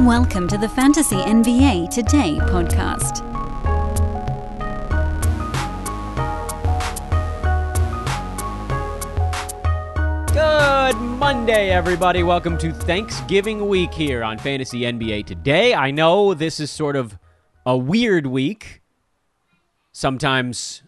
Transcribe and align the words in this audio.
Welcome 0.00 0.46
to 0.48 0.58
the 0.58 0.68
Fantasy 0.68 1.16
NBA 1.16 1.88
Today 1.88 2.36
podcast. 2.42 3.24
Good 10.34 11.00
Monday, 11.00 11.70
everybody. 11.70 12.22
Welcome 12.22 12.58
to 12.58 12.74
Thanksgiving 12.74 13.68
week 13.68 13.94
here 13.94 14.22
on 14.22 14.36
Fantasy 14.38 14.80
NBA 14.80 15.24
Today. 15.24 15.72
I 15.74 15.92
know 15.92 16.34
this 16.34 16.60
is 16.60 16.70
sort 16.70 16.94
of 16.94 17.18
a 17.64 17.74
weird 17.74 18.26
week. 18.26 18.82
Sometimes 19.92 20.82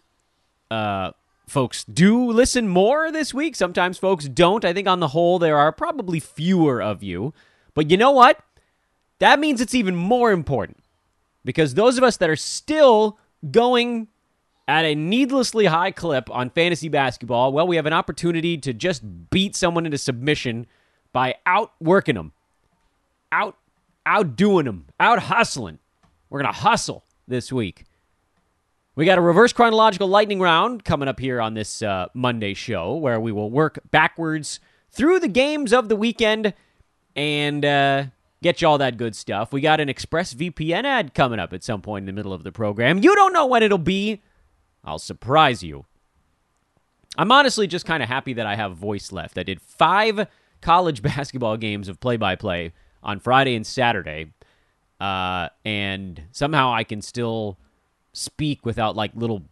uh, 0.69 1.13
folks 1.47 1.83
do 1.83 2.31
listen 2.31 2.67
more 2.67 3.11
this 3.11 3.33
week, 3.33 3.55
sometimes 3.55 3.97
folks 3.97 4.25
don't. 4.29 4.63
I 4.63 4.71
think 4.71 4.87
on 4.87 4.99
the 4.99 5.09
whole, 5.09 5.39
there 5.39 5.57
are 5.57 5.71
probably 5.71 6.19
fewer 6.19 6.79
of 6.79 7.01
you. 7.01 7.33
But 7.73 7.89
you 7.89 7.97
know 7.97 8.11
what? 8.11 8.39
That 9.19 9.39
means 9.39 9.61
it's 9.61 9.75
even 9.75 9.95
more 9.95 10.31
important 10.31 10.77
because 11.43 11.73
those 11.73 11.97
of 11.97 12.03
us 12.03 12.17
that 12.17 12.29
are 12.29 12.35
still 12.35 13.17
going 13.51 14.07
at 14.67 14.85
a 14.85 14.95
needlessly 14.95 15.65
high 15.65 15.91
clip 15.91 16.29
on 16.29 16.49
fantasy 16.49 16.89
basketball, 16.89 17.51
well, 17.51 17.67
we 17.67 17.75
have 17.75 17.85
an 17.85 17.93
opportunity 17.93 18.57
to 18.57 18.73
just 18.73 19.03
beat 19.29 19.55
someone 19.55 19.85
into 19.85 19.97
submission 19.97 20.67
by 21.11 21.35
outworking 21.45 22.15
them, 22.15 22.31
out 23.31 23.57
outdoing 24.05 24.65
them, 24.65 24.85
out 24.99 25.19
hustling. 25.19 25.79
We're 26.29 26.41
gonna 26.41 26.53
hustle 26.53 27.03
this 27.27 27.51
week. 27.51 27.85
We 28.95 29.05
got 29.05 29.17
a 29.17 29.21
reverse 29.21 29.53
chronological 29.53 30.07
lightning 30.07 30.39
round 30.39 30.83
coming 30.83 31.07
up 31.07 31.19
here 31.19 31.41
on 31.41 31.53
this 31.53 31.81
uh, 31.81 32.07
Monday 32.13 32.53
show, 32.53 32.95
where 32.95 33.19
we 33.19 33.31
will 33.31 33.49
work 33.49 33.79
backwards 33.91 34.59
through 34.91 35.19
the 35.19 35.27
games 35.27 35.73
of 35.73 35.89
the 35.89 35.95
weekend 35.95 36.53
and 37.15 37.63
uh, 37.65 38.05
get 38.41 38.61
you 38.61 38.67
all 38.67 38.77
that 38.77 38.97
good 38.97 39.15
stuff. 39.15 39.51
We 39.51 39.61
got 39.61 39.79
an 39.79 39.89
Express 39.89 40.33
VPN 40.33 40.83
ad 40.83 41.13
coming 41.13 41.39
up 41.39 41.53
at 41.53 41.63
some 41.63 41.81
point 41.81 42.03
in 42.03 42.05
the 42.07 42.13
middle 42.13 42.33
of 42.33 42.43
the 42.43 42.51
program. 42.51 42.99
You 42.99 43.15
don't 43.15 43.33
know 43.33 43.45
when 43.45 43.63
it'll 43.63 43.77
be. 43.77 44.21
I'll 44.83 44.99
surprise 44.99 45.61
you. 45.61 45.85
I'm 47.17 47.31
honestly 47.31 47.67
just 47.67 47.85
kind 47.85 48.01
of 48.01 48.09
happy 48.09 48.33
that 48.33 48.45
I 48.45 48.55
have 48.55 48.77
voice 48.77 49.11
left. 49.11 49.37
I 49.37 49.43
did 49.43 49.61
five 49.61 50.27
college 50.61 51.01
basketball 51.03 51.57
games 51.57 51.87
of 51.87 51.99
play 51.99 52.17
by 52.17 52.35
play 52.35 52.73
on 53.03 53.19
Friday 53.19 53.55
and 53.55 53.65
Saturday, 53.65 54.31
uh, 54.99 55.49
and 55.65 56.23
somehow 56.31 56.73
I 56.73 56.83
can 56.83 57.01
still 57.01 57.57
speak 58.13 58.65
without 58.65 58.95
like 58.95 59.11
little 59.15 59.43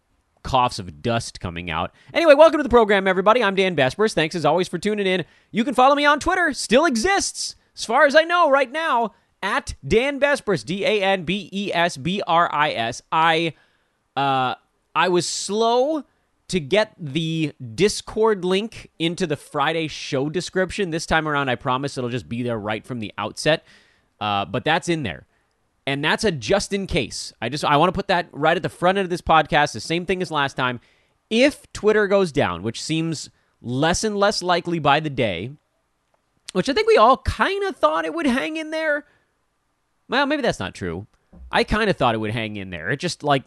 coughs 0.44 0.80
of 0.80 1.02
dust 1.02 1.42
coming 1.42 1.70
out. 1.70 1.92
Anyway, 2.14 2.34
welcome 2.34 2.58
to 2.60 2.64
the 2.64 2.70
program, 2.70 3.06
everybody. 3.06 3.44
I'm 3.44 3.56
Dan 3.56 3.76
Besbris. 3.76 4.14
Thanks 4.14 4.34
as 4.34 4.46
always 4.46 4.70
for 4.70 4.78
tuning 4.78 5.06
in. 5.06 5.26
You 5.52 5.66
can 5.66 5.74
follow 5.74 5.94
me 5.94 6.06
on 6.06 6.22
Twitter, 6.22 6.54
still 6.54 6.86
exists, 6.86 7.57
as 7.78 7.86
far 7.86 8.06
as 8.06 8.16
I 8.16 8.24
know 8.24 8.50
right 8.50 8.72
now, 8.72 9.14
at 9.44 9.76
Dan 9.88 10.20
Besbris, 10.20 10.66
D 10.66 10.84
A 10.84 11.02
N 11.02 11.24
B 11.24 11.50
E 11.54 11.72
S 11.74 11.96
B 11.96 12.22
R 12.26 12.50
I 12.52 12.72
S. 12.72 13.02
I, 13.12 13.54
uh, 14.16 14.56
I 14.96 15.10
was 15.10 15.28
slow 15.28 16.04
to 16.48 16.60
get 16.60 16.94
the 16.98 17.54
Discord 17.76 18.44
link 18.44 18.90
into 18.98 19.28
the 19.28 19.36
Friday 19.36 19.88
show 19.88 20.30
description. 20.30 20.90
This 20.90 21.06
time 21.06 21.28
around, 21.28 21.50
I 21.50 21.56
promise 21.56 21.98
it'll 21.98 22.10
just 22.10 22.28
be 22.28 22.42
there 22.42 22.58
right 22.58 22.86
from 22.86 23.00
the 23.00 23.14
outset. 23.18 23.64
Uh, 24.20 24.46
but 24.46 24.66
that's 24.66 24.90
in 24.90 25.04
there. 25.04 25.28
And 25.86 26.04
that's 26.04 26.24
a 26.24 26.32
just 26.32 26.74
in 26.74 26.88
case. 26.88 27.32
I 27.42 27.50
just 27.50 27.64
I 27.64 27.78
want 27.78 27.90
to 27.90 27.98
put 27.98 28.08
that 28.08 28.28
right 28.32 28.58
at 28.58 28.64
the 28.64 28.70
front 28.70 28.98
end 28.98 29.06
of 29.06 29.10
this 29.10 29.22
podcast. 29.22 29.74
The 29.74 29.80
same 29.80 30.06
thing 30.06 30.22
as 30.22 30.32
last 30.32 30.56
time. 30.56 30.80
If 31.30 31.72
Twitter 31.74 32.08
goes 32.08 32.32
down, 32.32 32.64
which 32.64 32.82
seems 32.82 33.30
less 33.62 34.04
and 34.04 34.18
less 34.18 34.42
likely 34.42 34.80
by 34.80 35.00
the 35.00 35.10
day, 35.10 35.52
which 36.54 36.70
I 36.70 36.74
think 36.74 36.88
we 36.88 36.98
all 36.98 37.18
kind 37.18 37.64
of 37.64 37.76
thought 37.76 38.06
it 38.06 38.14
would 38.14 38.26
hang 38.26 38.58
in 38.58 38.72
there. 38.72 39.06
Well, 40.10 40.26
maybe 40.26 40.42
that's 40.42 40.60
not 40.60 40.74
true. 40.74 41.08
I 41.52 41.64
kind 41.64 41.90
of 41.90 41.98
thought 41.98 42.16
it 42.16 42.20
would 42.20 42.32
hang 42.32 42.56
in 42.56 42.70
there. 42.70 42.90
It 42.90 43.00
just 43.00 43.24
like 43.24 43.44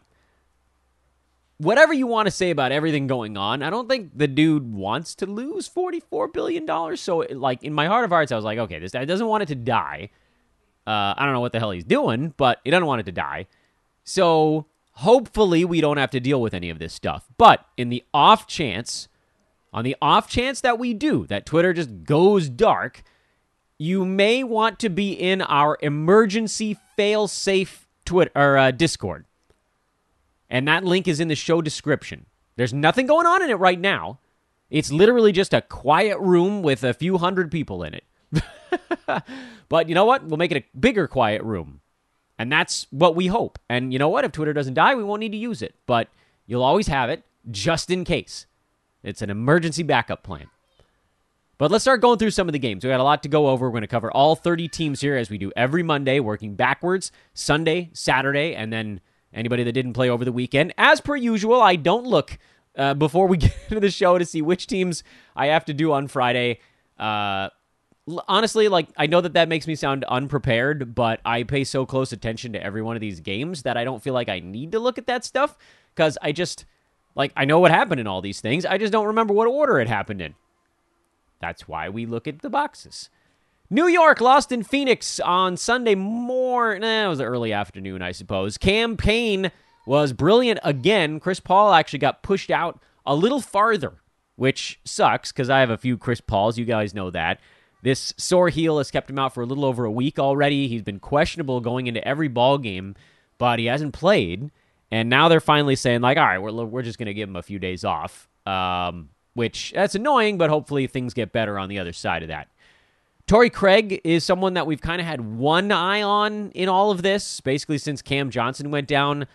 whatever 1.61 1.93
you 1.93 2.07
want 2.07 2.27
to 2.27 2.31
say 2.31 2.51
about 2.51 2.73
everything 2.73 3.07
going 3.07 3.37
on, 3.37 3.63
I 3.63 3.71
don't 3.71 3.89
think 3.89 4.17
the 4.17 4.27
dude 4.27 4.73
wants 4.73 5.15
to 5.17 5.27
lose 5.27 5.69
$44 5.69 6.33
billion. 6.33 6.97
So, 6.97 7.19
like, 7.31 7.63
in 7.63 7.75
my 7.75 7.87
heart 7.87 8.05
of 8.05 8.11
hearts, 8.11 8.33
I 8.33 8.37
was 8.37 8.45
like, 8.45 8.59
okay, 8.59 8.79
this 8.79 8.93
guy 8.93 9.05
doesn't 9.05 9.27
want 9.27 9.43
it 9.43 9.47
to 9.47 9.55
die. 9.55 10.11
Uh, 10.87 11.15
I 11.17 11.25
don't 11.25 11.35
know 11.35 11.41
what 11.41 11.53
the 11.53 11.59
hell 11.59 11.71
he's 11.71 11.85
doing, 11.85 12.33
but 12.37 12.61
he 12.65 12.71
doesn't 12.71 12.87
want 12.87 13.01
it 13.01 13.05
to 13.05 13.13
die. 13.13 13.47
So, 14.05 14.67
hopefully, 14.93 15.65
we 15.65 15.81
don't 15.81 15.99
have 15.99 16.11
to 16.11 16.21
deal 16.21 16.41
with 16.41 16.55
any 16.55 16.71
of 16.71 16.79
this 16.79 16.95
stuff. 16.95 17.27
But 17.37 17.65
in 17.77 17.91
the 17.91 18.03
off 18.15 18.47
chance, 18.47 19.09
on 19.73 19.85
the 19.85 19.97
off 20.03 20.29
chance 20.29 20.61
that 20.61 20.79
we 20.79 20.95
do, 20.95 21.27
that 21.27 21.47
Twitter 21.47 21.73
just 21.73 22.05
goes 22.05 22.49
dark, 22.49 23.03
you 23.79 24.05
may 24.05 24.43
want 24.45 24.79
to 24.81 24.89
be 24.89 25.13
in 25.13 25.43
our 25.43 25.79
emergency 25.81 26.77
fail 26.97 27.29
safe 27.29 27.87
Twitter 28.05 28.57
uh, 28.57 28.71
Discord 28.71 29.25
and 30.51 30.67
that 30.67 30.85
link 30.85 31.07
is 31.07 31.21
in 31.21 31.29
the 31.29 31.37
show 31.37 31.63
description. 31.63 32.27
There's 32.57 32.75
nothing 32.75 33.07
going 33.07 33.27
on 33.27 33.43
in 33.43 33.51
it 33.51 33.55
right 33.55 33.79
now. 33.79 34.19
It's 34.69 34.93
literally 34.93 35.33
just 35.33 35.55
a 35.55 35.63
quiet 35.63 36.19
room 36.19 36.63
with 36.63 36.83
a 36.83 36.93
few 36.93 37.19
hundred 37.19 37.51
people 37.51 37.85
in 37.85 37.95
it. 37.95 38.05
but 39.69 39.89
you 39.89 39.95
know 39.95 40.05
what? 40.05 40.25
We'll 40.25 40.37
make 40.37 40.51
it 40.51 40.65
a 40.65 40.79
bigger 40.79 41.07
quiet 41.07 41.43
room. 41.43 41.81
And 42.39 42.51
that's 42.51 42.87
what 42.91 43.15
we 43.15 43.29
hope. 43.29 43.59
And 43.69 43.93
you 43.93 43.99
know 43.99 44.09
what? 44.09 44.25
If 44.25 44.33
Twitter 44.33 44.53
doesn't 44.53 44.75
die, 44.75 44.95
we 44.95 45.05
won't 45.05 45.21
need 45.21 45.33
to 45.33 45.39
use 45.39 45.63
it. 45.63 45.75
But 45.87 46.09
you'll 46.47 46.63
always 46.63 46.89
have 46.89 47.11
it 47.11 47.23
just 47.51 47.91
in 47.91 48.05
case. 48.05 48.47
It's 49.03 49.23
an 49.23 49.31
emergency 49.31 49.83
backup 49.83 50.23
plan. 50.23 50.47
But 51.59 51.71
let's 51.71 51.85
start 51.85 52.01
going 52.01 52.19
through 52.19 52.31
some 52.31 52.49
of 52.49 52.53
the 52.53 52.59
games. 52.59 52.85
We 52.85 52.91
got 52.91 53.01
a 53.01 53.05
lot 53.05 53.23
to 53.25 53.29
go 53.29 53.49
over. 53.49 53.67
We're 53.67 53.73
going 53.73 53.83
to 53.83 53.87
cover 53.87 54.11
all 54.11 54.35
30 54.35 54.69
teams 54.69 55.01
here 55.01 55.17
as 55.17 55.29
we 55.29 55.37
do 55.37 55.53
every 55.57 55.83
Monday, 55.83 56.19
working 56.21 56.55
backwards 56.55 57.13
Sunday, 57.35 57.91
Saturday, 57.93 58.55
and 58.55 58.73
then 58.73 59.01
Anybody 59.33 59.63
that 59.63 59.73
didn't 59.73 59.93
play 59.93 60.11
over 60.11 60.25
the 60.25 60.33
weekend, 60.33 60.75
as 60.77 61.01
per 61.01 61.15
usual, 61.15 61.63
I 61.63 61.77
don't 61.77 62.05
look 62.05 62.37
uh, 62.77 62.95
before 62.95 63.29
we 63.29 63.37
get 63.39 63.55
into 63.69 63.81
the 63.81 63.91
show 63.91 64.19
to 64.19 64.25
see 64.25 64.43
which 64.43 64.67
teams 64.67 65.05
I 65.37 65.47
have 65.49 65.65
to 65.67 65.75
do 65.75 65.93
on 65.93 66.09
Friday. 66.09 66.59
Uh, 66.99 67.51
honestly, 68.27 68.69
like 68.69 68.89
I 68.97 69.07
know 69.07 69.21
that 69.21 69.35
that 69.35 69.49
makes 69.49 69.69
me 69.69 69.77
sound 69.77 70.05
unprepared, 70.05 70.97
but 70.97 71.21
I 71.25 71.45
pay 71.45 71.63
so 71.63 71.87
close 71.87 72.13
attention 72.13 72.55
to 72.55 72.63
every 72.63 72.83
one 72.83 72.97
of 72.97 73.01
these 73.01 73.21
games 73.21 73.63
that 73.63 73.77
I 73.77 73.85
don't 73.85 74.03
feel 74.03 74.15
like 74.15 74.29
I 74.29 74.41
need 74.41 74.73
to 74.73 74.81
look 74.81 74.99
at 74.99 75.07
that 75.07 75.25
stuff 75.25 75.57
because 75.95 76.19
I 76.21 76.33
just 76.33 76.65
like 77.15 77.33
I 77.37 77.45
know 77.45 77.59
what 77.59 77.71
happened 77.71 78.01
in 78.01 78.07
all 78.07 78.21
these 78.21 78.41
things. 78.41 78.65
I 78.65 78.79
just 78.79 78.93
don't 78.93 79.07
remember 79.07 79.35
what 79.35 79.49
order 79.49 79.79
it 79.81 79.89
happened 79.89 80.21
in. 80.21 80.35
That's 81.41 81.67
why 81.67 81.89
we 81.89 82.07
look 82.07 82.29
at 82.29 82.41
the 82.41 82.51
boxes. 82.51 83.11
New 83.71 83.87
York 83.87 84.21
lost 84.21 84.51
in 84.51 84.65
Phoenix 84.65 85.21
on 85.21 85.57
Sunday 85.57 85.95
morning. 85.95 86.83
Nah, 86.83 87.07
it 87.07 87.09
was 87.09 87.21
early 87.21 87.53
afternoon, 87.53 88.03
I 88.03 88.13
suppose. 88.13 88.59
Cam 88.59 88.97
Payne 88.97 89.53
was 89.87 90.13
brilliant 90.13 90.59
again. 90.65 91.21
Chris 91.21 91.41
Paul 91.41 91.73
actually 91.73 92.01
got 92.01 92.23
pushed 92.23 92.51
out 92.51 92.83
a 93.07 93.15
little 93.15 93.41
farther, 93.41 93.95
which 94.37 94.81
sucks 94.85 95.31
because 95.31 95.49
I 95.49 95.61
have 95.61 95.71
a 95.71 95.79
few 95.79 95.97
Chris 95.97 96.21
Pauls. 96.21 96.59
You 96.59 96.65
guys 96.65 96.95
know 96.95 97.11
that. 97.11 97.41
This 97.83 98.13
sore 98.17 98.51
heel 98.51 98.79
has 98.79 98.91
kept 98.91 99.09
him 99.09 99.19
out 99.19 99.33
for 99.33 99.43
a 99.43 99.47
little 99.47 99.65
over 99.65 99.85
a 99.85 99.91
week 99.91 100.19
already. 100.19 100.69
He's 100.69 100.83
been 100.83 101.01
questionable 101.01 101.61
going 101.61 101.87
into 101.87 102.07
every 102.07 102.29
ball 102.29 102.59
game, 102.59 102.95
but 103.39 103.59
he 103.59 103.67
hasn't 103.67 103.95
played. 103.95 104.51
And 104.91 105.09
now 105.09 105.29
they're 105.29 105.41
finally 105.41 105.77
saying, 105.77 106.01
like, 106.01 106.19
all 106.19 106.25
right, 106.25 106.39
we're, 106.39 106.53
we're 106.65 106.83
just 106.83 106.99
going 106.99 107.07
to 107.07 107.15
give 107.15 107.29
him 107.29 107.37
a 107.37 107.43
few 107.43 107.59
days 107.59 107.85
off, 107.85 108.29
um, 108.47 109.11
which 109.35 109.73
that's 109.75 109.95
annoying, 109.95 110.37
but 110.37 110.51
hopefully 110.51 110.87
things 110.87 111.15
get 111.15 111.33
better 111.33 111.59
on 111.59 111.69
the 111.69 111.79
other 111.79 111.93
side 111.93 112.23
of 112.23 112.29
that. 112.29 112.49
Torrey 113.27 113.51
Craig 113.51 114.01
is 114.03 114.25
someone 114.25 114.55
that 114.55 114.67
we've 114.67 114.81
kind 114.81 115.01
of 115.01 115.07
had 115.07 115.21
one 115.21 115.71
eye 115.71 116.03
on 116.03 116.51
in 116.51 116.69
all 116.69 116.91
of 116.91 117.03
this, 117.03 117.41
basically 117.41 117.79
since 117.79 118.03
Cam 118.03 118.31
Johnson 118.31 118.73
went 118.73 118.89
down. 118.89 119.29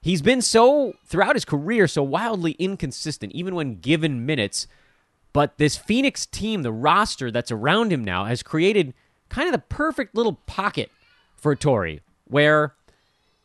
He's 0.00 0.22
been 0.22 0.40
so, 0.40 0.94
throughout 1.04 1.34
his 1.34 1.44
career, 1.44 1.88
so 1.88 2.04
wildly 2.04 2.52
inconsistent, 2.52 3.32
even 3.32 3.56
when 3.56 3.80
given 3.80 4.24
minutes. 4.24 4.68
But 5.32 5.58
this 5.58 5.76
Phoenix 5.76 6.24
team, 6.24 6.62
the 6.62 6.72
roster 6.72 7.32
that's 7.32 7.50
around 7.50 7.92
him 7.92 8.04
now, 8.04 8.26
has 8.26 8.44
created 8.44 8.94
kind 9.28 9.48
of 9.48 9.52
the 9.52 9.58
perfect 9.58 10.14
little 10.14 10.34
pocket 10.46 10.92
for 11.34 11.56
Torrey, 11.56 12.02
where 12.28 12.74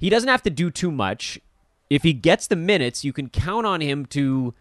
he 0.01 0.09
doesn't 0.09 0.27
have 0.27 0.41
to 0.41 0.49
do 0.49 0.71
too 0.71 0.91
much. 0.91 1.39
If 1.89 2.01
he 2.03 2.11
gets 2.11 2.47
the 2.47 2.55
minutes, 2.55 3.05
you 3.05 3.13
can 3.13 3.29
count 3.29 3.65
on 3.65 3.79
him 3.79 4.05
to 4.07 4.53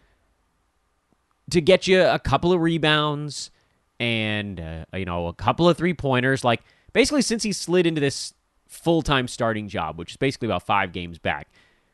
to 1.51 1.61
get 1.61 1.89
you 1.89 2.03
a 2.03 2.19
couple 2.19 2.53
of 2.53 2.61
rebounds, 2.61 3.51
and 3.99 4.61
uh, 4.61 4.85
you 4.97 5.07
know 5.07 5.27
a 5.27 5.33
couple 5.33 5.69
of 5.69 5.77
three 5.77 5.95
pointers. 5.95 6.45
Like 6.45 6.61
basically, 6.93 7.23
since 7.23 7.43
he 7.43 7.53
slid 7.53 7.87
into 7.87 8.01
this 8.01 8.35
full 8.69 9.01
time 9.01 9.27
starting 9.27 9.67
job, 9.67 9.99
which 9.99 10.13
is 10.13 10.17
basically 10.19 10.47
about 10.47 10.67
five 10.67 10.93
games 10.93 11.19
back, 11.19 11.49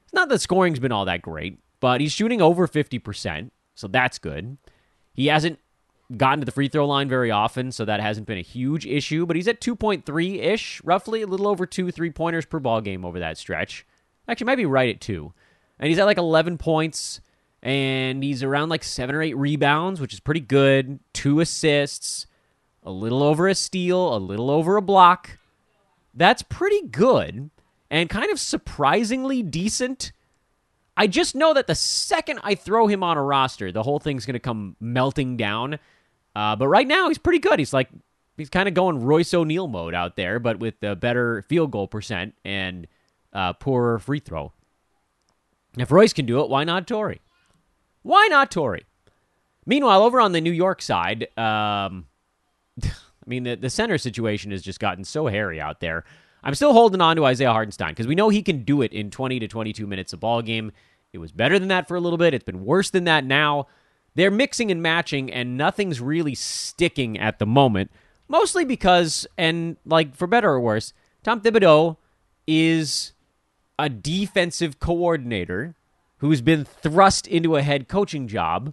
it's 0.05 0.13
not 0.13 0.29
that 0.29 0.41
scoring's 0.41 0.81
been 0.81 0.93
all 0.93 1.05
that 1.05 1.23
great, 1.23 1.61
but 1.79 2.01
he's 2.01 2.13
shooting 2.13 2.43
over 2.43 2.67
fifty 2.67 2.99
percent, 2.99 3.53
so 3.77 3.87
that's 3.87 4.19
good. 4.19 4.59
He 5.15 5.29
hasn't 5.29 5.61
gotten 6.17 6.41
to 6.41 6.45
the 6.45 6.53
free 6.53 6.69
throw 6.69 6.87
line 6.87 7.09
very 7.09 7.31
often, 7.31 7.73
so 7.73 7.85
that 7.85 8.01
hasn't 8.01 8.27
been 8.27 8.39
a 8.39 8.43
huge 8.43 8.87
issue. 8.87 9.27
But 9.27 9.37
he's 9.37 9.49
at 9.49 9.61
two 9.61 9.75
point 9.75 10.05
three 10.05 10.41
ish, 10.41 10.83
roughly 10.85 11.23
a 11.23 11.27
little 11.27 11.49
over 11.49 11.67
two 11.67 11.91
three 11.91 12.11
pointers 12.11 12.47
per 12.47 12.59
ball 12.59 12.81
game 12.81 13.05
over 13.05 13.19
that 13.19 13.39
stretch. 13.39 13.87
Actually, 14.29 14.47
might 14.47 14.57
be 14.57 14.67
right 14.67 14.95
at 14.95 15.01
two, 15.01 15.33
and 15.79 15.89
he's 15.89 15.99
at 15.99 16.07
like 16.07 16.19
eleven 16.19 16.59
points 16.59 17.21
and 17.63 18.23
he's 18.23 18.43
around 18.43 18.69
like 18.69 18.85
seven 18.85 19.17
or 19.17 19.23
eight 19.23 19.37
rebounds, 19.37 20.01
which 20.01 20.13
is 20.13 20.21
pretty 20.21 20.41
good. 20.41 21.01
Two 21.13 21.41
assists, 21.41 22.27
a 22.85 22.91
little 22.93 23.23
over 23.23 23.49
a 23.49 23.55
steal, 23.55 24.15
a 24.15 24.19
little 24.19 24.51
over 24.51 24.77
a 24.77 24.83
block. 24.83 25.39
That's 26.15 26.43
pretty 26.43 26.83
good 26.87 27.51
and 27.91 28.09
kind 28.09 28.31
of 28.31 28.41
surprisingly 28.41 29.43
decent. 29.43 30.13
I 30.97 31.07
just 31.07 31.35
know 31.35 31.53
that 31.55 31.67
the 31.67 31.75
second 31.75 32.41
I 32.43 32.55
throw 32.55 32.87
him 32.87 33.03
on 33.03 33.19
a 33.19 33.23
roster, 33.23 33.71
the 33.71 33.83
whole 33.83 33.99
thing's 33.99 34.27
going 34.27 34.35
to 34.35 34.41
come 34.41 34.77
melting 34.81 35.37
down. 35.37 35.79
Uh, 36.37 36.55
but 36.55 36.69
right 36.69 36.87
now, 36.87 37.09
he's 37.09 37.17
pretty 37.17 37.39
good. 37.39 37.59
He's 37.59 37.73
like, 37.73 37.89
he's 38.37 38.51
kind 38.51 38.69
of 38.69 38.75
going 38.75 39.03
Royce 39.03 39.33
O'Neal 39.33 39.69
mode 39.69 39.95
out 39.95 40.17
there, 40.17 40.39
but 40.39 40.59
with 40.59 40.75
a 40.83 40.95
better 40.95 41.47
field 41.49 41.71
goal 41.71 41.89
percent 41.89 42.35
and 42.45 42.87
uh, 43.33 43.55
poorer 43.55 43.99
free 43.99 44.19
throw. 44.19 44.53
If 45.79 45.91
Royce 45.91 46.13
can 46.13 46.27
do 46.27 46.43
it, 46.43 46.51
why 46.51 46.65
not 46.65 46.87
Torrey? 46.87 47.23
Why 48.03 48.29
not 48.31 48.51
Torrey? 48.51 48.85
Meanwhile, 49.65 50.03
over 50.03 50.21
on 50.21 50.33
the 50.33 50.43
New 50.43 50.53
York 50.53 50.83
side, 50.83 51.27
um, 51.39 52.05
I 52.85 52.91
mean, 53.27 53.45
the, 53.45 53.57
the 53.57 53.71
center 53.71 53.97
situation 53.97 54.51
has 54.51 54.61
just 54.61 54.79
gotten 54.79 55.05
so 55.05 55.29
hairy 55.29 55.59
out 55.59 55.81
there. 55.81 56.05
I'm 56.45 56.55
still 56.55 56.75
holding 56.75 57.01
on 57.01 57.17
to 57.17 57.25
Isaiah 57.25 57.53
Hartenstein 57.53 57.93
because 57.93 58.07
we 58.07 58.15
know 58.15 58.29
he 58.29 58.43
can 58.43 58.63
do 58.63 58.83
it 58.83 58.93
in 58.93 59.11
20 59.11 59.41
to 59.41 59.49
22 59.49 59.87
minutes 59.87 60.13
a 60.13 60.19
ball 60.19 60.43
game. 60.43 60.71
It 61.15 61.19
was 61.19 61.33
better 61.33 61.59
than 61.59 61.69
that 61.69 61.89
for 61.89 61.97
a 61.97 62.01
little 62.01 62.19
bit. 62.19 62.35
It's 62.35 62.45
been 62.45 62.67
worse 62.67 62.91
than 62.91 63.05
that 63.05 63.25
now. 63.25 63.69
They're 64.17 64.31
mixing 64.31 64.71
and 64.71 64.83
matching, 64.83 65.31
and 65.31 65.59
nothing's 65.59 66.01
really 66.01 66.35
sticking 66.35 67.19
at 67.19 67.39
the 67.39 67.47
moment. 67.47 67.91
Mostly 68.29 68.65
because, 68.65 69.27
and 69.37 69.77
like 69.85 70.17
for 70.17 70.27
better 70.27 70.51
or 70.51 70.59
worse, 70.59 70.95
Tom 71.23 71.43
Thibodeau 71.43 71.99
is 72.47 73.13
a 73.79 73.91
defensive 73.91 74.81
coordinator 74.81 75.75
who's 76.19 76.41
been 76.41 76.65
thrust 76.65 77.27
into 77.27 77.57
a 77.57 77.63
head 77.63 77.89
coaching 77.89 78.27
job 78.27 78.73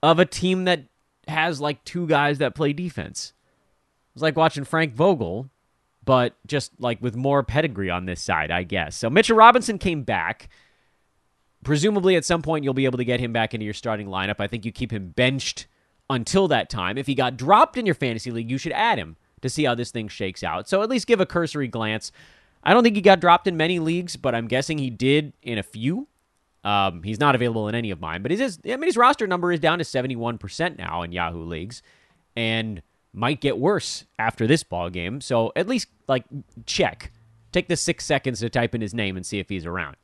of 0.00 0.20
a 0.20 0.24
team 0.24 0.64
that 0.64 0.84
has 1.26 1.60
like 1.60 1.82
two 1.84 2.06
guys 2.06 2.38
that 2.38 2.54
play 2.54 2.72
defense. 2.72 3.32
It's 4.14 4.22
like 4.22 4.36
watching 4.36 4.64
Frank 4.64 4.94
Vogel, 4.94 5.50
but 6.04 6.36
just 6.46 6.70
like 6.80 7.02
with 7.02 7.16
more 7.16 7.42
pedigree 7.42 7.90
on 7.90 8.06
this 8.06 8.22
side, 8.22 8.52
I 8.52 8.62
guess. 8.62 8.94
So 8.96 9.10
Mitchell 9.10 9.36
Robinson 9.36 9.78
came 9.78 10.04
back. 10.04 10.48
Presumably, 11.64 12.16
at 12.16 12.24
some 12.24 12.42
point, 12.42 12.64
you'll 12.64 12.74
be 12.74 12.84
able 12.84 12.98
to 12.98 13.04
get 13.04 13.20
him 13.20 13.32
back 13.32 13.52
into 13.52 13.64
your 13.64 13.74
starting 13.74 14.06
lineup. 14.06 14.36
I 14.38 14.46
think 14.46 14.64
you 14.64 14.72
keep 14.72 14.92
him 14.92 15.08
benched 15.08 15.66
until 16.08 16.48
that 16.48 16.70
time. 16.70 16.96
If 16.96 17.06
he 17.06 17.14
got 17.14 17.36
dropped 17.36 17.76
in 17.76 17.86
your 17.86 17.94
fantasy 17.94 18.30
league, 18.30 18.50
you 18.50 18.58
should 18.58 18.72
add 18.72 18.98
him 18.98 19.16
to 19.42 19.50
see 19.50 19.64
how 19.64 19.74
this 19.74 19.90
thing 19.90 20.08
shakes 20.08 20.42
out. 20.42 20.68
So 20.68 20.82
at 20.82 20.88
least 20.88 21.06
give 21.06 21.20
a 21.20 21.26
cursory 21.26 21.68
glance. 21.68 22.12
I 22.62 22.74
don't 22.74 22.82
think 22.82 22.96
he 22.96 23.02
got 23.02 23.20
dropped 23.20 23.46
in 23.46 23.56
many 23.56 23.78
leagues, 23.78 24.16
but 24.16 24.34
I'm 24.34 24.48
guessing 24.48 24.78
he 24.78 24.90
did 24.90 25.32
in 25.42 25.58
a 25.58 25.62
few. 25.62 26.08
Um, 26.64 27.02
he's 27.02 27.20
not 27.20 27.34
available 27.34 27.68
in 27.68 27.74
any 27.74 27.90
of 27.90 28.00
mine, 28.00 28.22
but 28.22 28.32
his 28.32 28.58
I 28.64 28.76
mean 28.76 28.88
his 28.88 28.96
roster 28.96 29.26
number 29.26 29.52
is 29.52 29.60
down 29.60 29.78
to 29.78 29.84
71% 29.84 30.76
now 30.76 31.02
in 31.02 31.12
Yahoo 31.12 31.44
leagues, 31.44 31.82
and 32.36 32.82
might 33.12 33.40
get 33.40 33.58
worse 33.58 34.04
after 34.18 34.46
this 34.46 34.62
ball 34.64 34.90
game. 34.90 35.20
So 35.20 35.52
at 35.54 35.68
least 35.68 35.88
like 36.08 36.24
check, 36.66 37.12
take 37.52 37.68
the 37.68 37.76
six 37.76 38.04
seconds 38.04 38.40
to 38.40 38.50
type 38.50 38.74
in 38.74 38.80
his 38.80 38.92
name 38.92 39.16
and 39.16 39.24
see 39.24 39.38
if 39.38 39.48
he's 39.48 39.64
around. 39.64 39.96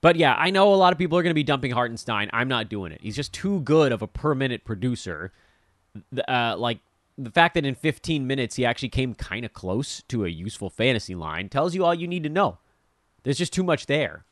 But 0.00 0.16
yeah, 0.16 0.34
I 0.34 0.50
know 0.50 0.72
a 0.72 0.76
lot 0.76 0.92
of 0.92 0.98
people 0.98 1.18
are 1.18 1.22
going 1.22 1.30
to 1.30 1.34
be 1.34 1.42
dumping 1.42 1.72
Hartenstein. 1.72 2.30
I'm 2.32 2.48
not 2.48 2.68
doing 2.68 2.92
it. 2.92 3.00
He's 3.02 3.16
just 3.16 3.32
too 3.32 3.60
good 3.60 3.92
of 3.92 4.02
a 4.02 4.06
per 4.06 4.34
minute 4.34 4.64
producer. 4.64 5.32
Uh, 6.28 6.54
like 6.56 6.78
the 7.16 7.30
fact 7.30 7.54
that 7.54 7.66
in 7.66 7.74
15 7.74 8.26
minutes 8.26 8.54
he 8.54 8.64
actually 8.64 8.90
came 8.90 9.14
kind 9.14 9.44
of 9.44 9.52
close 9.52 10.02
to 10.08 10.24
a 10.24 10.28
useful 10.28 10.70
fantasy 10.70 11.16
line 11.16 11.48
tells 11.48 11.74
you 11.74 11.84
all 11.84 11.94
you 11.94 12.06
need 12.06 12.22
to 12.22 12.28
know. 12.28 12.58
There's 13.24 13.38
just 13.38 13.52
too 13.52 13.64
much 13.64 13.86
there. 13.86 14.24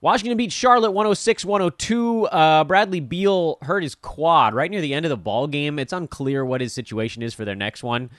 Washington 0.00 0.36
beat 0.36 0.52
Charlotte 0.52 0.92
106 0.92 1.44
102. 1.44 2.26
Uh, 2.26 2.62
Bradley 2.62 3.00
Beal 3.00 3.58
hurt 3.62 3.82
his 3.82 3.96
quad 3.96 4.54
right 4.54 4.70
near 4.70 4.80
the 4.80 4.94
end 4.94 5.04
of 5.04 5.10
the 5.10 5.16
ball 5.16 5.48
game. 5.48 5.80
It's 5.80 5.92
unclear 5.92 6.44
what 6.44 6.60
his 6.60 6.72
situation 6.72 7.22
is 7.22 7.34
for 7.34 7.44
their 7.44 7.56
next 7.56 7.82
one. 7.82 8.10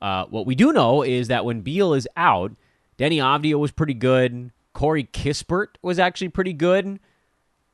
Uh, 0.00 0.26
what 0.26 0.46
we 0.46 0.54
do 0.54 0.72
know 0.72 1.02
is 1.02 1.26
that 1.28 1.44
when 1.44 1.62
Beal 1.62 1.94
is 1.94 2.06
out, 2.16 2.52
Deni 2.98 3.16
Avdija 3.16 3.58
was 3.58 3.72
pretty 3.72 3.94
good. 3.94 4.52
Corey 4.74 5.04
Kispert 5.04 5.68
was 5.82 5.98
actually 5.98 6.28
pretty 6.28 6.52
good. 6.52 6.98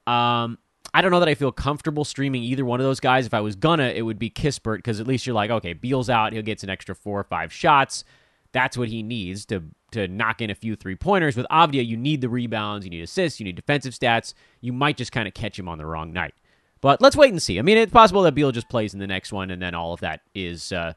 Um, 0.06 0.58
I 0.92 1.02
don't 1.02 1.10
know 1.10 1.20
that 1.20 1.28
I 1.28 1.34
feel 1.34 1.52
comfortable 1.52 2.04
streaming 2.04 2.42
either 2.42 2.64
one 2.64 2.80
of 2.80 2.84
those 2.84 3.00
guys. 3.00 3.26
If 3.26 3.34
I 3.34 3.40
was 3.40 3.56
gonna, 3.56 3.88
it 3.88 4.02
would 4.02 4.18
be 4.18 4.30
Kispert 4.30 4.76
because 4.78 5.00
at 5.00 5.06
least 5.06 5.26
you're 5.26 5.34
like, 5.34 5.50
okay, 5.50 5.72
Beal's 5.72 6.10
out, 6.10 6.32
he'll 6.32 6.42
get 6.42 6.62
an 6.62 6.70
extra 6.70 6.94
four 6.94 7.18
or 7.18 7.24
five 7.24 7.52
shots. 7.52 8.04
That's 8.52 8.76
what 8.76 8.88
he 8.88 9.02
needs 9.02 9.46
to 9.46 9.62
to 9.92 10.06
knock 10.06 10.40
in 10.40 10.50
a 10.50 10.54
few 10.54 10.76
three 10.76 10.94
pointers. 10.94 11.36
With 11.36 11.46
Avdija, 11.50 11.84
you 11.84 11.96
need 11.96 12.20
the 12.20 12.28
rebounds, 12.28 12.86
you 12.86 12.90
need 12.90 13.02
assists, 13.02 13.40
you 13.40 13.44
need 13.44 13.56
defensive 13.56 13.92
stats. 13.92 14.34
You 14.60 14.72
might 14.72 14.96
just 14.96 15.10
kind 15.10 15.26
of 15.26 15.34
catch 15.34 15.58
him 15.58 15.68
on 15.68 15.78
the 15.78 15.86
wrong 15.86 16.12
night. 16.12 16.34
But 16.80 17.00
let's 17.00 17.16
wait 17.16 17.30
and 17.30 17.42
see. 17.42 17.58
I 17.58 17.62
mean, 17.62 17.76
it's 17.76 17.92
possible 17.92 18.22
that 18.22 18.34
Beal 18.34 18.52
just 18.52 18.68
plays 18.68 18.94
in 18.94 19.00
the 19.00 19.06
next 19.06 19.32
one, 19.32 19.50
and 19.50 19.60
then 19.60 19.74
all 19.74 19.92
of 19.92 20.00
that 20.00 20.20
is 20.34 20.72
uh, 20.72 20.94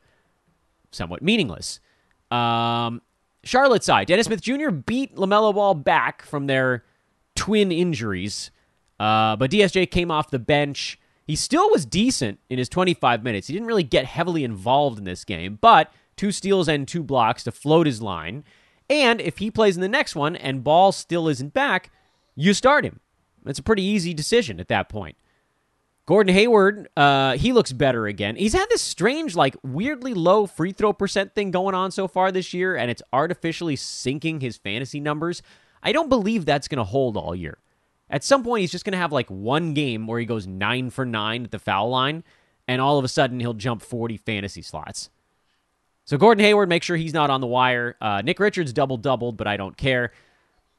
somewhat 0.92 1.22
meaningless. 1.22 1.80
Um, 2.32 3.02
Charlotte 3.44 3.84
side, 3.84 4.07
Dennis 4.07 4.28
Smith 4.28 4.42
Jr. 4.42 4.69
beat 4.69 5.16
LaMelo 5.16 5.54
Ball 5.54 5.75
back 5.75 6.22
from 6.22 6.48
their 6.48 6.84
twin 7.36 7.72
injuries, 7.72 8.51
uh, 9.00 9.36
but 9.36 9.51
DSJ 9.51 9.90
came 9.92 10.10
off 10.10 10.30
the 10.30 10.40
bench. 10.40 11.00
He 11.25 11.36
still 11.36 11.69
was 11.69 11.86
decent 11.86 12.40
in 12.50 12.57
his 12.57 12.69
25 12.69 13.24
minutes. 13.24 13.48
He 13.48 13.54
didn't 13.54 13.68
really 13.68 13.84
get 13.84 14.06
heavily 14.06 14.44
involved 14.44 14.98
in 14.98 15.04
this 15.04 15.25
game, 15.25 15.57
but 15.60 15.92
two 16.16 16.31
steals 16.31 16.68
and 16.68 16.88
two 16.88 17.04
blocks 17.04 17.44
to 17.44 17.51
float 17.51 17.86
his 17.86 18.01
line. 18.01 18.44
And 18.90 19.19
if 19.22 19.38
he 19.38 19.50
plays 19.50 19.75
in 19.75 19.81
the 19.81 19.88
next 19.88 20.16
one 20.16 20.36
and 20.36 20.63
Ball 20.63 20.92
still 20.92 21.28
isn't 21.28 21.54
back, 21.54 21.92
you 22.36 22.54
start 22.54 22.86
him. 22.86 23.00
It's 23.46 23.60
a 23.60 23.63
pretty 23.63 23.84
easy 23.84 24.13
decision 24.13 24.60
at 24.60 24.68
that 24.69 24.89
point. 24.89 25.18
Gordon 26.06 26.34
Hayward, 26.34 26.90
uh, 26.98 27.38
he 27.38 27.54
looks 27.54 27.72
better 27.72 28.08
again. 28.08 28.36
He's 28.36 28.54
had 28.54 28.66
this 28.70 28.82
strange, 28.82 29.36
like, 29.36 29.56
weirdly 29.64 30.14
low 30.14 30.46
free 30.46 30.74
throw 30.74 30.92
percent 30.92 31.34
thing 31.34 31.52
going 31.52 31.76
on 31.76 31.92
so 31.92 32.10
far 32.10 32.32
this 32.32 32.54
year, 32.54 32.76
and 32.76 32.92
it's 32.92 33.02
artificially 33.14 33.78
sinking 33.78 34.42
his 34.42 34.58
fantasy 34.58 35.00
numbers. 35.00 35.42
I 35.82 35.94
don't 35.94 36.10
believe 36.10 36.46
that's 36.46 36.68
going 36.68 36.78
to 36.78 36.84
hold 36.84 37.16
all 37.16 37.34
year. 37.34 37.58
At 38.10 38.24
some 38.24 38.44
point, 38.44 38.62
he's 38.62 38.72
just 38.72 38.84
going 38.84 38.92
to 38.92 38.98
have 38.98 39.14
like 39.14 39.30
one 39.30 39.74
game 39.74 40.06
where 40.06 40.20
he 40.20 40.26
goes 40.26 40.46
nine 40.46 40.90
for 40.90 41.06
nine 41.06 41.46
at 41.46 41.52
the 41.52 41.60
foul 41.60 41.90
line, 41.90 42.26
and 42.68 42.82
all 42.82 42.98
of 42.98 43.06
a 43.06 43.10
sudden 43.10 43.40
he'll 43.40 43.54
jump 43.54 43.82
40 43.82 44.18
fantasy 44.18 44.62
slots. 44.62 45.10
So 46.06 46.18
Gordon 46.18 46.44
Hayward, 46.44 46.68
make 46.68 46.84
sure 46.84 46.98
he's 46.98 47.14
not 47.14 47.30
on 47.30 47.40
the 47.40 47.48
wire. 47.48 47.96
Uh, 48.02 48.22
Nick 48.22 48.42
Richards 48.42 48.74
double 48.74 48.98
doubled, 48.98 49.38
but 49.38 49.48
I 49.48 49.56
don't 49.56 49.78
care. 49.78 50.12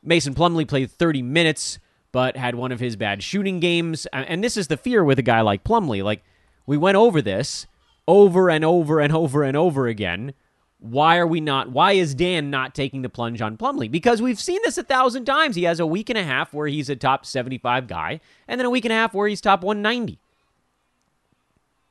Mason 0.02 0.34
Plumlee 0.34 0.68
played 0.68 0.90
30 0.90 1.22
minutes 1.22 1.78
but 2.14 2.36
had 2.36 2.54
one 2.54 2.70
of 2.70 2.78
his 2.78 2.94
bad 2.94 3.24
shooting 3.24 3.58
games. 3.58 4.06
And 4.12 4.44
this 4.44 4.56
is 4.56 4.68
the 4.68 4.76
fear 4.76 5.02
with 5.02 5.18
a 5.18 5.22
guy 5.22 5.40
like 5.40 5.64
Plumlee. 5.64 6.04
Like, 6.04 6.22
we 6.64 6.76
went 6.76 6.96
over 6.96 7.20
this 7.20 7.66
over 8.06 8.48
and 8.48 8.64
over 8.64 9.00
and 9.00 9.12
over 9.12 9.42
and 9.42 9.56
over 9.56 9.88
again. 9.88 10.32
Why 10.78 11.16
are 11.16 11.26
we 11.26 11.40
not? 11.40 11.72
Why 11.72 11.94
is 11.94 12.14
Dan 12.14 12.50
not 12.50 12.72
taking 12.72 13.02
the 13.02 13.08
plunge 13.08 13.42
on 13.42 13.56
Plumlee? 13.56 13.90
Because 13.90 14.22
we've 14.22 14.38
seen 14.38 14.60
this 14.62 14.78
a 14.78 14.84
thousand 14.84 15.24
times. 15.24 15.56
He 15.56 15.64
has 15.64 15.80
a 15.80 15.86
week 15.86 16.08
and 16.08 16.16
a 16.16 16.22
half 16.22 16.54
where 16.54 16.68
he's 16.68 16.88
a 16.88 16.94
top 16.94 17.26
75 17.26 17.88
guy, 17.88 18.20
and 18.46 18.60
then 18.60 18.66
a 18.66 18.70
week 18.70 18.84
and 18.84 18.92
a 18.92 18.96
half 18.96 19.12
where 19.12 19.26
he's 19.26 19.40
top 19.40 19.64
190. 19.64 20.20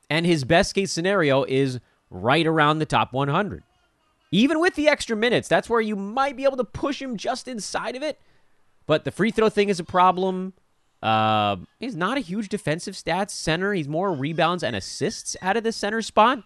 And 0.09 0.25
his 0.25 0.45
best 0.45 0.73
case 0.73 0.93
scenario 0.93 1.43
is 1.43 1.81
right 2.09 2.47
around 2.47 2.79
the 2.79 2.85
top 2.85 3.11
100. 3.11 3.61
Even 4.31 4.61
with 4.61 4.75
the 4.75 4.87
extra 4.87 5.17
minutes, 5.17 5.49
that's 5.49 5.69
where 5.69 5.81
you 5.81 5.97
might 5.97 6.37
be 6.37 6.45
able 6.45 6.57
to 6.57 6.63
push 6.63 7.01
him 7.01 7.17
just 7.17 7.49
inside 7.49 7.97
of 7.97 8.03
it. 8.03 8.21
But 8.85 9.05
the 9.05 9.11
free 9.11 9.31
throw 9.31 9.49
thing 9.49 9.69
is 9.69 9.79
a 9.79 9.83
problem. 9.83 10.53
Uh, 11.01 11.57
he's 11.79 11.95
not 11.95 12.17
a 12.17 12.21
huge 12.21 12.49
defensive 12.49 12.95
stats 12.95 13.31
center. 13.31 13.73
He's 13.73 13.87
more 13.87 14.13
rebounds 14.13 14.63
and 14.63 14.75
assists 14.75 15.35
out 15.41 15.57
of 15.57 15.63
the 15.63 15.71
center 15.71 16.01
spot. 16.01 16.43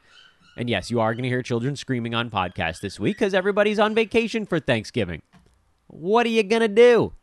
And 0.57 0.69
yes, 0.69 0.89
you 0.89 0.99
are 0.99 1.13
going 1.13 1.23
to 1.23 1.29
hear 1.29 1.43
children 1.43 1.75
screaming 1.75 2.15
on 2.15 2.31
podcast 2.31 2.81
this 2.81 2.99
week 2.99 3.17
because 3.17 3.35
everybody's 3.35 3.77
on 3.77 3.93
vacation 3.93 4.45
for 4.45 4.59
Thanksgiving. 4.59 5.21
What 5.85 6.25
are 6.25 6.29
you 6.29 6.43
going 6.43 6.63
to 6.63 6.67
do? 6.67 7.13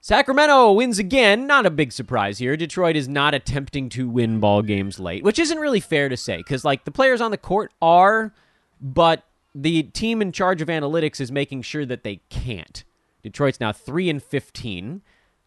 Sacramento 0.00 0.72
wins 0.72 0.98
again. 0.98 1.46
Not 1.46 1.66
a 1.66 1.70
big 1.70 1.92
surprise 1.92 2.38
here. 2.38 2.56
Detroit 2.56 2.96
is 2.96 3.06
not 3.06 3.34
attempting 3.34 3.90
to 3.90 4.08
win 4.08 4.40
ball 4.40 4.62
games 4.62 4.98
late, 4.98 5.22
which 5.22 5.38
isn't 5.38 5.58
really 5.58 5.80
fair 5.80 6.08
to 6.08 6.16
say 6.16 6.38
because, 6.38 6.64
like, 6.64 6.86
the 6.86 6.90
players 6.90 7.20
on 7.20 7.30
the 7.30 7.36
court 7.36 7.70
are, 7.82 8.32
but 8.80 9.24
the 9.54 9.82
team 9.82 10.22
in 10.22 10.32
charge 10.32 10.62
of 10.62 10.68
analytics 10.68 11.20
is 11.20 11.30
making 11.30 11.60
sure 11.60 11.84
that 11.84 12.02
they 12.02 12.22
can't. 12.30 12.82
Detroit's 13.22 13.60
now 13.60 13.72
3 13.72 14.10
and 14.10 14.22
15. 14.22 15.02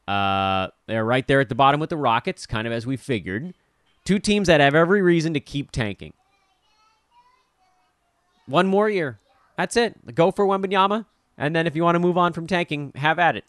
Uh, 0.07 0.67
they're 0.87 1.05
right 1.05 1.27
there 1.27 1.39
at 1.39 1.49
the 1.49 1.55
bottom 1.55 1.79
with 1.79 1.89
the 1.89 1.97
Rockets, 1.97 2.45
kind 2.45 2.67
of 2.67 2.73
as 2.73 2.85
we 2.85 2.97
figured. 2.97 3.53
Two 4.05 4.19
teams 4.19 4.47
that 4.47 4.59
have 4.59 4.75
every 4.75 5.01
reason 5.01 5.33
to 5.33 5.39
keep 5.39 5.71
tanking. 5.71 6.13
One 8.45 8.67
more 8.67 8.89
year. 8.89 9.19
That's 9.57 9.77
it. 9.77 10.15
Go 10.15 10.31
for 10.31 10.45
Wembanyama. 10.45 11.05
And 11.37 11.55
then 11.55 11.67
if 11.67 11.75
you 11.75 11.83
want 11.83 11.95
to 11.95 11.99
move 11.99 12.17
on 12.17 12.33
from 12.33 12.47
tanking, 12.47 12.91
have 12.95 13.17
at 13.17 13.35
it. 13.35 13.45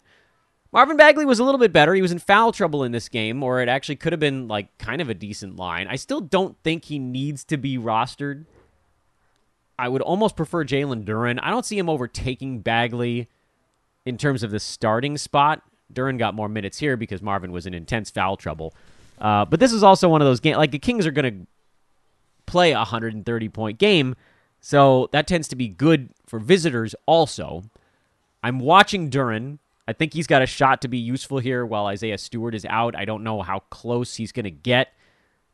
Marvin 0.71 0.97
Bagley 0.97 1.25
was 1.25 1.39
a 1.39 1.43
little 1.43 1.59
bit 1.59 1.71
better. 1.71 1.93
He 1.93 2.01
was 2.01 2.11
in 2.11 2.19
foul 2.19 2.51
trouble 2.51 2.83
in 2.83 2.91
this 2.91 3.07
game, 3.07 3.43
or 3.43 3.61
it 3.61 3.69
actually 3.69 3.95
could 3.95 4.11
have 4.11 4.19
been 4.19 4.47
like 4.47 4.77
kind 4.77 5.01
of 5.01 5.09
a 5.09 5.13
decent 5.13 5.55
line. 5.55 5.87
I 5.87 5.95
still 5.95 6.21
don't 6.21 6.57
think 6.63 6.85
he 6.85 6.99
needs 6.99 7.43
to 7.45 7.57
be 7.57 7.77
rostered. 7.77 8.45
I 9.77 9.87
would 9.87 10.01
almost 10.01 10.35
prefer 10.35 10.65
Jalen 10.65 11.05
Duren. 11.05 11.39
I 11.41 11.49
don't 11.49 11.65
see 11.65 11.77
him 11.77 11.89
overtaking 11.89 12.59
Bagley 12.59 13.29
in 14.05 14.17
terms 14.17 14.43
of 14.43 14.51
the 14.51 14.59
starting 14.59 15.17
spot. 15.17 15.61
Duren 15.93 16.17
got 16.17 16.33
more 16.33 16.49
minutes 16.49 16.77
here 16.77 16.97
because 16.97 17.21
Marvin 17.21 17.51
was 17.51 17.65
in 17.65 17.73
intense 17.73 18.09
foul 18.09 18.37
trouble. 18.37 18.73
Uh, 19.19 19.45
but 19.45 19.59
this 19.59 19.71
is 19.71 19.83
also 19.83 20.09
one 20.09 20.21
of 20.21 20.27
those 20.27 20.39
games. 20.39 20.57
Like 20.57 20.71
the 20.71 20.79
Kings 20.79 21.05
are 21.05 21.11
going 21.11 21.41
to 21.41 21.47
play 22.45 22.71
a 22.71 22.77
130 22.77 23.49
point 23.49 23.77
game. 23.77 24.15
So 24.61 25.09
that 25.11 25.27
tends 25.27 25.47
to 25.49 25.55
be 25.55 25.67
good 25.67 26.09
for 26.25 26.39
visitors 26.39 26.95
also. 27.05 27.63
I'm 28.43 28.59
watching 28.59 29.09
Duren. 29.09 29.59
I 29.87 29.93
think 29.93 30.13
he's 30.13 30.27
got 30.27 30.41
a 30.41 30.47
shot 30.47 30.81
to 30.81 30.87
be 30.87 30.97
useful 30.97 31.37
here 31.37 31.65
while 31.65 31.85
Isaiah 31.85 32.17
Stewart 32.17 32.55
is 32.55 32.65
out. 32.65 32.95
I 32.95 33.05
don't 33.05 33.23
know 33.23 33.41
how 33.41 33.59
close 33.69 34.15
he's 34.15 34.31
going 34.31 34.45
to 34.45 34.51
get. 34.51 34.89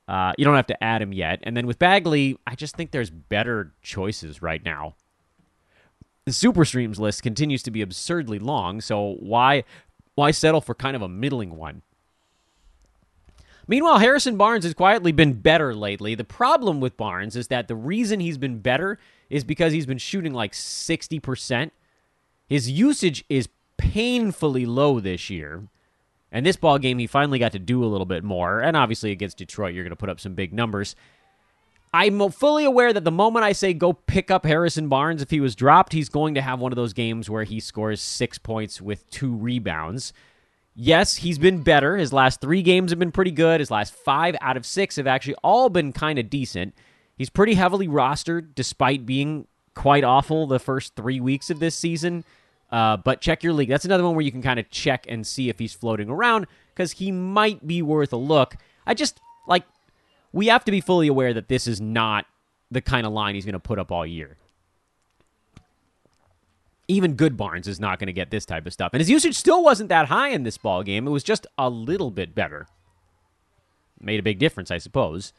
Uh, 0.08 0.34
you 0.38 0.46
don't 0.46 0.56
have 0.56 0.68
to 0.68 0.84
add 0.84 1.02
him 1.02 1.14
yet. 1.14 1.40
And 1.44 1.56
then 1.56 1.68
with 1.68 1.80
Bagley, 1.80 2.38
I 2.48 2.56
just 2.56 2.76
think 2.76 2.92
there's 2.92 3.10
better 3.10 3.74
choices 3.82 4.42
right 4.42 4.64
now. 4.64 4.96
The 6.26 6.34
Super 6.34 6.66
Streams 6.66 7.00
list 7.00 7.24
continues 7.24 7.64
to 7.64 7.72
be 7.72 7.82
absurdly 7.82 8.40
long, 8.40 8.80
so 8.82 9.16
why 9.20 9.64
why 10.16 10.32
settle 10.32 10.62
for 10.62 10.76
kind 10.76 10.96
of 10.96 11.02
a 11.02 11.10
middling 11.10 11.58
one? 11.58 11.82
Meanwhile, 13.68 14.00
Harrison 14.00 14.38
Barnes 14.38 14.66
has 14.66 14.74
quietly 14.74 15.12
been 15.12 15.34
better 15.34 15.74
lately. 15.74 16.14
The 16.16 16.24
problem 16.24 16.80
with 16.80 16.98
Barnes 16.98 17.36
is 17.36 17.48
that 17.48 17.68
the 17.68 17.76
reason 17.76 18.20
he's 18.20 18.38
been 18.38 18.60
better 18.60 19.00
is 19.30 19.44
because 19.44 19.72
he's 19.72 19.86
been 19.86 19.98
shooting 19.98 20.34
like 20.34 20.52
60%. 20.52 21.72
His 22.48 22.70
usage 22.70 23.24
is 23.30 23.48
painfully 23.78 24.66
low 24.66 25.00
this 25.00 25.30
year. 25.30 25.64
And 26.32 26.46
this 26.46 26.56
ball 26.56 26.80
game, 26.80 26.98
he 26.98 27.08
finally 27.08 27.40
got 27.40 27.52
to 27.54 27.60
do 27.60 27.84
a 27.84 27.88
little 27.88 28.06
bit 28.06 28.24
more. 28.24 28.60
And 28.60 28.76
obviously, 28.76 29.12
against 29.12 29.38
Detroit, 29.38 29.74
you're 29.74 29.84
going 29.84 29.92
to 29.92 29.96
put 29.96 30.10
up 30.10 30.20
some 30.20 30.34
big 30.34 30.54
numbers. 30.54 30.96
I'm 31.94 32.32
fully 32.32 32.64
aware 32.64 32.94
that 32.94 33.04
the 33.04 33.12
moment 33.12 33.44
I 33.44 33.52
say 33.52 33.74
go 33.74 33.92
pick 33.92 34.32
up 34.32 34.46
Harrison 34.46 34.88
Barnes, 34.88 35.22
if 35.22 35.30
he 35.30 35.42
was 35.42 35.56
dropped, 35.56 35.92
he's 35.92 36.08
going 36.08 36.36
to 36.36 36.42
have 36.42 36.60
one 36.60 36.72
of 36.72 36.78
those 36.78 36.94
games 36.94 37.30
where 37.30 37.44
he 37.44 37.60
scores 37.60 38.00
six 38.00 38.38
points 38.38 38.82
with 38.82 39.10
two 39.10 39.36
rebounds. 39.36 40.14
Yes, 40.74 41.18
he's 41.18 41.38
been 41.38 41.64
better. 41.64 41.98
His 41.98 42.14
last 42.14 42.40
three 42.40 42.62
games 42.62 42.92
have 42.92 43.00
been 43.00 43.12
pretty 43.12 43.32
good. 43.32 43.60
His 43.60 43.70
last 43.70 43.94
five 43.94 44.38
out 44.40 44.56
of 44.56 44.66
six 44.66 44.96
have 44.96 45.08
actually 45.08 45.36
all 45.44 45.68
been 45.68 45.92
kind 45.92 46.18
of 46.18 46.30
decent. 46.30 46.74
He's 47.18 47.30
pretty 47.30 47.56
heavily 47.56 47.90
rostered 47.90 48.56
despite 48.56 49.06
being 49.06 49.48
quite 49.76 50.06
awful 50.06 50.48
the 50.48 50.60
first 50.60 50.96
three 50.96 51.20
weeks 51.20 51.50
of 51.50 51.60
this 51.60 51.76
season. 51.76 52.24
Uh, 52.72 52.96
but 52.96 53.20
check 53.20 53.44
your 53.44 53.52
league. 53.52 53.68
That's 53.68 53.84
another 53.84 54.06
one 54.06 54.16
where 54.16 54.24
you 54.24 54.32
can 54.32 54.42
kind 54.42 54.62
of 54.62 54.70
check 54.70 55.06
and 55.10 55.28
see 55.28 55.50
if 55.50 55.60
he's 55.60 55.74
floating 55.74 56.10
around 56.10 56.48
because 56.74 56.94
he 56.94 57.12
might 57.12 57.68
be 57.68 57.82
worth 57.82 58.14
a 58.14 58.18
look. 58.18 58.56
I 58.88 58.94
just 58.94 59.20
we 60.34 60.48
have 60.48 60.66
to 60.66 60.72
be 60.72 60.82
fully 60.82 61.08
aware 61.08 61.34
that 61.34 61.48
this 61.48 61.68
is 61.68 61.82
not 61.82 62.26
the 62.70 62.82
kind 62.82 63.06
of 63.06 63.14
line 63.14 63.36
he's 63.36 63.46
going 63.46 63.54
to 63.54 63.60
put 63.60 63.80
up 63.80 63.92
all 63.92 64.06
year. 64.06 64.38
Even 66.88 67.14
good 67.14 67.38
Barnes 67.38 67.68
is 67.68 67.80
not 67.80 68.00
going 68.00 68.08
to 68.08 68.14
get 68.14 68.32
this 68.32 68.46
type 68.46 68.66
of 68.66 68.74
stuff. 68.74 68.94
And 68.94 69.00
his 69.00 69.10
usage 69.10 69.36
still 69.36 69.64
wasn't 69.64 69.90
that 69.90 70.08
high 70.08 70.30
in 70.30 70.44
this 70.44 70.58
ball 70.58 70.84
game. 70.84 71.08
It 71.08 71.12
was 71.12 71.24
just 71.24 71.48
a 71.58 71.70
little 71.70 72.12
bit 72.12 72.36
better. 72.36 72.68
Made 74.00 74.20
a 74.20 74.24
big 74.24 74.40
difference, 74.40 74.72
I 74.72 74.78
suppose. 74.78 75.32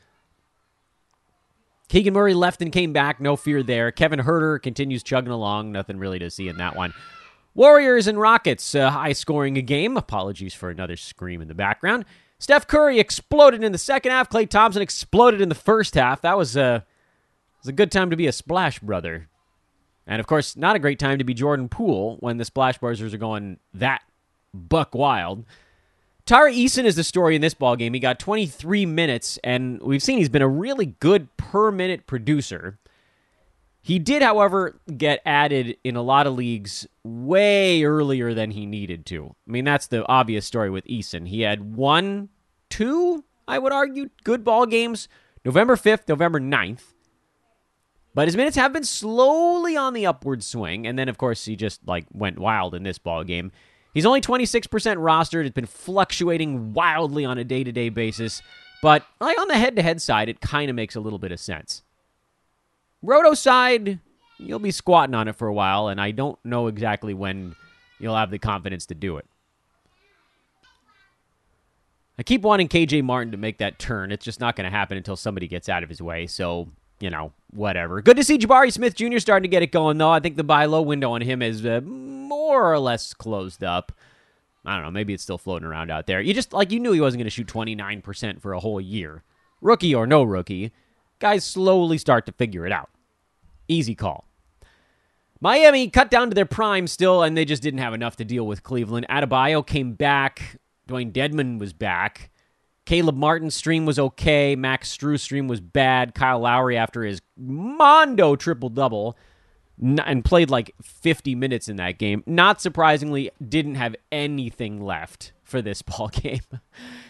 Keegan 1.88 2.14
Murray 2.14 2.32
left 2.32 2.62
and 2.62 2.72
came 2.72 2.92
back. 2.92 3.20
No 3.20 3.36
fear 3.36 3.62
there. 3.62 3.90
Kevin 3.90 4.20
Huerter 4.20 4.62
continues 4.62 5.02
chugging 5.02 5.32
along. 5.32 5.72
Nothing 5.72 5.98
really 5.98 6.18
to 6.20 6.30
see 6.30 6.48
in 6.48 6.56
that 6.56 6.74
one. 6.74 6.94
Warriors 7.54 8.06
and 8.06 8.18
Rockets, 8.18 8.72
high 8.72 9.12
scoring 9.12 9.58
a 9.58 9.62
game. 9.62 9.98
Apologies 9.98 10.54
for 10.54 10.70
another 10.70 10.96
scream 10.96 11.42
in 11.42 11.48
the 11.48 11.54
background. 11.54 12.06
Steph 12.42 12.66
Curry 12.66 12.98
exploded 12.98 13.62
in 13.62 13.70
the 13.70 13.78
second 13.78 14.10
half. 14.10 14.28
Klay 14.28 14.48
Thompson 14.48 14.82
exploded 14.82 15.40
in 15.40 15.48
the 15.48 15.54
first 15.54 15.94
half. 15.94 16.22
That 16.22 16.36
was 16.36 16.56
a, 16.56 16.84
was 17.60 17.68
a 17.68 17.72
good 17.72 17.92
time 17.92 18.10
to 18.10 18.16
be 18.16 18.26
a 18.26 18.32
Splash 18.32 18.80
Brother. 18.80 19.28
And 20.08 20.18
of 20.18 20.26
course, 20.26 20.56
not 20.56 20.74
a 20.74 20.80
great 20.80 20.98
time 20.98 21.18
to 21.18 21.24
be 21.24 21.34
Jordan 21.34 21.68
Poole 21.68 22.16
when 22.18 22.38
the 22.38 22.44
Splash 22.44 22.78
Brothers 22.78 23.14
are 23.14 23.16
going 23.16 23.60
that 23.74 24.02
buck 24.52 24.92
wild. 24.92 25.44
Tari 26.26 26.56
Eason 26.56 26.82
is 26.82 26.96
the 26.96 27.04
story 27.04 27.36
in 27.36 27.42
this 27.42 27.54
ball 27.54 27.76
game. 27.76 27.94
He 27.94 28.00
got 28.00 28.18
23 28.18 28.86
minutes, 28.86 29.38
and 29.44 29.80
we've 29.80 30.02
seen 30.02 30.18
he's 30.18 30.28
been 30.28 30.42
a 30.42 30.48
really 30.48 30.86
good 30.86 31.28
per 31.36 31.70
minute 31.70 32.08
producer. 32.08 32.76
He 33.84 33.98
did, 33.98 34.22
however, 34.22 34.80
get 34.96 35.20
added 35.26 35.76
in 35.82 35.96
a 35.96 36.02
lot 36.02 36.28
of 36.28 36.34
leagues 36.34 36.86
way 37.02 37.82
earlier 37.82 38.32
than 38.32 38.52
he 38.52 38.64
needed 38.64 39.04
to. 39.06 39.34
I 39.46 39.50
mean, 39.50 39.64
that's 39.64 39.88
the 39.88 40.06
obvious 40.06 40.46
story 40.46 40.70
with 40.70 40.86
Eason. 40.86 41.26
He 41.26 41.40
had 41.40 41.74
one, 41.74 42.28
two, 42.70 43.24
I 43.48 43.58
would 43.58 43.72
argue, 43.72 44.10
good 44.22 44.44
ball 44.44 44.66
games 44.66 45.08
November 45.44 45.74
5th, 45.74 46.08
November 46.08 46.38
9th. 46.38 46.92
But 48.14 48.28
his 48.28 48.36
minutes 48.36 48.56
have 48.56 48.72
been 48.72 48.84
slowly 48.84 49.76
on 49.76 49.94
the 49.94 50.06
upward 50.06 50.44
swing, 50.44 50.86
and 50.86 50.98
then 50.98 51.08
of 51.08 51.18
course 51.18 51.44
he 51.44 51.56
just 51.56 51.80
like 51.86 52.06
went 52.12 52.38
wild 52.38 52.74
in 52.74 52.82
this 52.84 52.98
ball 52.98 53.24
game. 53.24 53.50
He's 53.94 54.06
only 54.06 54.20
26% 54.20 54.68
rostered. 54.68 55.44
It's 55.44 55.54
been 55.54 55.66
fluctuating 55.66 56.72
wildly 56.72 57.24
on 57.24 57.38
a 57.38 57.44
day-to-day 57.44 57.88
basis, 57.88 58.42
but 58.80 59.04
like 59.20 59.38
on 59.38 59.48
the 59.48 59.54
head-to-head 59.54 60.00
side, 60.00 60.28
it 60.28 60.40
kind 60.40 60.70
of 60.70 60.76
makes 60.76 60.94
a 60.94 61.00
little 61.00 61.18
bit 61.18 61.32
of 61.32 61.40
sense. 61.40 61.82
Roto 63.02 63.34
side, 63.34 63.98
you'll 64.38 64.58
be 64.58 64.70
squatting 64.70 65.14
on 65.14 65.28
it 65.28 65.36
for 65.36 65.48
a 65.48 65.52
while, 65.52 65.88
and 65.88 66.00
I 66.00 66.12
don't 66.12 66.38
know 66.44 66.68
exactly 66.68 67.14
when 67.14 67.56
you'll 67.98 68.16
have 68.16 68.30
the 68.30 68.38
confidence 68.38 68.86
to 68.86 68.94
do 68.94 69.16
it. 69.16 69.26
I 72.18 72.22
keep 72.22 72.42
wanting 72.42 72.68
KJ 72.68 73.02
Martin 73.02 73.32
to 73.32 73.38
make 73.38 73.58
that 73.58 73.78
turn. 73.78 74.12
It's 74.12 74.24
just 74.24 74.38
not 74.38 74.54
going 74.54 74.64
to 74.64 74.70
happen 74.70 74.96
until 74.96 75.16
somebody 75.16 75.48
gets 75.48 75.68
out 75.68 75.82
of 75.82 75.88
his 75.88 76.02
way. 76.02 76.26
So, 76.26 76.68
you 77.00 77.10
know, 77.10 77.32
whatever. 77.52 78.00
Good 78.02 78.16
to 78.16 78.24
see 78.24 78.38
Jabari 78.38 78.72
Smith 78.72 78.94
Jr. 78.94 79.18
starting 79.18 79.42
to 79.42 79.48
get 79.48 79.62
it 79.62 79.72
going, 79.72 79.98
though. 79.98 80.10
I 80.10 80.20
think 80.20 80.36
the 80.36 80.44
buy 80.44 80.66
low 80.66 80.82
window 80.82 81.12
on 81.12 81.22
him 81.22 81.42
is 81.42 81.64
uh, 81.64 81.80
more 81.82 82.72
or 82.72 82.78
less 82.78 83.14
closed 83.14 83.64
up. 83.64 83.92
I 84.64 84.74
don't 84.74 84.84
know. 84.84 84.90
Maybe 84.90 85.12
it's 85.14 85.22
still 85.24 85.38
floating 85.38 85.66
around 85.66 85.90
out 85.90 86.06
there. 86.06 86.20
You 86.20 86.32
just, 86.34 86.52
like, 86.52 86.70
you 86.70 86.78
knew 86.78 86.92
he 86.92 87.00
wasn't 87.00 87.18
going 87.18 87.26
to 87.26 87.30
shoot 87.30 87.48
29% 87.48 88.40
for 88.40 88.52
a 88.52 88.60
whole 88.60 88.80
year. 88.80 89.24
Rookie 89.60 89.94
or 89.94 90.06
no 90.06 90.22
rookie, 90.22 90.70
guys 91.18 91.44
slowly 91.44 91.98
start 91.98 92.26
to 92.26 92.32
figure 92.32 92.66
it 92.66 92.72
out. 92.72 92.90
Easy 93.72 93.94
call. 93.94 94.26
Miami 95.40 95.88
cut 95.88 96.10
down 96.10 96.28
to 96.28 96.34
their 96.34 96.46
prime 96.46 96.86
still, 96.86 97.22
and 97.22 97.36
they 97.36 97.44
just 97.44 97.62
didn't 97.62 97.80
have 97.80 97.94
enough 97.94 98.16
to 98.16 98.24
deal 98.24 98.46
with 98.46 98.62
Cleveland. 98.62 99.06
Adebayo 99.10 99.66
came 99.66 99.94
back. 99.94 100.60
Dewayne 100.88 101.12
Dedmon 101.12 101.58
was 101.58 101.72
back. 101.72 102.30
Caleb 102.84 103.16
Martin's 103.16 103.54
stream 103.54 103.86
was 103.86 103.98
okay. 103.98 104.54
Max 104.54 104.96
Strus' 104.96 105.20
stream 105.20 105.48
was 105.48 105.60
bad. 105.60 106.14
Kyle 106.14 106.40
Lowry, 106.40 106.76
after 106.76 107.02
his 107.02 107.20
Mondo 107.36 108.36
triple 108.36 108.68
double, 108.68 109.16
and 109.80 110.24
played 110.24 110.50
like 110.50 110.74
50 110.82 111.34
minutes 111.34 111.68
in 111.68 111.76
that 111.76 111.98
game, 111.98 112.22
not 112.26 112.60
surprisingly, 112.60 113.30
didn't 113.46 113.76
have 113.76 113.96
anything 114.12 114.80
left 114.80 115.32
for 115.42 115.62
this 115.62 115.82
ball 115.82 116.08
game. 116.08 116.42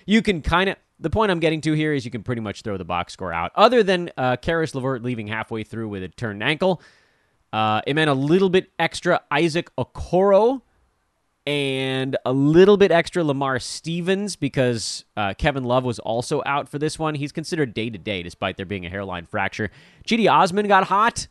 you 0.07 0.23
can 0.23 0.43
kind 0.43 0.71
of 0.71 0.77
the 1.03 1.11
point 1.11 1.31
I'm 1.31 1.41
getting 1.41 1.61
to 1.63 1.73
here 1.73 1.93
is 1.93 2.05
you 2.05 2.11
can 2.11 2.23
pretty 2.23 2.41
much 2.41 2.63
throw 2.63 2.77
the 2.77 2.85
box 2.85 3.13
score 3.13 3.33
out. 3.33 3.53
Other 3.55 3.83
than 3.83 4.11
uh, 4.17 4.37
Caris 4.37 4.75
LeVert 4.75 5.03
leaving 5.03 5.27
halfway 5.27 5.65
through 5.65 5.89
with 5.89 6.03
a 6.03 6.09
turned 6.09 6.43
ankle, 6.43 6.81
uh, 7.53 7.83
it 7.87 7.95
meant 7.95 8.11
a 8.11 8.15
little 8.15 8.49
bit 8.49 8.71
extra 8.79 9.21
Isaac 9.31 9.71
Okoro 9.77 10.63
and 11.47 12.17
a 12.25 12.33
little 12.33 12.77
bit 12.77 12.93
extra 12.93 13.25
Lamar 13.25 13.59
Stevens 13.59 14.37
because 14.37 15.05
uh, 15.17 15.35
Kevin 15.35 15.65
Love 15.65 15.85
was 15.85 15.99
also 15.99 16.43
out 16.47 16.69
for 16.69 16.79
this 16.79 16.99
one. 16.99 17.17
He's 17.17 17.33
considered 17.33 17.75
day 17.75 17.91
to 17.91 17.99
day 17.99 18.23
despite 18.23 18.57
there 18.57 18.67
being 18.67 18.87
a 18.87 18.91
hairline 18.91 19.27
fracture. 19.27 19.71
Cedi 20.07 20.33
Osman 20.33 20.69
got 20.69 20.85
hot. 20.85 21.27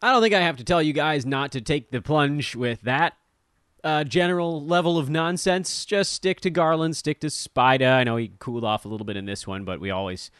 I 0.00 0.12
don't 0.12 0.22
think 0.22 0.34
I 0.34 0.40
have 0.40 0.56
to 0.56 0.64
tell 0.64 0.82
you 0.82 0.92
guys 0.92 1.26
not 1.26 1.52
to 1.52 1.60
take 1.60 1.90
the 1.90 2.00
plunge 2.00 2.56
with 2.56 2.80
that 2.82 3.14
uh, 3.84 4.04
general 4.04 4.64
level 4.64 4.98
of 4.98 5.08
nonsense. 5.08 5.84
Just 5.84 6.12
stick 6.12 6.40
to 6.40 6.50
Garland, 6.50 6.96
stick 6.96 7.20
to 7.20 7.28
Spida. 7.28 7.92
I 7.92 8.04
know 8.04 8.16
he 8.16 8.32
cooled 8.38 8.64
off 8.64 8.84
a 8.84 8.88
little 8.88 9.04
bit 9.04 9.16
in 9.16 9.26
this 9.26 9.46
one, 9.46 9.64
but 9.64 9.80
we 9.80 9.90
always 9.90 10.30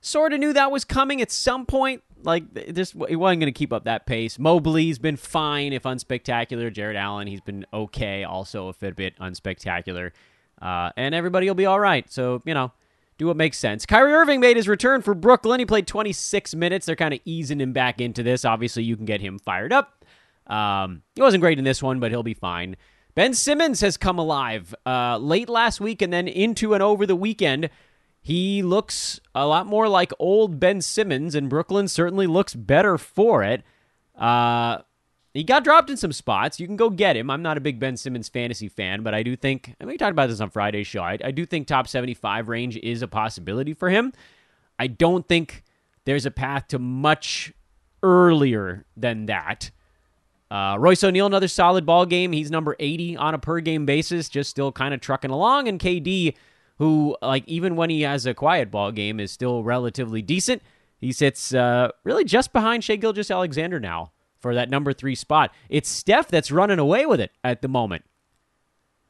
sort 0.00 0.32
of 0.32 0.40
knew 0.40 0.52
that 0.52 0.70
was 0.70 0.84
coming 0.84 1.20
at 1.20 1.30
some 1.30 1.66
point. 1.66 2.02
Like 2.22 2.54
this, 2.54 2.92
he 3.08 3.16
wasn't 3.16 3.40
going 3.40 3.52
to 3.52 3.58
keep 3.58 3.72
up 3.72 3.84
that 3.84 4.06
pace. 4.06 4.38
Mobley's 4.38 4.98
been 4.98 5.16
fine, 5.16 5.72
if 5.72 5.82
unspectacular. 5.82 6.72
Jarrett 6.72 6.96
Allen, 6.96 7.26
he's 7.26 7.42
been 7.42 7.66
okay, 7.72 8.24
also 8.24 8.68
a 8.68 8.92
bit 8.92 9.18
unspectacular, 9.18 10.12
uh, 10.62 10.90
and 10.96 11.14
everybody 11.14 11.46
will 11.46 11.54
be 11.54 11.66
all 11.66 11.80
right. 11.80 12.10
So 12.10 12.40
you 12.46 12.54
know, 12.54 12.72
do 13.18 13.26
what 13.26 13.36
makes 13.36 13.58
sense. 13.58 13.84
Kyrie 13.84 14.12
Irving 14.12 14.40
made 14.40 14.56
his 14.56 14.68
return 14.68 15.02
for 15.02 15.14
Brooklyn. 15.14 15.60
He 15.60 15.66
played 15.66 15.86
26 15.86 16.54
minutes. 16.54 16.86
They're 16.86 16.96
kind 16.96 17.14
of 17.14 17.20
easing 17.24 17.60
him 17.60 17.72
back 17.72 18.00
into 18.00 18.22
this. 18.22 18.44
Obviously, 18.44 18.82
you 18.84 18.96
can 18.96 19.04
get 19.04 19.20
him 19.20 19.38
fired 19.38 19.72
up. 19.72 19.93
Um, 20.46 21.02
he 21.14 21.22
wasn't 21.22 21.40
great 21.40 21.58
in 21.58 21.64
this 21.64 21.82
one, 21.82 22.00
but 22.00 22.10
he'll 22.10 22.22
be 22.22 22.34
fine. 22.34 22.76
Ben 23.14 23.34
Simmons 23.34 23.80
has 23.80 23.96
come 23.96 24.18
alive 24.18 24.74
uh, 24.84 25.18
late 25.18 25.48
last 25.48 25.80
week 25.80 26.02
and 26.02 26.12
then 26.12 26.26
into 26.26 26.74
and 26.74 26.82
over 26.82 27.06
the 27.06 27.16
weekend. 27.16 27.70
He 28.20 28.62
looks 28.62 29.20
a 29.34 29.46
lot 29.46 29.66
more 29.66 29.88
like 29.88 30.12
old 30.18 30.58
Ben 30.58 30.80
Simmons, 30.80 31.34
and 31.34 31.48
Brooklyn 31.48 31.88
certainly 31.88 32.26
looks 32.26 32.54
better 32.54 32.96
for 32.98 33.42
it. 33.42 33.62
Uh, 34.18 34.78
he 35.34 35.44
got 35.44 35.64
dropped 35.64 35.90
in 35.90 35.96
some 35.96 36.12
spots. 36.12 36.58
You 36.58 36.66
can 36.66 36.76
go 36.76 36.90
get 36.90 37.16
him. 37.16 37.28
I'm 37.28 37.42
not 37.42 37.56
a 37.58 37.60
big 37.60 37.78
Ben 37.78 37.96
Simmons 37.96 38.28
fantasy 38.28 38.68
fan, 38.68 39.02
but 39.02 39.14
I 39.14 39.22
do 39.22 39.36
think, 39.36 39.74
I 39.80 39.84
mean, 39.84 39.94
we 39.94 39.98
talked 39.98 40.12
about 40.12 40.28
this 40.28 40.40
on 40.40 40.50
Friday's 40.50 40.86
show. 40.86 41.02
I, 41.02 41.18
I 41.22 41.32
do 41.32 41.44
think 41.44 41.66
top 41.66 41.88
75 41.88 42.48
range 42.48 42.76
is 42.78 43.02
a 43.02 43.08
possibility 43.08 43.74
for 43.74 43.90
him. 43.90 44.12
I 44.78 44.86
don't 44.86 45.28
think 45.28 45.64
there's 46.04 46.24
a 46.24 46.30
path 46.30 46.68
to 46.68 46.78
much 46.78 47.52
earlier 48.02 48.86
than 48.96 49.26
that. 49.26 49.70
Uh, 50.50 50.76
Royce 50.78 51.02
O'Neal, 51.02 51.26
another 51.26 51.48
solid 51.48 51.84
ball 51.86 52.06
game. 52.06 52.32
He's 52.32 52.50
number 52.50 52.76
80 52.78 53.16
on 53.16 53.34
a 53.34 53.38
per 53.38 53.60
game 53.60 53.86
basis, 53.86 54.28
just 54.28 54.50
still 54.50 54.72
kind 54.72 54.94
of 54.94 55.00
trucking 55.00 55.30
along. 55.30 55.68
And 55.68 55.80
KD, 55.80 56.34
who, 56.78 57.16
like, 57.22 57.44
even 57.46 57.76
when 57.76 57.90
he 57.90 58.02
has 58.02 58.26
a 58.26 58.34
quiet 58.34 58.70
ball 58.70 58.92
game, 58.92 59.18
is 59.20 59.32
still 59.32 59.64
relatively 59.64 60.22
decent. 60.22 60.62
He 61.00 61.12
sits 61.12 61.52
uh, 61.52 61.88
really 62.04 62.24
just 62.24 62.52
behind 62.52 62.84
Shai 62.84 62.96
Gilgeous-Alexander 62.96 63.80
now 63.80 64.12
for 64.38 64.54
that 64.54 64.70
number 64.70 64.92
three 64.92 65.14
spot. 65.14 65.52
It's 65.68 65.88
Steph 65.88 66.28
that's 66.28 66.50
running 66.50 66.78
away 66.78 67.06
with 67.06 67.20
it 67.20 67.32
at 67.42 67.62
the 67.62 67.68
moment. 67.68 68.04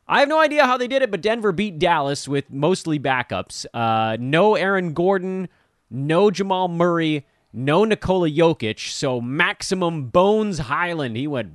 I 0.07 0.21
have 0.21 0.29
no 0.29 0.39
idea 0.39 0.67
how 0.67 0.77
they 0.77 0.87
did 0.87 1.03
it, 1.03 1.11
but 1.11 1.23
Denver 1.23 1.53
beat 1.53 1.79
Dallas 1.79 2.29
with 2.29 2.51
mostly 2.51 2.99
backups. 2.99 3.65
Uh, 3.73 4.17
no 4.21 4.55
Aaron 4.55 4.93
Gordon, 4.93 5.49
no 5.91 6.31
Jamal 6.31 6.69
Murray, 6.69 7.27
no 7.55 7.85
Nikola 7.85 8.29
Jokic. 8.29 8.93
So 8.93 9.21
maximum 9.21 10.09
Bones 10.09 10.59
Hyland. 10.59 11.17
He 11.17 11.27
went 11.27 11.53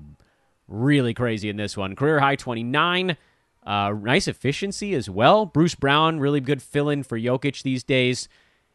really 0.68 1.14
crazy 1.14 1.50
in 1.50 1.58
this 1.58 1.76
one. 1.76 1.96
Career 1.96 2.20
high 2.20 2.36
29. 2.36 3.18
Uh, 3.66 3.94
nice 4.02 4.28
efficiency 4.28 4.96
as 4.96 5.10
well. 5.10 5.46
Bruce 5.46 5.76
Brown, 5.76 6.20
really 6.20 6.40
good 6.40 6.62
fill 6.62 6.90
in 6.90 7.04
for 7.04 7.20
Jokic 7.20 7.62
these 7.62 7.84
days. 7.84 8.30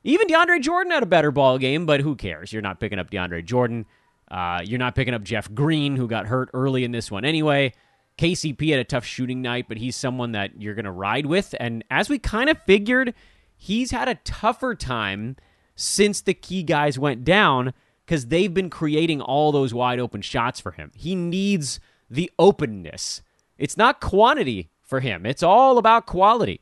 Even 0.04 0.28
DeAndre 0.28 0.60
Jordan 0.60 0.92
had 0.92 1.02
a 1.02 1.06
better 1.06 1.30
ball 1.30 1.58
game, 1.58 1.86
but 1.86 2.00
who 2.00 2.14
cares? 2.14 2.52
You're 2.52 2.62
not 2.62 2.78
picking 2.78 2.98
up 2.98 3.10
DeAndre 3.10 3.44
Jordan. 3.44 3.86
Uh, 4.30 4.60
you're 4.64 4.78
not 4.78 4.94
picking 4.94 5.14
up 5.14 5.22
Jeff 5.22 5.52
Green, 5.54 5.96
who 5.96 6.06
got 6.06 6.26
hurt 6.26 6.50
early 6.52 6.84
in 6.84 6.92
this 6.92 7.10
one 7.10 7.24
anyway. 7.24 7.72
KCP 8.18 8.70
had 8.70 8.80
a 8.80 8.84
tough 8.84 9.04
shooting 9.04 9.42
night, 9.42 9.66
but 9.66 9.78
he's 9.78 9.96
someone 9.96 10.32
that 10.32 10.60
you're 10.60 10.74
going 10.74 10.84
to 10.84 10.90
ride 10.90 11.26
with. 11.26 11.54
And 11.58 11.82
as 11.90 12.08
we 12.08 12.18
kind 12.18 12.50
of 12.50 12.62
figured, 12.62 13.14
he's 13.56 13.90
had 13.90 14.08
a 14.08 14.14
tougher 14.16 14.74
time 14.74 15.36
since 15.76 16.20
the 16.20 16.34
key 16.34 16.62
guys 16.62 16.98
went 16.98 17.24
down 17.24 17.72
because 18.04 18.26
they've 18.26 18.52
been 18.52 18.70
creating 18.70 19.20
all 19.20 19.52
those 19.52 19.72
wide 19.72 19.98
open 19.98 20.22
shots 20.22 20.60
for 20.60 20.72
him. 20.72 20.90
He 20.94 21.14
needs 21.14 21.80
the 22.10 22.30
openness. 22.38 23.22
It's 23.58 23.76
not 23.76 24.00
quantity 24.00 24.70
for 24.82 25.00
him, 25.00 25.24
it's 25.26 25.42
all 25.42 25.78
about 25.78 26.06
quality. 26.06 26.60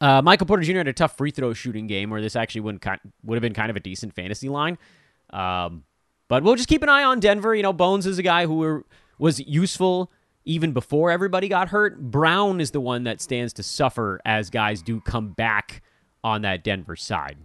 Uh, 0.00 0.20
Michael 0.20 0.46
Porter 0.46 0.64
Jr. 0.64 0.78
had 0.78 0.88
a 0.88 0.92
tough 0.92 1.16
free 1.16 1.30
throw 1.30 1.52
shooting 1.52 1.86
game 1.86 2.10
where 2.10 2.20
this 2.20 2.34
actually 2.34 2.62
wouldn't 2.62 2.84
would 3.22 3.36
have 3.36 3.42
been 3.42 3.54
kind 3.54 3.70
of 3.70 3.76
a 3.76 3.80
decent 3.80 4.14
fantasy 4.14 4.48
line. 4.48 4.76
Um, 5.30 5.84
but 6.28 6.42
we'll 6.42 6.56
just 6.56 6.68
keep 6.68 6.82
an 6.82 6.88
eye 6.88 7.04
on 7.04 7.20
Denver. 7.20 7.54
You 7.54 7.62
know, 7.62 7.72
Bones 7.72 8.06
is 8.06 8.18
a 8.18 8.22
guy 8.22 8.46
who 8.46 8.56
were, 8.56 8.84
was 9.18 9.38
useful 9.40 10.10
even 10.44 10.72
before 10.72 11.10
everybody 11.10 11.48
got 11.48 11.68
hurt. 11.68 12.00
Brown 12.00 12.60
is 12.60 12.72
the 12.72 12.80
one 12.80 13.04
that 13.04 13.20
stands 13.20 13.52
to 13.54 13.62
suffer 13.62 14.20
as 14.24 14.50
guys 14.50 14.82
do 14.82 15.00
come 15.00 15.30
back 15.30 15.82
on 16.24 16.42
that 16.42 16.64
Denver 16.64 16.96
side. 16.96 17.36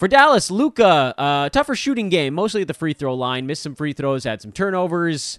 For 0.00 0.08
Dallas, 0.08 0.50
Luka, 0.50 1.14
uh, 1.18 1.50
tougher 1.50 1.76
shooting 1.76 2.08
game, 2.08 2.32
mostly 2.32 2.62
at 2.62 2.68
the 2.68 2.72
free 2.72 2.94
throw 2.94 3.12
line. 3.12 3.46
Missed 3.46 3.62
some 3.62 3.74
free 3.74 3.92
throws, 3.92 4.24
had 4.24 4.40
some 4.40 4.50
turnovers. 4.50 5.38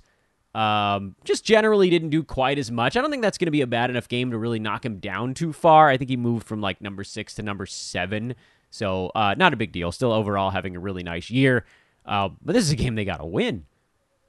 Um, 0.53 1.15
just 1.23 1.43
generally 1.43 1.89
didn't 1.89 2.11
do 2.11 2.21
quite 2.21 2.59
as 2.59 2.69
much. 2.69 2.95
I 2.95 3.01
don't 3.01 3.09
think 3.09 3.23
that's 3.23 3.39
going 3.39 3.47
to 3.47 3.51
be 3.51 3.61
a 3.61 3.67
bad 3.67 3.89
enough 3.89 4.07
game 4.07 4.29
to 4.29 4.37
really 4.37 4.59
knock 4.59 4.85
him 4.85 4.99
down 4.99 5.33
too 5.33 5.51
far. 5.51 5.89
I 5.89 5.97
think 5.97 6.11
he 6.11 6.15
moved 6.15 6.45
from 6.45 6.61
like 6.61 6.79
number 6.79 7.03
six 7.03 7.33
to 7.35 7.41
number 7.41 7.65
seven. 7.65 8.35
So, 8.69 9.11
uh, 9.15 9.33
not 9.35 9.51
a 9.51 9.55
big 9.55 9.71
deal. 9.71 9.91
Still 9.91 10.11
overall 10.11 10.51
having 10.51 10.75
a 10.75 10.79
really 10.79 11.01
nice 11.01 11.31
year. 11.31 11.65
Uh, 12.05 12.29
but 12.43 12.53
this 12.53 12.63
is 12.63 12.71
a 12.71 12.75
game 12.75 12.93
they 12.93 13.03
got 13.03 13.17
to 13.17 13.25
win. 13.25 13.65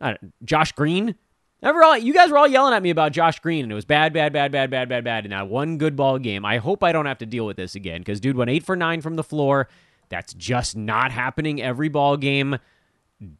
Uh, 0.00 0.14
Josh 0.46 0.72
Green, 0.72 1.14
Overall, 1.62 1.96
you 1.96 2.14
guys 2.14 2.30
were 2.30 2.38
all 2.38 2.48
yelling 2.48 2.74
at 2.74 2.82
me 2.82 2.90
about 2.90 3.12
Josh 3.12 3.38
Green, 3.38 3.64
and 3.64 3.70
it 3.70 3.74
was 3.74 3.84
bad, 3.84 4.12
bad, 4.12 4.32
bad, 4.32 4.50
bad, 4.50 4.68
bad, 4.70 4.88
bad, 4.88 5.04
bad. 5.04 5.24
And 5.24 5.30
now 5.30 5.44
one 5.44 5.78
good 5.78 5.94
ball 5.94 6.18
game. 6.18 6.44
I 6.44 6.56
hope 6.56 6.82
I 6.82 6.90
don't 6.90 7.06
have 7.06 7.18
to 7.18 7.26
deal 7.26 7.46
with 7.46 7.56
this 7.56 7.74
again 7.74 8.00
because 8.00 8.18
dude 8.18 8.34
went 8.34 8.50
eight 8.50 8.64
for 8.64 8.74
nine 8.74 9.00
from 9.02 9.14
the 9.14 9.22
floor. 9.22 9.68
That's 10.12 10.34
just 10.34 10.76
not 10.76 11.10
happening 11.10 11.62
every 11.62 11.88
ball 11.88 12.18
game. 12.18 12.58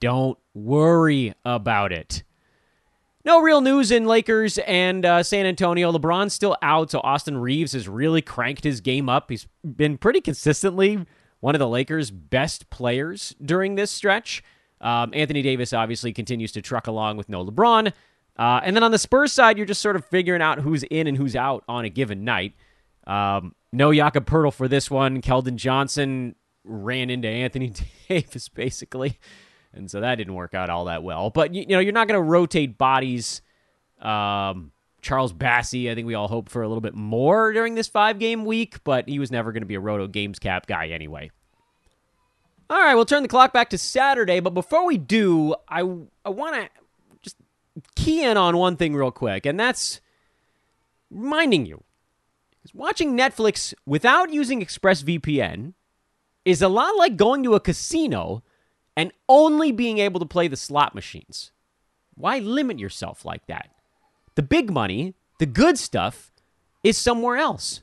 Don't 0.01 0.39
worry 0.55 1.35
about 1.45 1.93
it. 1.93 2.23
No 3.27 3.43
real 3.43 3.61
news 3.61 3.91
in 3.91 4.07
Lakers 4.07 4.57
and 4.59 5.05
uh, 5.05 5.23
San 5.23 5.45
Antonio. 5.45 5.93
LeBron's 5.93 6.33
still 6.33 6.57
out, 6.63 6.91
so 6.91 7.01
Austin 7.05 7.37
Reaves 7.37 7.75
has 7.75 7.91
really 7.91 8.23
cranked 8.23 8.65
his 8.65 8.81
game 8.81 9.11
up. 9.11 9.29
He's 9.29 9.47
been 9.63 9.99
pretty 9.99 10.23
consistently 10.23 11.05
one 11.41 11.55
of 11.55 11.59
the 11.59 11.69
Lakers' 11.69 12.11
best 12.11 12.71
players 12.71 13.37
during 13.45 13.75
this 13.75 13.91
stretch. 13.91 14.43
Um, 14.81 15.11
Anthony 15.13 15.43
Davis 15.43 15.75
obviously 15.75 16.15
continues 16.15 16.53
to 16.53 16.63
truck 16.63 16.87
along 16.87 17.19
with 17.19 17.29
no 17.29 17.45
LeBron. 17.45 17.93
Uh, 18.39 18.61
and 18.65 18.75
then 18.75 18.83
on 18.83 18.93
the 18.93 18.99
Spurs 18.99 19.31
side, 19.31 19.59
you're 19.59 19.67
just 19.67 19.83
sort 19.83 19.95
of 19.95 20.07
figuring 20.07 20.41
out 20.41 20.59
who's 20.61 20.85
in 20.85 21.07
and 21.07 21.19
who's 21.19 21.37
out 21.37 21.65
on 21.69 21.85
a 21.85 21.91
given 21.91 22.25
night. 22.25 22.55
Um, 23.07 23.55
no 23.73 23.93
Jakob 23.93 24.25
Poeltl 24.25 24.55
for 24.55 24.69
this 24.69 24.91
one. 24.91 25.21
Keldon 25.21 25.57
Johnson 25.57 26.35
ran 26.65 27.11
into 27.11 27.29
Anthony 27.29 27.73
Davis 28.09 28.49
basically, 28.49 29.19
and 29.73 29.91
so 29.91 30.01
that 30.01 30.17
didn't 30.17 30.35
work 30.35 30.55
out 30.55 30.71
all 30.71 30.87
that 30.87 31.03
well. 31.03 31.31
But 31.31 31.55
you, 31.55 31.63
you 31.63 31.69
know, 31.69 31.81
you're 31.81 31.93
not 31.93 32.09
going 32.09 32.19
to 32.19 32.23
rotate 32.23 32.79
bodies. 32.79 33.43
Um, 34.01 34.73
Charles 35.01 35.33
Bassey, 35.33 35.91
I 35.91 35.95
think 35.95 36.07
we 36.07 36.15
all 36.15 36.29
hope 36.29 36.49
for 36.49 36.63
a 36.63 36.69
little 36.69 36.81
bit 36.81 36.95
more 36.95 37.53
during 37.53 37.75
this 37.75 37.89
five 37.89 38.19
game 38.19 38.45
week, 38.45 38.83
but 38.85 39.09
he 39.09 39.19
was 39.19 39.31
never 39.31 39.53
going 39.53 39.63
to 39.63 39.67
be 39.67 39.75
a 39.75 39.81
Roto 39.81 40.07
Games 40.07 40.39
Cap 40.39 40.67
guy 40.67 40.89
anyway. 40.89 41.31
All 42.71 42.79
right, 42.79 42.95
we'll 42.95 43.05
turn 43.05 43.23
the 43.23 43.29
clock 43.29 43.53
back 43.53 43.71
to 43.71 43.79
Saturday, 43.79 44.41
but 44.41 44.55
before 44.55 44.87
we 44.87 44.97
do, 44.97 45.55
I 45.69 45.81
I 46.25 46.31
want 46.31 46.55
to 46.55 46.69
just 47.23 47.37
key 47.97 48.25
in 48.25 48.37
on 48.37 48.57
one 48.57 48.77
thing 48.77 48.95
real 48.95 49.11
quick, 49.11 49.45
and 49.45 49.59
that's 49.59 50.01
reminding 51.11 51.67
you 51.67 51.83
watching 52.73 53.17
Netflix 53.17 53.75
without 53.85 54.33
using 54.33 54.61
ExpressVPN 54.61 55.75
is 56.45 56.63
a 56.63 56.69
lot 56.69 56.97
like 56.97 57.17
going 57.17 57.43
to 57.45 57.55
a 57.55 57.61
casino 57.61 58.43
and 58.97 59.13
only 59.29 59.73
being 59.73 59.99
able 59.99 60.21
to 60.21 60.27
play 60.27 60.49
the 60.49 60.57
slot 60.57 60.95
machines. 60.95 61.53
Why 62.15 62.39
limit 62.39 62.79
yourself 62.79 63.25
like 63.25 63.47
that? 63.47 63.71
The 64.35 64.43
big 64.43 64.71
money, 64.71 65.15
the 65.39 65.47
good 65.47 65.79
stuff, 65.79 66.31
is 66.83 66.99
somewhere 66.99 67.37
else. 67.37 67.81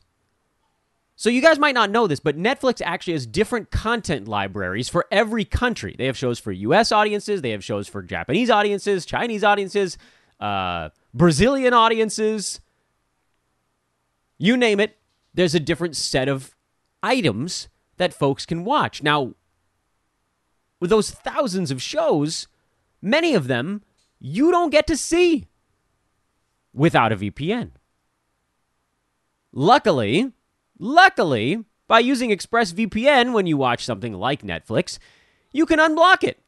So 1.15 1.29
you 1.29 1.41
guys 1.41 1.59
might 1.59 1.75
not 1.75 1.89
know 1.89 2.07
this, 2.07 2.21
but 2.21 2.37
Netflix 2.37 2.81
actually 2.83 3.13
has 3.13 3.25
different 3.25 3.71
content 3.71 4.27
libraries 4.27 4.87
for 4.87 5.05
every 5.11 5.43
country. 5.43 5.95
They 5.97 6.05
have 6.05 6.17
shows 6.17 6.39
for 6.39 6.51
US 6.51 6.91
audiences, 6.91 7.41
they 7.41 7.49
have 7.51 7.63
shows 7.63 7.87
for 7.87 8.01
Japanese 8.01 8.49
audiences, 8.49 9.05
Chinese 9.05 9.43
audiences, 9.43 9.97
uh, 10.39 10.89
Brazilian 11.13 11.73
audiences. 11.73 12.61
You 14.37 14.55
name 14.55 14.79
it, 14.79 14.97
there's 15.33 15.55
a 15.55 15.59
different 15.59 15.97
set 15.97 16.29
of 16.29 16.55
items 17.03 17.67
that 17.99 18.13
folks 18.13 18.45
can 18.45 18.65
watch. 18.65 19.03
Now, 19.03 19.35
with 20.79 20.89
those 20.89 21.11
thousands 21.11 21.69
of 21.69 21.81
shows, 21.81 22.47
many 23.01 23.35
of 23.35 23.47
them 23.47 23.83
you 24.19 24.51
don't 24.51 24.71
get 24.71 24.87
to 24.87 24.97
see 24.97 25.47
without 26.73 27.11
a 27.11 27.17
VPN. 27.17 27.71
Luckily, 29.53 30.33
Luckily, 30.79 31.65
by 31.89 31.99
using 31.99 32.29
ExpressVPN 32.29 33.33
when 33.33 33.45
you 33.45 33.57
watch 33.57 33.83
something 33.83 34.13
like 34.13 34.43
Netflix, 34.43 34.97
you 35.51 35.65
can 35.65 35.77
unblock 35.77 36.23
it. 36.23 36.39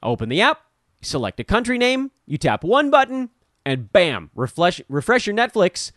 Open 0.00 0.28
the 0.28 0.40
app, 0.40 0.60
select 1.02 1.40
a 1.40 1.44
country 1.44 1.76
name, 1.76 2.12
you 2.24 2.38
tap 2.38 2.62
one 2.62 2.88
button, 2.88 3.30
and 3.66 3.92
bam, 3.92 4.30
refresh, 4.34 4.80
refresh 4.88 5.26
your 5.26 5.34
Netflix. 5.34 5.90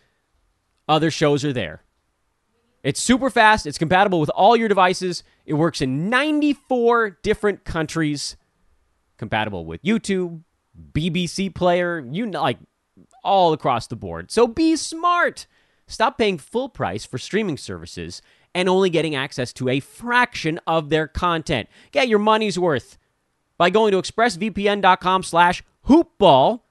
Other 0.90 1.12
shows 1.12 1.46
are 1.46 1.54
there. 1.54 1.84
It's 2.88 3.02
super 3.02 3.30
fast, 3.30 3.66
it's 3.66 3.78
compatible 3.78 4.22
with 4.22 4.30
all 4.30 4.56
your 4.56 4.70
devices, 4.70 5.22
it 5.46 5.56
works 5.56 5.82
in 5.82 6.10
94 6.10 7.18
different 7.22 7.66
countries, 7.66 8.38
compatible 9.18 9.66
with 9.66 9.84
YouTube, 9.84 10.44
BBC 10.94 11.52
iPlayer, 11.52 12.16
you 12.16 12.26
know, 12.26 12.42
like 12.42 12.60
all 13.26 13.52
across 13.52 13.88
the 13.88 13.98
board. 13.98 14.32
So 14.32 14.48
be 14.48 14.78
smart. 14.78 15.48
Stop 15.86 16.18
paying 16.18 16.38
full 16.38 16.70
price 16.70 17.04
for 17.04 17.18
streaming 17.18 17.58
services 17.58 18.22
and 18.56 18.70
only 18.70 18.90
getting 18.90 19.16
access 19.16 19.52
to 19.52 19.68
a 19.68 19.82
fraction 19.82 20.58
of 20.66 20.88
their 20.88 21.10
content. 21.10 21.68
Get 21.92 22.08
your 22.08 22.20
money's 22.20 22.58
worth 22.58 22.98
by 23.58 23.70
going 23.70 23.92
to 23.92 24.02
expressvpn.com 24.02 25.24
slash 25.24 25.62
hoopball. 25.90 26.62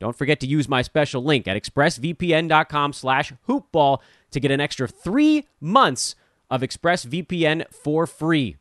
Don't 0.00 0.16
forget 0.16 0.40
to 0.40 0.46
use 0.46 0.70
my 0.70 0.80
special 0.80 1.22
link 1.22 1.46
at 1.46 1.62
expressvpn.com 1.62 2.94
slash 2.94 3.34
hoopball 3.46 3.98
to 4.36 4.40
get 4.40 4.50
an 4.50 4.60
extra 4.60 4.86
three 4.86 5.46
months 5.60 6.14
of 6.50 6.60
ExpressVPN 6.60 7.72
for 7.72 8.06
free. 8.06 8.56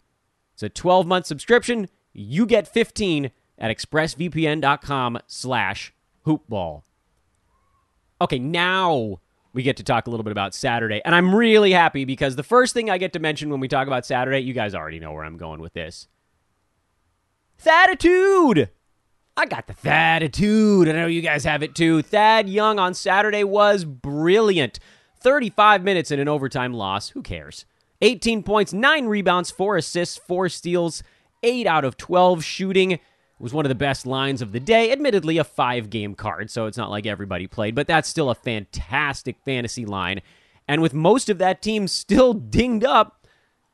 It's 0.53 0.63
a 0.63 0.69
12-month 0.69 1.25
subscription. 1.25 1.89
You 2.13 2.45
get 2.45 2.65
15 2.65 3.29
at 3.57 3.77
expressvpn.com 3.77 5.19
slash 5.27 5.93
hoopball. 6.25 6.83
Okay, 8.21 8.39
now 8.39 9.19
we 9.51 9.63
get 9.63 9.75
to 9.77 9.83
talk 9.83 10.07
a 10.07 10.09
little 10.09 10.23
bit 10.23 10.31
about 10.31 10.55
Saturday. 10.55 11.01
And 11.03 11.13
I'm 11.13 11.35
really 11.35 11.71
happy 11.71 12.05
because 12.05 12.37
the 12.37 12.43
first 12.43 12.73
thing 12.73 12.89
I 12.89 12.97
get 12.97 13.11
to 13.13 13.19
mention 13.19 13.49
when 13.49 13.59
we 13.59 13.67
talk 13.67 13.87
about 13.87 14.05
Saturday, 14.05 14.39
you 14.39 14.53
guys 14.53 14.73
already 14.73 14.99
know 14.99 15.11
where 15.11 15.25
I'm 15.25 15.37
going 15.37 15.59
with 15.59 15.73
this. 15.73 16.07
Thaditude! 17.61 18.69
I 19.37 19.45
got 19.45 19.67
the 19.67 19.73
Thaditude. 19.73 20.87
I 20.87 20.93
know 20.93 21.07
you 21.07 21.21
guys 21.21 21.43
have 21.43 21.61
it 21.61 21.75
too. 21.75 22.01
Thad 22.01 22.47
Young 22.47 22.79
on 22.79 22.93
Saturday 22.93 23.43
was 23.43 23.83
brilliant. 23.83 24.79
35 25.25 25.83
minutes 25.83 26.11
in 26.11 26.19
an 26.19 26.27
overtime 26.27 26.71
loss. 26.71 27.09
Who 27.09 27.23
cares? 27.23 27.65
18 28.03 28.43
points, 28.43 28.73
9 28.73 29.07
rebounds, 29.07 29.49
4 29.49 29.77
assists, 29.77 30.17
4 30.17 30.49
steals, 30.49 31.01
8 31.41 31.65
out 31.65 31.83
of 31.83 31.97
12 31.97 32.43
shooting 32.43 32.99
was 33.39 33.51
one 33.51 33.65
of 33.65 33.69
the 33.69 33.75
best 33.75 34.05
lines 34.05 34.43
of 34.43 34.51
the 34.51 34.59
day. 34.59 34.91
Admittedly, 34.91 35.39
a 35.39 35.43
five 35.43 35.89
game 35.89 36.13
card, 36.13 36.51
so 36.51 36.67
it's 36.67 36.77
not 36.77 36.91
like 36.91 37.07
everybody 37.07 37.47
played, 37.47 37.73
but 37.73 37.87
that's 37.87 38.07
still 38.07 38.29
a 38.29 38.35
fantastic 38.35 39.37
fantasy 39.43 39.83
line. 39.83 40.21
And 40.67 40.79
with 40.79 40.93
most 40.93 41.27
of 41.27 41.39
that 41.39 41.59
team 41.59 41.87
still 41.87 42.33
dinged 42.51 42.85
up, 42.85 43.27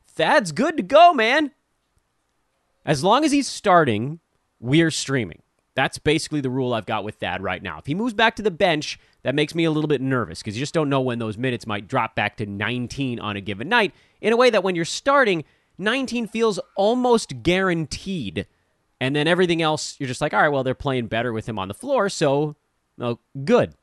Thad's 0.07 0.53
good 0.53 0.77
to 0.77 0.83
go, 0.83 1.13
man. 1.13 1.51
As 2.85 3.03
long 3.03 3.25
as 3.25 3.33
he's 3.33 3.49
starting, 3.49 4.21
we're 4.61 4.89
streaming. 4.89 5.41
That's 5.75 5.97
basically 5.97 6.41
the 6.41 6.49
rule 6.49 6.73
I've 6.73 6.85
got 6.85 7.03
with 7.03 7.15
Thad 7.15 7.41
right 7.41 7.63
now. 7.63 7.77
If 7.79 7.85
he 7.85 7.95
moves 7.95 8.13
back 8.13 8.35
to 8.35 8.41
the 8.41 8.51
bench, 8.51 8.99
that 9.23 9.35
makes 9.35 9.55
me 9.55 9.63
a 9.63 9.71
little 9.71 9.87
bit 9.87 10.01
nervous 10.01 10.39
because 10.39 10.55
you 10.55 10.61
just 10.61 10.73
don't 10.73 10.89
know 10.89 11.01
when 11.01 11.19
those 11.19 11.37
minutes 11.37 11.65
might 11.65 11.87
drop 11.87 12.15
back 12.15 12.37
to 12.37 12.45
19 12.45 13.19
on 13.19 13.37
a 13.37 13.41
given 13.41 13.69
night 13.69 13.93
in 14.19 14.33
a 14.33 14.37
way 14.37 14.49
that 14.49 14.63
when 14.63 14.75
you're 14.75 14.83
starting, 14.83 15.43
19 15.77 16.27
feels 16.27 16.59
almost 16.75 17.41
guaranteed. 17.41 18.47
And 18.99 19.15
then 19.15 19.27
everything 19.27 19.61
else, 19.61 19.95
you're 19.99 20.07
just 20.07 20.21
like, 20.21 20.33
all 20.33 20.41
right, 20.41 20.49
well, 20.49 20.63
they're 20.63 20.75
playing 20.75 21.07
better 21.07 21.33
with 21.33 21.47
him 21.47 21.57
on 21.57 21.67
the 21.67 21.73
floor, 21.73 22.09
so 22.09 22.55
well, 22.97 23.19
good. 23.45 23.73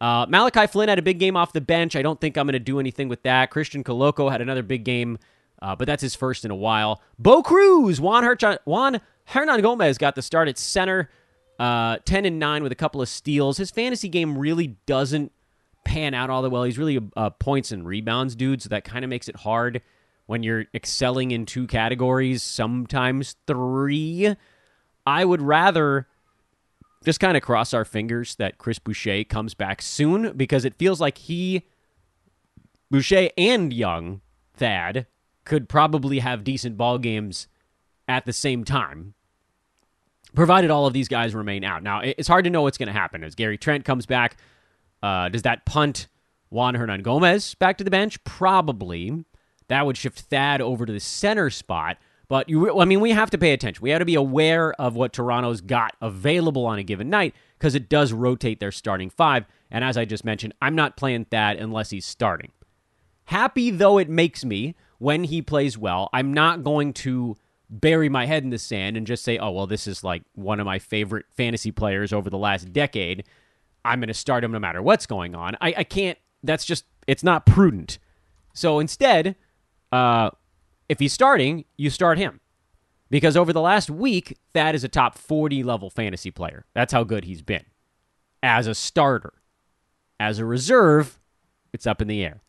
Uh, 0.00 0.26
Malachi 0.28 0.66
Flynn 0.66 0.88
had 0.88 0.98
a 0.98 1.02
big 1.02 1.20
game 1.20 1.36
off 1.36 1.52
the 1.52 1.60
bench. 1.60 1.94
I 1.94 2.02
don't 2.02 2.20
think 2.20 2.36
I'm 2.36 2.46
going 2.46 2.54
to 2.54 2.58
do 2.58 2.80
anything 2.80 3.08
with 3.08 3.22
that. 3.22 3.50
Christian 3.50 3.84
Koloko 3.84 4.32
had 4.32 4.40
another 4.40 4.64
big 4.64 4.84
game, 4.84 5.16
uh, 5.60 5.76
but 5.76 5.86
that's 5.86 6.02
his 6.02 6.16
first 6.16 6.44
in 6.44 6.50
a 6.50 6.56
while. 6.56 7.00
Bo 7.20 7.40
Cruz, 7.40 8.00
Juan, 8.00 8.24
Herch- 8.24 8.58
Juan 8.64 9.00
Hernangomez 9.30 9.98
got 9.98 10.14
the 10.14 10.22
start 10.22 10.48
at 10.48 10.58
center, 10.58 11.10
uh, 11.58 11.98
10 12.04 12.24
and 12.24 12.38
9 12.38 12.62
with 12.62 12.72
a 12.72 12.76
couple 12.76 13.00
of 13.00 13.08
steals. 13.08 13.56
His 13.56 13.70
fantasy 13.70 14.08
game 14.08 14.36
really 14.36 14.76
doesn't 14.86 15.32
pan 15.84 16.14
out 16.14 16.30
all 16.30 16.42
that 16.42 16.50
well. 16.50 16.64
He's 16.64 16.78
really 16.78 16.96
a, 16.96 17.02
a 17.16 17.30
points 17.30 17.72
and 17.72 17.86
rebounds 17.86 18.34
dude, 18.34 18.62
so 18.62 18.68
that 18.68 18.84
kind 18.84 19.04
of 19.04 19.08
makes 19.08 19.28
it 19.28 19.36
hard 19.36 19.82
when 20.26 20.42
you're 20.42 20.66
excelling 20.74 21.30
in 21.30 21.46
two 21.46 21.66
categories, 21.66 22.42
sometimes 22.42 23.36
three. 23.46 24.34
I 25.04 25.24
would 25.24 25.42
rather 25.42 26.06
just 27.04 27.20
kind 27.20 27.36
of 27.36 27.42
cross 27.42 27.74
our 27.74 27.84
fingers 27.84 28.36
that 28.36 28.58
Chris 28.58 28.78
Boucher 28.78 29.24
comes 29.24 29.54
back 29.54 29.82
soon 29.82 30.36
because 30.36 30.64
it 30.64 30.74
feels 30.78 31.00
like 31.00 31.18
he, 31.18 31.66
Boucher 32.90 33.30
and 33.36 33.72
Young, 33.72 34.20
Thad, 34.54 35.06
could 35.44 35.68
probably 35.68 36.20
have 36.20 36.44
decent 36.44 36.76
ball 36.76 36.98
games 36.98 37.48
at 38.08 38.26
the 38.26 38.32
same 38.32 38.64
time, 38.64 39.14
provided 40.34 40.70
all 40.70 40.86
of 40.86 40.92
these 40.92 41.08
guys 41.08 41.34
remain 41.34 41.64
out. 41.64 41.82
Now, 41.82 42.00
it's 42.00 42.28
hard 42.28 42.44
to 42.44 42.50
know 42.50 42.62
what's 42.62 42.78
going 42.78 42.88
to 42.88 42.92
happen 42.92 43.24
as 43.24 43.34
Gary 43.34 43.58
Trent 43.58 43.84
comes 43.84 44.06
back. 44.06 44.36
Uh, 45.02 45.28
does 45.28 45.42
that 45.42 45.64
punt 45.66 46.06
Juan 46.50 46.74
Hernangomez 46.74 47.58
back 47.58 47.78
to 47.78 47.84
the 47.84 47.90
bench? 47.90 48.22
Probably. 48.24 49.24
That 49.68 49.86
would 49.86 49.96
shift 49.96 50.20
Thad 50.20 50.60
over 50.60 50.84
to 50.86 50.92
the 50.92 51.00
center 51.00 51.50
spot. 51.50 51.98
But 52.28 52.48
you, 52.48 52.80
I 52.80 52.84
mean, 52.84 53.00
we 53.00 53.10
have 53.10 53.30
to 53.30 53.38
pay 53.38 53.52
attention. 53.52 53.82
We 53.82 53.90
have 53.90 53.98
to 53.98 54.06
be 54.06 54.14
aware 54.14 54.72
of 54.80 54.96
what 54.96 55.12
Toronto's 55.12 55.60
got 55.60 55.96
available 56.00 56.64
on 56.64 56.78
a 56.78 56.82
given 56.82 57.10
night 57.10 57.34
because 57.58 57.74
it 57.74 57.88
does 57.88 58.12
rotate 58.12 58.58
their 58.58 58.72
starting 58.72 59.10
five. 59.10 59.44
And 59.70 59.84
as 59.84 59.96
I 59.96 60.04
just 60.04 60.24
mentioned, 60.24 60.54
I'm 60.62 60.74
not 60.74 60.96
playing 60.96 61.26
Thad 61.26 61.58
unless 61.58 61.90
he's 61.90 62.06
starting. 62.06 62.52
Happy 63.26 63.70
though 63.70 63.98
it 63.98 64.08
makes 64.08 64.44
me 64.44 64.74
when 64.98 65.24
he 65.24 65.42
plays 65.42 65.76
well, 65.76 66.08
I'm 66.12 66.32
not 66.32 66.62
going 66.62 66.92
to 66.94 67.36
bury 67.72 68.08
my 68.08 68.26
head 68.26 68.44
in 68.44 68.50
the 68.50 68.58
sand 68.58 68.96
and 68.96 69.06
just 69.06 69.24
say, 69.24 69.38
oh, 69.38 69.50
well, 69.50 69.66
this 69.66 69.86
is 69.86 70.04
like 70.04 70.22
one 70.34 70.60
of 70.60 70.66
my 70.66 70.78
favorite 70.78 71.26
fantasy 71.30 71.72
players 71.72 72.12
over 72.12 72.28
the 72.28 72.38
last 72.38 72.72
decade. 72.72 73.24
I'm 73.84 73.98
going 73.98 74.08
to 74.08 74.14
start 74.14 74.44
him 74.44 74.52
no 74.52 74.58
matter 74.58 74.82
what's 74.82 75.06
going 75.06 75.34
on. 75.34 75.56
I, 75.60 75.74
I 75.78 75.84
can't, 75.84 76.18
that's 76.42 76.64
just, 76.64 76.84
it's 77.06 77.24
not 77.24 77.46
prudent. 77.46 77.98
So 78.52 78.78
instead, 78.78 79.36
uh, 79.90 80.30
if 80.88 80.98
he's 80.98 81.14
starting, 81.14 81.64
you 81.76 81.88
start 81.88 82.18
him. 82.18 82.40
Because 83.10 83.36
over 83.36 83.52
the 83.52 83.60
last 83.60 83.90
week, 83.90 84.38
Thad 84.54 84.74
is 84.74 84.84
a 84.84 84.88
top 84.88 85.18
40 85.18 85.62
level 85.62 85.90
fantasy 85.90 86.30
player. 86.30 86.66
That's 86.74 86.92
how 86.92 87.04
good 87.04 87.24
he's 87.24 87.42
been 87.42 87.64
as 88.42 88.66
a 88.66 88.74
starter. 88.74 89.32
As 90.20 90.38
a 90.38 90.44
reserve, 90.44 91.18
it's 91.72 91.86
up 91.86 92.00
in 92.00 92.08
the 92.08 92.24
air. 92.24 92.42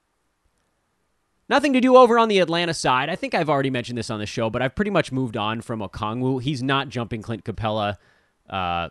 Nothing 1.53 1.73
to 1.73 1.81
do 1.81 1.97
over 1.97 2.17
on 2.17 2.29
the 2.29 2.39
Atlanta 2.39 2.73
side. 2.73 3.09
I 3.09 3.15
think 3.15 3.35
I've 3.35 3.47
already 3.47 3.69
mentioned 3.69 3.95
this 3.95 4.09
on 4.09 4.19
the 4.19 4.25
show, 4.25 4.49
but 4.49 4.63
I've 4.63 4.73
pretty 4.73 4.89
much 4.89 5.11
moved 5.11 5.37
on 5.37 5.61
from 5.61 5.81
Okongwu. 5.81 6.41
He's 6.41 6.63
not 6.63 6.89
jumping 6.89 7.21
Clint 7.21 7.43
Capela. 7.43 7.97
Uh, 8.49 8.89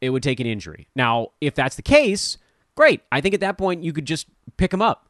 it 0.00 0.10
would 0.10 0.22
take 0.22 0.38
an 0.38 0.46
injury. 0.46 0.86
Now, 0.94 1.32
if 1.40 1.56
that's 1.56 1.74
the 1.74 1.82
case, 1.82 2.38
great. 2.76 3.00
I 3.10 3.20
think 3.20 3.34
at 3.34 3.40
that 3.40 3.58
point 3.58 3.82
you 3.82 3.92
could 3.92 4.04
just 4.04 4.28
pick 4.56 4.72
him 4.72 4.80
up. 4.80 5.08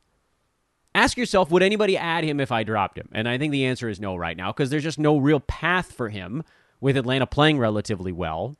Ask 0.94 1.18
yourself, 1.18 1.50
would 1.50 1.62
anybody 1.62 1.98
add 1.98 2.24
him 2.24 2.40
if 2.40 2.50
I 2.50 2.62
dropped 2.62 2.96
him? 2.96 3.10
And 3.12 3.28
I 3.28 3.36
think 3.36 3.52
the 3.52 3.66
answer 3.66 3.90
is 3.90 4.00
no 4.00 4.16
right 4.16 4.34
now 4.34 4.50
because 4.50 4.70
there's 4.70 4.82
just 4.82 4.98
no 4.98 5.18
real 5.18 5.40
path 5.40 5.92
for 5.92 6.08
him 6.08 6.44
with 6.80 6.96
Atlanta 6.96 7.26
playing 7.26 7.58
relatively 7.58 8.10
well. 8.10 8.56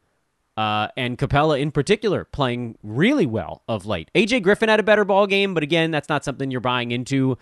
Uh, 0.59 0.89
and 0.95 1.17
Capela 1.17 1.59
in 1.59 1.71
particular 1.71 2.27
playing 2.27 2.77
really 2.83 3.25
well 3.25 3.63
of 3.67 3.87
late. 3.87 4.11
AJ 4.15 4.43
Griffin 4.43 4.69
had 4.69 4.79
a 4.79 4.83
better 4.83 5.07
ball 5.07 5.27
game, 5.27 5.55
but 5.55 5.63
again, 5.63 5.91
that's 5.91 6.11
not 6.11 6.23
something 6.23 6.51
you're 6.51 6.61
buying 6.61 6.91
into. 6.91 7.39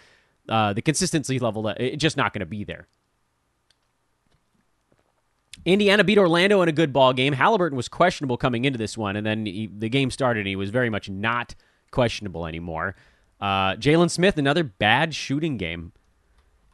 Uh, 0.49 0.73
the 0.73 0.83
consistency 0.83 1.39
level, 1.39 1.69
it's 1.69 2.01
just 2.01 2.17
not 2.17 2.33
going 2.33 2.41
to 2.41 2.47
be 2.47 2.65
there. 2.65 2.87
Indiana 5.65 6.05
beat 6.05 6.19
Orlando 6.19 6.61
in 6.63 6.69
a 6.69 6.73
good 6.73 6.93
ball 6.93 7.13
game. 7.13 7.33
Halliburton 7.33 7.77
was 7.77 7.89
questionable 7.89 8.37
coming 8.37 8.65
into 8.65 8.79
this 8.79 8.99
one, 8.99 9.17
and 9.17 9.27
then 9.27 9.47
he, 9.47 9.67
the 9.67 9.89
game 9.89 10.11
started, 10.11 10.41
and 10.41 10.49
he 10.49 10.57
was 10.57 10.71
very 10.71 10.91
much 10.91 11.09
not 11.09 11.55
questionable 11.91 12.47
anymore. 12.47 12.97
Uh, 13.41 13.75
Jalen 13.77 14.11
Smith, 14.11 14.37
another 14.37 14.65
bad 14.65 15.15
shooting 15.15 15.57
game. 15.57 15.93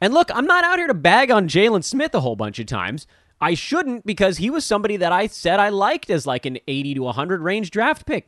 And 0.01 0.13
look, 0.13 0.29
I'm 0.35 0.45
not 0.45 0.63
out 0.63 0.79
here 0.79 0.87
to 0.87 0.93
bag 0.93 1.31
on 1.31 1.47
Jalen 1.47 1.83
Smith 1.83 2.13
a 2.15 2.19
whole 2.19 2.35
bunch 2.35 2.59
of 2.59 2.65
times. 2.65 3.07
I 3.39 3.53
shouldn't 3.53 4.05
because 4.05 4.37
he 4.37 4.49
was 4.49 4.65
somebody 4.65 4.97
that 4.97 5.11
I 5.11 5.27
said 5.27 5.59
I 5.59 5.69
liked 5.69 6.09
as 6.09 6.27
like 6.27 6.45
an 6.45 6.59
80 6.67 6.95
to 6.95 7.03
100 7.03 7.41
range 7.41 7.71
draft 7.71 8.05
pick. 8.05 8.27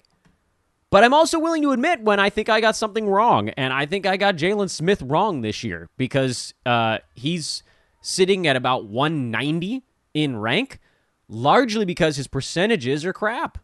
But 0.94 1.04
I'm 1.04 1.12
also 1.16 1.40
willing 1.40 1.64
to 1.64 1.72
admit 1.72 2.02
when 2.04 2.20
I 2.20 2.30
think 2.30 2.50
I 2.50 2.62
got 2.62 2.76
something 2.76 3.08
wrong, 3.08 3.50
and 3.50 3.74
I 3.74 3.88
think 3.88 4.06
I 4.06 4.16
got 4.16 4.36
Jalen 4.36 4.70
Smith 4.70 5.02
wrong 5.02 5.42
this 5.42 5.64
year 5.64 5.90
because 5.98 6.54
uh, 6.68 7.00
he's 7.16 7.64
sitting 8.00 8.46
at 8.46 8.56
about 8.56 8.86
190 8.86 9.84
in 10.14 10.38
rank, 10.38 10.80
largely 11.28 11.84
because 11.84 12.18
his 12.18 12.28
percentages 12.28 13.06
are 13.06 13.12
crap. 13.12 13.58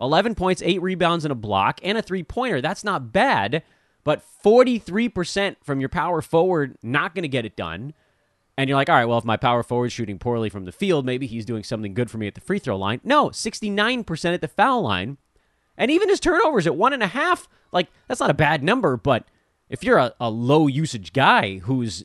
11 0.00 0.34
points, 0.34 0.62
8 0.64 0.80
rebounds, 0.80 1.26
and 1.26 1.32
a 1.32 1.34
block, 1.34 1.80
and 1.82 1.98
a 1.98 2.02
three 2.02 2.22
pointer. 2.22 2.62
That's 2.62 2.82
not 2.82 3.12
bad, 3.12 3.62
but 4.02 4.24
43% 4.42 5.56
from 5.62 5.80
your 5.80 5.90
power 5.90 6.22
forward, 6.22 6.78
not 6.82 7.14
going 7.14 7.24
to 7.24 7.28
get 7.28 7.44
it 7.44 7.56
done. 7.56 7.92
And 8.56 8.70
you're 8.70 8.78
like, 8.78 8.88
all 8.88 8.96
right, 8.96 9.04
well, 9.04 9.18
if 9.18 9.24
my 9.26 9.36
power 9.36 9.62
forward's 9.62 9.92
shooting 9.92 10.18
poorly 10.18 10.48
from 10.48 10.64
the 10.64 10.72
field, 10.72 11.04
maybe 11.04 11.26
he's 11.26 11.44
doing 11.44 11.62
something 11.62 11.92
good 11.92 12.10
for 12.10 12.16
me 12.16 12.26
at 12.26 12.34
the 12.34 12.40
free 12.40 12.58
throw 12.58 12.78
line. 12.78 13.02
No, 13.04 13.28
69% 13.28 14.32
at 14.32 14.40
the 14.40 14.48
foul 14.48 14.80
line 14.80 15.18
and 15.80 15.90
even 15.90 16.10
his 16.10 16.20
turnovers 16.20 16.66
at 16.66 16.76
one 16.76 16.92
and 16.92 17.02
a 17.02 17.08
half, 17.08 17.48
like, 17.72 17.88
that's 18.06 18.20
not 18.20 18.30
a 18.30 18.34
bad 18.34 18.62
number, 18.62 18.98
but 18.98 19.24
if 19.70 19.82
you're 19.82 19.96
a, 19.96 20.12
a 20.20 20.28
low 20.28 20.66
usage 20.66 21.14
guy 21.14 21.58
who's 21.58 22.04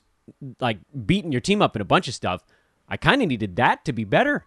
like 0.62 0.78
beating 1.06 1.34
your 1.34 1.42
team 1.42 1.62
up 1.62 1.76
in 1.76 1.82
a 1.82 1.86
bunch 1.86 2.08
of 2.08 2.14
stuff, 2.14 2.46
I 2.88 2.96
kind 2.96 3.22
of 3.22 3.28
needed 3.28 3.58
that 3.58 3.84
to 3.84 3.92
be 3.92 4.06
better. 4.06 4.46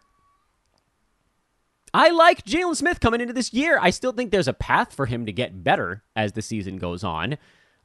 I 1.93 2.09
like 2.09 2.45
Jalen 2.45 2.77
Smith 2.77 3.01
coming 3.01 3.21
into 3.21 3.35
this 3.35 3.53
year. 3.53 3.79
I 3.81 3.91
still 3.91 4.13
think 4.13 4.31
there's 4.31 4.49
a 4.49 4.55
path 4.55 4.95
for 4.95 5.05
him 5.05 5.27
to 5.27 5.33
get 5.33 5.63
better 5.63 6.03
as 6.17 6.33
the 6.33 6.43
season 6.43 6.79
goes 6.79 7.05
on. 7.05 7.37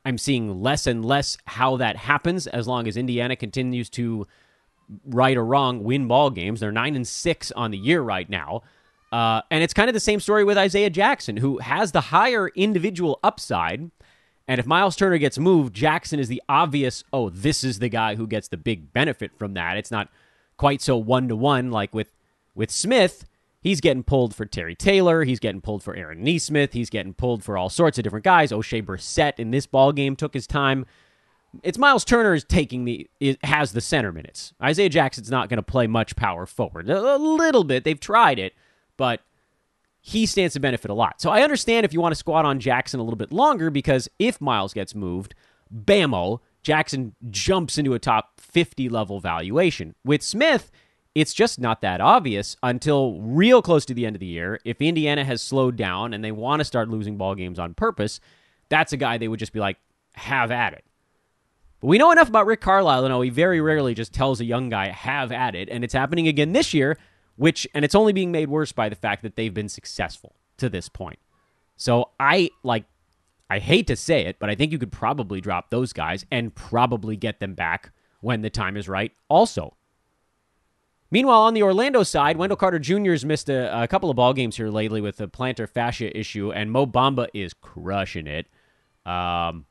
I'm 0.05 0.17
seeing 0.17 0.61
less 0.61 0.87
and 0.87 1.03
less 1.03 1.37
how 1.45 1.75
that 1.77 1.97
happens 1.97 2.47
as 2.47 2.67
long 2.67 2.87
as 2.87 2.95
Indiana 2.95 3.35
continues 3.35 3.89
to 3.91 4.27
right 5.05 5.35
or 5.35 5.45
wrong 5.45 5.83
win 5.83 6.07
ball 6.07 6.29
games. 6.29 6.61
They're 6.61 6.71
9 6.71 6.95
and 6.95 7.07
6 7.07 7.51
on 7.51 7.71
the 7.71 7.77
year 7.77 8.01
right 8.01 8.29
now. 8.29 8.63
Uh, 9.13 9.43
and 9.51 9.63
it's 9.63 9.75
kind 9.75 9.91
of 9.91 9.93
the 9.93 9.99
same 9.99 10.19
story 10.19 10.43
with 10.43 10.57
Isaiah 10.57 10.89
Jackson, 10.89 11.37
who 11.37 11.59
has 11.59 11.91
the 11.91 12.01
higher 12.01 12.47
individual 12.55 13.19
upside. 13.23 13.91
And 14.47 14.59
if 14.59 14.65
Miles 14.65 14.95
Turner 14.95 15.19
gets 15.19 15.37
moved, 15.37 15.75
Jackson 15.75 16.19
is 16.19 16.29
the 16.29 16.41
obvious, 16.49 17.03
oh, 17.13 17.29
this 17.29 17.63
is 17.63 17.77
the 17.77 17.89
guy 17.89 18.15
who 18.15 18.25
gets 18.25 18.47
the 18.47 18.57
big 18.57 18.91
benefit 18.91 19.37
from 19.37 19.53
that. 19.53 19.77
It's 19.77 19.91
not 19.91 20.09
quite 20.57 20.81
so 20.81 20.97
one 20.97 21.27
to 21.27 21.35
one 21.35 21.69
like 21.69 21.93
with 21.93 22.15
with 22.55 22.71
Smith. 22.71 23.25
He's 23.61 23.81
getting 23.81 24.01
pulled 24.01 24.33
for 24.33 24.47
Terry 24.47 24.73
Taylor. 24.73 25.25
He's 25.25 25.39
getting 25.39 25.61
pulled 25.61 25.83
for 25.83 25.95
Aaron 25.95 26.23
Nesmith. 26.23 26.73
He's 26.73 26.89
getting 26.89 27.13
pulled 27.13 27.43
for 27.43 27.55
all 27.55 27.69
sorts 27.69 27.99
of 27.99 28.03
different 28.03 28.25
guys. 28.25 28.51
Oshae 28.51 28.83
Brissett 28.83 29.37
in 29.37 29.51
this 29.51 29.67
ball 29.67 29.91
game 29.91 30.15
took 30.15 30.33
his 30.33 30.47
time. 30.47 30.87
It's 31.61 31.77
Miles 31.77 32.03
Turner 32.03 32.33
is 32.33 32.43
taking 32.43 32.85
the 32.85 33.07
has 33.43 33.73
the 33.73 33.81
center 33.81 34.11
minutes. 34.11 34.53
Isaiah 34.59 34.89
Jackson's 34.89 35.29
not 35.29 35.49
going 35.49 35.57
to 35.57 35.63
play 35.63 35.85
much 35.85 36.15
power 36.15 36.47
forward. 36.47 36.89
A 36.89 37.17
little 37.17 37.63
bit. 37.63 37.83
They've 37.83 37.99
tried 37.99 38.39
it, 38.39 38.53
but 38.97 39.21
he 40.01 40.25
stands 40.25 40.53
to 40.53 40.59
benefit 40.59 40.91
a 40.91 40.93
lot. 40.93 41.21
So 41.21 41.31
I 41.31 41.43
understand 41.43 41.85
if 41.85 41.93
you 41.93 42.01
want 42.01 42.11
to 42.11 42.19
squat 42.19 42.43
on 42.43 42.59
Jackson 42.59 42.99
a 42.99 43.03
little 43.03 43.17
bit 43.17 43.31
longer 43.31 43.69
because 43.69 44.09
if 44.19 44.41
Miles 44.41 44.73
gets 44.73 44.93
moved, 44.93 45.33
bammo, 45.73 46.39
Jackson 46.61 47.15
jumps 47.29 47.77
into 47.77 47.93
a 47.93 47.99
top 47.99 48.39
50 48.39 48.89
level 48.89 49.19
valuation. 49.21 49.95
With 50.03 50.21
Smith, 50.21 50.71
it's 51.15 51.33
just 51.33 51.59
not 51.59 51.81
that 51.81 52.01
obvious 52.01 52.57
until 52.63 53.21
real 53.21 53.61
close 53.61 53.85
to 53.85 53.93
the 53.93 54.05
end 54.05 54.15
of 54.15 54.19
the 54.19 54.25
year. 54.25 54.59
If 54.65 54.81
Indiana 54.81 55.23
has 55.23 55.41
slowed 55.41 55.77
down 55.77 56.13
and 56.13 56.23
they 56.23 56.31
want 56.31 56.59
to 56.59 56.65
start 56.65 56.89
losing 56.89 57.17
ball 57.17 57.35
games 57.35 57.59
on 57.59 57.73
purpose, 57.73 58.19
that's 58.67 58.93
a 58.93 58.97
guy 58.97 59.17
they 59.17 59.27
would 59.27 59.39
just 59.39 59.53
be 59.53 59.59
like, 59.59 59.77
have 60.15 60.51
at 60.51 60.73
it. 60.73 60.83
But 61.79 61.87
we 61.87 61.97
know 61.97 62.11
enough 62.11 62.29
about 62.29 62.45
Rick 62.45 62.61
Carlisle 62.61 63.03
to 63.03 63.09
know 63.09 63.21
he 63.21 63.29
very 63.29 63.61
rarely 63.61 63.93
just 63.93 64.13
tells 64.13 64.41
a 64.41 64.45
young 64.45 64.69
guy, 64.69 64.87
have 64.87 65.31
at 65.31 65.55
it. 65.55 65.69
And 65.69 65.83
it's 65.83 65.93
happening 65.93 66.27
again 66.27 66.51
this 66.51 66.73
year 66.73 66.97
which 67.35 67.67
and 67.73 67.83
it's 67.83 67.95
only 67.95 68.13
being 68.13 68.31
made 68.31 68.49
worse 68.49 68.71
by 68.71 68.89
the 68.89 68.95
fact 68.95 69.23
that 69.23 69.35
they've 69.35 69.53
been 69.53 69.69
successful 69.69 70.35
to 70.57 70.69
this 70.69 70.89
point. 70.89 71.19
So 71.75 72.11
I 72.19 72.49
like 72.63 72.85
I 73.49 73.59
hate 73.59 73.87
to 73.87 73.95
say 73.95 74.25
it, 74.25 74.37
but 74.39 74.49
I 74.49 74.55
think 74.55 74.71
you 74.71 74.79
could 74.79 74.91
probably 74.91 75.41
drop 75.41 75.69
those 75.69 75.93
guys 75.93 76.25
and 76.31 76.53
probably 76.55 77.15
get 77.15 77.39
them 77.39 77.53
back 77.53 77.91
when 78.21 78.41
the 78.41 78.49
time 78.49 78.77
is 78.77 78.87
right, 78.87 79.11
also. 79.29 79.75
Meanwhile, 81.11 81.41
on 81.41 81.53
the 81.53 81.61
Orlando 81.61 82.01
side, 82.01 82.37
Wendell 82.37 82.57
Carter 82.57 82.79
Jr. 82.79 83.11
has 83.11 83.23
missed 83.23 83.49
a, 83.49 83.83
a 83.83 83.87
couple 83.87 84.09
of 84.09 84.15
ball 84.15 84.33
games 84.33 84.57
here 84.57 84.69
lately 84.69 85.01
with 85.01 85.21
a 85.21 85.27
plantar 85.27 85.69
fascia 85.69 86.17
issue, 86.17 86.51
and 86.51 86.71
Mo 86.71 86.87
Bamba 86.87 87.27
is 87.35 87.53
crushing 87.53 88.25
it. 88.25 88.47
Um, 89.05 89.65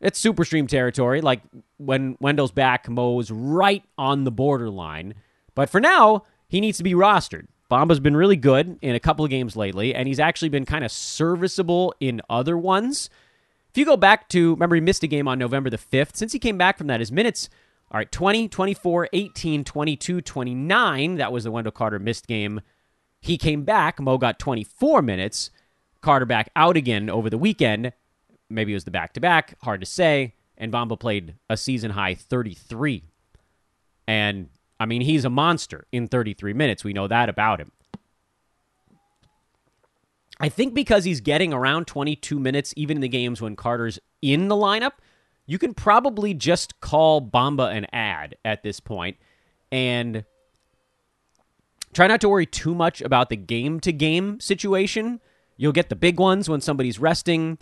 it's 0.00 0.18
super 0.18 0.44
stream 0.44 0.66
territory. 0.66 1.20
Like 1.20 1.42
when 1.76 2.16
Wendell's 2.20 2.50
back, 2.50 2.88
Mo's 2.88 3.30
right 3.30 3.84
on 3.96 4.24
the 4.24 4.32
borderline. 4.32 5.14
But 5.54 5.70
for 5.70 5.80
now, 5.80 6.24
he 6.52 6.60
needs 6.60 6.76
to 6.76 6.84
be 6.84 6.92
rostered. 6.92 7.46
Bamba's 7.70 7.98
been 7.98 8.14
really 8.14 8.36
good 8.36 8.78
in 8.82 8.94
a 8.94 9.00
couple 9.00 9.24
of 9.24 9.30
games 9.30 9.56
lately, 9.56 9.94
and 9.94 10.06
he's 10.06 10.20
actually 10.20 10.50
been 10.50 10.66
kind 10.66 10.84
of 10.84 10.92
serviceable 10.92 11.94
in 11.98 12.20
other 12.28 12.58
ones. 12.58 13.08
If 13.70 13.78
you 13.78 13.86
go 13.86 13.96
back 13.96 14.28
to, 14.28 14.50
remember, 14.50 14.74
he 14.74 14.82
missed 14.82 15.02
a 15.02 15.06
game 15.06 15.26
on 15.26 15.38
November 15.38 15.70
the 15.70 15.78
5th. 15.78 16.14
Since 16.14 16.34
he 16.34 16.38
came 16.38 16.58
back 16.58 16.76
from 16.76 16.88
that, 16.88 17.00
his 17.00 17.10
minutes 17.10 17.48
all 17.90 17.98
right, 17.98 18.12
20, 18.12 18.48
24, 18.48 19.08
18, 19.12 19.64
22, 19.64 20.20
29. 20.20 21.14
That 21.16 21.32
was 21.32 21.44
the 21.44 21.50
Wendell 21.50 21.72
Carter 21.72 21.98
missed 21.98 22.26
game. 22.26 22.60
He 23.20 23.38
came 23.38 23.64
back. 23.64 23.98
Mo 23.98 24.18
got 24.18 24.38
24 24.38 25.00
minutes. 25.00 25.50
Carter 26.02 26.26
back 26.26 26.50
out 26.54 26.76
again 26.76 27.08
over 27.08 27.30
the 27.30 27.38
weekend. 27.38 27.92
Maybe 28.50 28.72
it 28.72 28.76
was 28.76 28.84
the 28.84 28.90
back 28.90 29.14
to 29.14 29.20
back. 29.20 29.56
Hard 29.62 29.80
to 29.80 29.86
say. 29.86 30.34
And 30.58 30.72
Bamba 30.72 31.00
played 31.00 31.34
a 31.48 31.56
season 31.56 31.92
high 31.92 32.14
33. 32.14 33.04
And 34.06 34.48
I 34.82 34.86
mean, 34.86 35.02
he's 35.02 35.24
a 35.24 35.30
monster 35.30 35.86
in 35.92 36.08
33 36.08 36.54
minutes. 36.54 36.82
We 36.82 36.92
know 36.92 37.06
that 37.06 37.28
about 37.28 37.60
him. 37.60 37.70
I 40.40 40.48
think 40.48 40.74
because 40.74 41.04
he's 41.04 41.20
getting 41.20 41.52
around 41.52 41.86
22 41.86 42.40
minutes, 42.40 42.74
even 42.76 42.96
in 42.96 43.00
the 43.00 43.08
games 43.08 43.40
when 43.40 43.54
Carter's 43.54 44.00
in 44.20 44.48
the 44.48 44.56
lineup, 44.56 44.94
you 45.46 45.56
can 45.56 45.72
probably 45.72 46.34
just 46.34 46.80
call 46.80 47.22
Bamba 47.22 47.72
an 47.72 47.86
ad 47.92 48.34
at 48.44 48.64
this 48.64 48.80
point 48.80 49.18
and 49.70 50.24
try 51.92 52.08
not 52.08 52.20
to 52.22 52.28
worry 52.28 52.46
too 52.46 52.74
much 52.74 53.02
about 53.02 53.28
the 53.28 53.36
game 53.36 53.78
to 53.80 53.92
game 53.92 54.40
situation. 54.40 55.20
You'll 55.56 55.70
get 55.70 55.90
the 55.90 55.96
big 55.96 56.18
ones 56.18 56.48
when 56.48 56.60
somebody's 56.60 56.98
resting. 56.98 57.58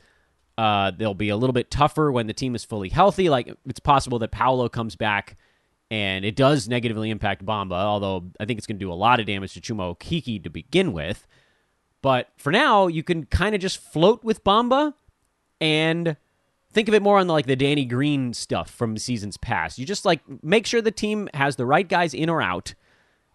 Uh, 0.56 0.90
they'll 0.90 1.12
be 1.12 1.28
a 1.28 1.37
little 1.37 1.52
bit 1.52 1.70
tougher 1.70 2.11
when 2.11 2.28
the 2.28 2.33
team 2.33 2.54
is 2.54 2.64
fully 2.64 2.88
healthy. 2.88 3.28
Like 3.28 3.54
it's 3.66 3.80
possible 3.80 4.18
that 4.20 4.30
Paolo 4.30 4.70
comes 4.70 4.96
back 4.96 5.37
and 5.90 6.24
it 6.24 6.37
does 6.37 6.68
negatively 6.68 7.11
impact 7.11 7.44
Bamba, 7.44 7.72
although 7.72 8.31
I 8.38 8.44
think 8.44 8.59
it's 8.59 8.66
going 8.66 8.79
to 8.79 8.85
do 8.85 8.92
a 8.92 8.94
lot 8.94 9.18
of 9.18 9.26
damage 9.26 9.55
to 9.55 9.61
Chuma 9.61 9.96
Okeke 9.96 10.42
to 10.44 10.50
begin 10.50 10.92
with. 10.92 11.26
But 12.03 12.29
for 12.37 12.53
now, 12.53 12.87
you 12.87 13.03
can 13.03 13.26
kind 13.26 13.55
of 13.55 13.61
just 13.61 13.79
float 13.79 14.22
with 14.22 14.44
Bamba 14.44 14.94
and 15.61 16.16
think 16.72 16.88
of 16.88 16.94
it 16.94 17.03
more 17.03 17.18
on 17.18 17.26
the, 17.26 17.33
like 17.33 17.46
the 17.46 17.57
Danny 17.57 17.85
Green 17.85 18.33
stuff 18.33 18.70
from 18.70 18.96
seasons 18.96 19.37
past. 19.37 19.79
You 19.79 19.85
just 19.85 20.05
like 20.05 20.20
make 20.42 20.66
sure 20.66 20.81
the 20.81 20.90
team 20.92 21.29
has 21.35 21.57
the 21.57 21.66
right 21.66 21.88
guys 21.88 22.14
in 22.14 22.31
or 22.31 22.40
out, 22.40 22.74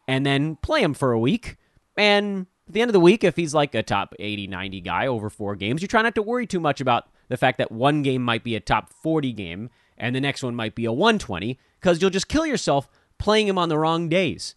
and 0.08 0.26
then 0.26 0.56
play 0.58 0.82
him 0.82 0.94
for 0.94 1.12
a 1.12 1.20
week. 1.20 1.58
And 1.98 2.48
at 2.68 2.74
the 2.74 2.82
end 2.82 2.90
of 2.90 2.94
the 2.94 3.00
week, 3.00 3.24
if 3.24 3.36
he's 3.36 3.54
like 3.54 3.76
a 3.76 3.84
top 3.84 4.16
80, 4.18 4.48
90 4.48 4.82
guy 4.82 5.08
over 5.08 5.30
four 5.30 5.56
games, 5.56 5.82
you 5.82 5.88
try 5.88 6.02
not 6.02 6.16
to 6.16 6.22
worry 6.22 6.48
too 6.48 6.60
much 6.60 6.82
about 6.82 7.10
the 7.28 7.38
fact 7.38 7.58
that 7.58 7.72
one 7.72 8.02
game 8.02 8.24
might 8.24 8.44
be 8.44 8.56
a 8.56 8.60
top 8.60 8.92
40 8.92 9.34
game 9.34 9.70
and 9.98 10.16
the 10.16 10.22
next 10.22 10.44
one 10.44 10.56
might 10.56 10.76
be 10.76 10.86
a 10.86 10.92
120 10.92 11.60
because 11.86 12.02
you'll 12.02 12.10
just 12.10 12.28
kill 12.28 12.48
yourself 12.48 12.90
playing 13.20 13.48
him 13.48 13.60
on 13.60 13.70
the 13.70 13.78
wrong 13.78 14.10
days. 14.10 14.56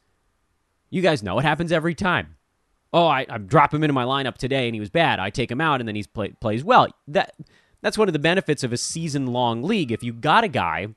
You 0.89 1.03
guys 1.03 1.23
know 1.23 1.39
it 1.39 1.43
happens 1.43 1.71
every 1.71 1.95
time. 1.95 2.37
Oh, 2.91 3.07
I, 3.07 3.27
I 3.29 3.37
drop 3.37 3.75
him 3.75 3.85
into 3.85 3.93
my 3.93 4.05
lineup 4.05 4.39
today 4.39 4.67
and 4.67 4.75
he 4.75 4.81
was 4.81 4.89
bad. 4.89 5.21
I 5.21 5.29
take 5.29 5.51
him 5.51 5.61
out 5.61 5.81
and 5.81 5.87
then 5.87 5.95
he 5.95 6.05
play, 6.05 6.31
plays 6.41 6.65
well. 6.65 6.89
That 7.07 7.35
that's 7.83 7.99
one 7.99 8.09
of 8.09 8.15
the 8.15 8.19
benefits 8.19 8.65
of 8.65 8.73
a 8.73 8.79
season 8.79 9.27
long 9.27 9.63
league. 9.63 9.93
If 9.93 10.03
you 10.03 10.15
got 10.15 10.43
a 10.43 10.49
guy 10.49 10.89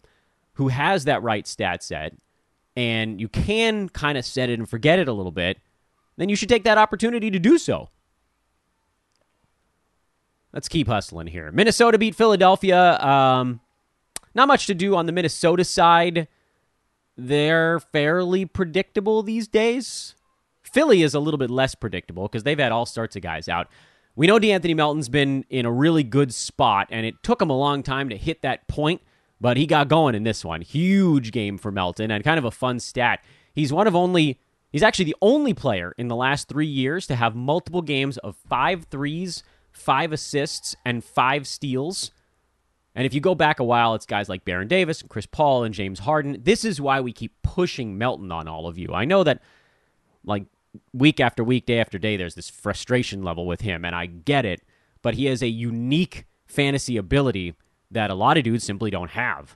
who 0.53 0.69
has 0.69 1.03
that 1.03 1.21
right 1.21 1.45
stat 1.45 1.83
set 1.83 2.15
and 2.77 3.19
you 3.19 3.27
can 3.27 3.89
kind 3.89 4.17
of 4.17 4.23
set 4.23 4.49
it 4.49 4.57
and 4.57 4.69
forget 4.69 4.99
it 4.99 5.09
a 5.09 5.13
little 5.13 5.33
bit, 5.33 5.57
then 6.15 6.29
you 6.29 6.37
should 6.37 6.47
take 6.47 6.63
that 6.63 6.77
opportunity 6.77 7.29
to 7.29 7.39
do 7.39 7.57
so. 7.57 7.89
Let's 10.53 10.69
keep 10.69 10.87
hustling 10.87 11.27
here. 11.27 11.51
Minnesota 11.51 11.97
beat 11.97 12.15
Philadelphia. 12.15 12.97
Um, 13.01 13.59
not 14.33 14.47
much 14.47 14.67
to 14.67 14.73
do 14.73 14.95
on 14.95 15.05
the 15.05 15.11
Minnesota 15.11 15.63
side. 15.63 16.27
They're 17.17 17.79
fairly 17.79 18.45
predictable 18.45 19.23
these 19.23 19.47
days. 19.47 20.15
Philly 20.63 21.03
is 21.03 21.13
a 21.13 21.19
little 21.19 21.37
bit 21.37 21.49
less 21.49 21.75
predictable 21.75 22.27
because 22.27 22.43
they've 22.43 22.57
had 22.57 22.71
all 22.71 22.85
sorts 22.85 23.15
of 23.15 23.21
guys 23.21 23.49
out. 23.49 23.67
We 24.15 24.27
know 24.27 24.39
De'Anthony 24.39 24.75
Melton's 24.75 25.09
been 25.09 25.45
in 25.49 25.65
a 25.65 25.71
really 25.71 26.03
good 26.03 26.33
spot, 26.33 26.87
and 26.91 27.05
it 27.05 27.23
took 27.23 27.41
him 27.41 27.49
a 27.49 27.57
long 27.57 27.83
time 27.83 28.09
to 28.09 28.17
hit 28.17 28.41
that 28.41 28.67
point, 28.67 29.01
but 29.39 29.57
he 29.57 29.65
got 29.65 29.87
going 29.87 30.15
in 30.15 30.23
this 30.23 30.43
one. 30.43 30.61
Huge 30.61 31.31
game 31.31 31.57
for 31.57 31.71
Melton, 31.71 32.11
and 32.11 32.23
kind 32.23 32.37
of 32.37 32.45
a 32.45 32.51
fun 32.51 32.79
stat. 32.79 33.23
He's 33.53 33.71
one 33.71 33.87
of 33.87 33.95
only, 33.95 34.39
he's 34.71 34.83
actually 34.83 35.05
the 35.05 35.15
only 35.21 35.53
player 35.53 35.93
in 35.97 36.07
the 36.07 36.15
last 36.15 36.47
three 36.47 36.67
years 36.67 37.07
to 37.07 37.15
have 37.15 37.35
multiple 37.35 37.81
games 37.81 38.17
of 38.17 38.35
five 38.35 38.85
threes, 38.85 39.43
five 39.71 40.11
assists, 40.11 40.75
and 40.85 41.03
five 41.03 41.47
steals. 41.47 42.11
And 42.93 43.05
if 43.05 43.13
you 43.13 43.21
go 43.21 43.35
back 43.35 43.59
a 43.59 43.63
while, 43.63 43.95
it's 43.95 44.05
guys 44.05 44.27
like 44.27 44.43
Baron 44.43 44.67
Davis 44.67 45.01
and 45.01 45.09
Chris 45.09 45.25
Paul 45.25 45.63
and 45.63 45.73
James 45.73 45.99
Harden. 45.99 46.37
This 46.43 46.65
is 46.65 46.81
why 46.81 46.99
we 46.99 47.13
keep 47.13 47.33
pushing 47.41 47.97
Melton 47.97 48.31
on 48.31 48.47
all 48.47 48.67
of 48.67 48.77
you. 48.77 48.89
I 48.93 49.05
know 49.05 49.23
that, 49.23 49.41
like, 50.25 50.45
week 50.93 51.19
after 51.19 51.43
week, 51.43 51.65
day 51.65 51.79
after 51.79 51.97
day, 51.97 52.17
there's 52.17 52.35
this 52.35 52.49
frustration 52.49 53.23
level 53.23 53.45
with 53.45 53.61
him, 53.61 53.85
and 53.85 53.95
I 53.95 54.07
get 54.07 54.45
it, 54.45 54.61
but 55.01 55.15
he 55.15 55.25
has 55.25 55.41
a 55.41 55.47
unique 55.47 56.25
fantasy 56.45 56.97
ability 56.97 57.55
that 57.91 58.09
a 58.09 58.15
lot 58.15 58.37
of 58.37 58.43
dudes 58.43 58.63
simply 58.63 58.91
don't 58.91 59.11
have. 59.11 59.55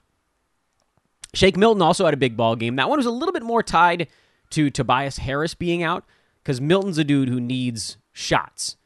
Shake 1.34 1.56
Milton 1.56 1.82
also 1.82 2.06
had 2.06 2.14
a 2.14 2.18
big 2.18 2.36
ball 2.36 2.56
game. 2.56 2.76
That 2.76 2.88
one 2.88 2.98
was 2.98 3.06
a 3.06 3.10
little 3.10 3.32
bit 3.32 3.42
more 3.42 3.62
tied 3.62 4.08
to 4.50 4.70
Tobias 4.70 5.18
Harris 5.18 5.54
being 5.54 5.82
out 5.82 6.04
because 6.42 6.60
Milton's 6.60 6.98
a 6.98 7.04
dude 7.04 7.28
who 7.28 7.40
needs 7.40 7.98
shots, 8.12 8.76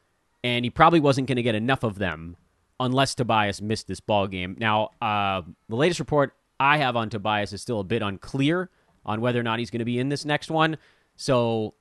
and 0.43 0.65
he 0.65 0.69
probably 0.69 0.99
wasn't 0.99 1.27
going 1.27 1.37
to 1.37 1.43
get 1.43 1.55
enough 1.55 1.83
of 1.83 1.99
them 1.99 2.35
unless 2.81 3.15
Tobias 3.15 3.61
missed 3.61 3.87
this 3.87 3.99
ball 3.99 4.27
game. 4.27 4.57
Now, 4.59 4.89
uh, 5.01 5.43
the 5.69 5.75
latest 5.75 5.99
report 5.99 6.33
I 6.59 6.77
have 6.77 6.95
on 6.95 7.09
Tobias 7.09 7.53
is 7.53 7.61
still 7.61 7.79
a 7.79 7.83
bit 7.83 8.01
unclear 8.01 8.69
on 9.05 9.21
whether 9.21 9.39
or 9.39 9.43
not 9.43 9.59
he's 9.59 9.69
going 9.69 9.79
to 9.79 9.85
be 9.85 9.99
in 9.99 10.09
this 10.09 10.25
next 10.25 10.51
one. 10.51 10.77
So 11.15 11.75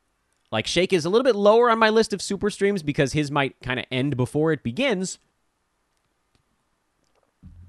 like 0.53 0.67
Shake 0.67 0.93
is 0.93 1.05
a 1.05 1.11
little 1.11 1.25
bit 1.25 1.37
lower 1.37 1.71
on 1.71 1.79
my 1.79 1.89
list 1.89 2.13
of 2.13 2.23
super 2.23 2.51
streams 2.51 2.83
because 2.83 3.13
his 3.13 3.31
might 3.31 3.57
kind 3.63 3.81
of 3.81 3.87
end 3.91 4.17
before 4.17 4.53
it 4.53 4.63
begins. 4.63 5.19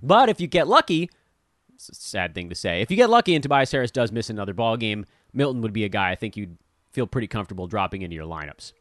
But 0.04 0.30
if 0.30 0.42
you 0.42 0.48
get 0.48 0.68
lucky, 0.68 1.10
it's 1.74 1.90
a 1.90 1.96
sad 1.96 2.36
thing 2.36 2.50
to 2.50 2.56
say. 2.56 2.82
If 2.82 2.92
you 2.92 2.98
get 2.98 3.10
lucky 3.10 3.36
and 3.36 3.44
Tobias 3.44 3.72
Harris 3.72 3.92
does 3.92 4.12
miss 4.12 4.30
another 4.30 4.54
ball 4.54 4.78
game, 4.78 5.06
Milton 5.34 5.62
would 5.62 5.74
be 5.74 5.84
a 5.84 5.90
guy 5.90 6.12
I 6.12 6.16
think 6.16 6.36
you'd 6.36 6.58
feel 6.92 7.08
pretty 7.08 7.28
comfortable 7.28 7.68
dropping 7.68 8.02
into 8.02 8.16
your 8.16 8.26
lineups. 8.26 8.74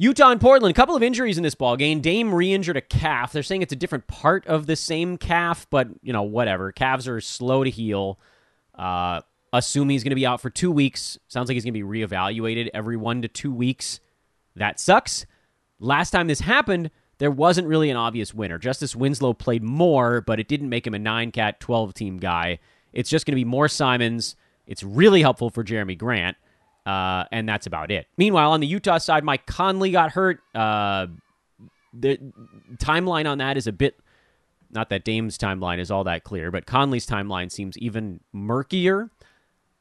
Utah 0.00 0.30
and 0.30 0.40
Portland, 0.40 0.70
a 0.70 0.74
couple 0.74 0.94
of 0.94 1.02
injuries 1.02 1.38
in 1.38 1.42
this 1.42 1.56
ball 1.56 1.76
game. 1.76 2.00
Dame 2.00 2.32
re-injured 2.32 2.76
a 2.76 2.80
calf. 2.80 3.32
They're 3.32 3.42
saying 3.42 3.62
it's 3.62 3.72
a 3.72 3.76
different 3.76 4.06
part 4.06 4.46
of 4.46 4.66
the 4.66 4.76
same 4.76 5.18
calf, 5.18 5.66
but 5.70 5.88
you 6.02 6.12
know 6.12 6.22
whatever. 6.22 6.70
Calves 6.70 7.08
are 7.08 7.20
slow 7.20 7.64
to 7.64 7.70
heal. 7.70 8.18
Uh, 8.76 9.22
assume 9.52 9.88
he's 9.88 10.04
going 10.04 10.10
to 10.10 10.16
be 10.16 10.26
out 10.26 10.40
for 10.40 10.50
two 10.50 10.70
weeks. 10.70 11.18
Sounds 11.26 11.48
like 11.48 11.54
he's 11.54 11.64
going 11.64 11.74
to 11.74 11.84
be 11.84 12.00
reevaluated 12.00 12.70
every 12.72 12.96
one 12.96 13.22
to 13.22 13.28
two 13.28 13.52
weeks. 13.52 13.98
That 14.54 14.78
sucks. 14.78 15.26
Last 15.80 16.10
time 16.10 16.28
this 16.28 16.40
happened, 16.40 16.92
there 17.18 17.30
wasn't 17.30 17.66
really 17.66 17.90
an 17.90 17.96
obvious 17.96 18.32
winner. 18.32 18.58
Justice 18.58 18.94
Winslow 18.94 19.32
played 19.32 19.64
more, 19.64 20.20
but 20.20 20.38
it 20.38 20.46
didn't 20.46 20.68
make 20.68 20.86
him 20.86 20.94
a 20.94 20.98
nine 20.98 21.32
cat, 21.32 21.58
12 21.58 21.94
team 21.94 22.18
guy. 22.18 22.60
It's 22.92 23.10
just 23.10 23.26
going 23.26 23.32
to 23.32 23.40
be 23.40 23.44
more 23.44 23.68
Simons. 23.68 24.36
It's 24.66 24.84
really 24.84 25.22
helpful 25.22 25.50
for 25.50 25.64
Jerami 25.64 25.98
Grant, 25.98 26.36
uh, 26.88 27.24
and 27.30 27.46
that's 27.46 27.66
about 27.66 27.90
it. 27.90 28.06
Meanwhile, 28.16 28.52
on 28.52 28.60
the 28.60 28.66
Utah 28.66 28.96
side, 28.96 29.22
Mike 29.22 29.44
Conley 29.44 29.90
got 29.90 30.12
hurt. 30.12 30.40
Uh, 30.54 31.08
the 31.92 32.18
timeline 32.76 33.28
on 33.28 33.38
that 33.38 33.58
is 33.58 33.66
a 33.66 33.72
bit. 33.72 34.00
Not 34.70 34.88
that 34.88 35.04
Dame's 35.04 35.36
timeline 35.36 35.80
is 35.80 35.90
all 35.90 36.04
that 36.04 36.24
clear, 36.24 36.50
but 36.50 36.64
Conley's 36.64 37.06
timeline 37.06 37.52
seems 37.52 37.76
even 37.76 38.20
murkier. 38.32 39.10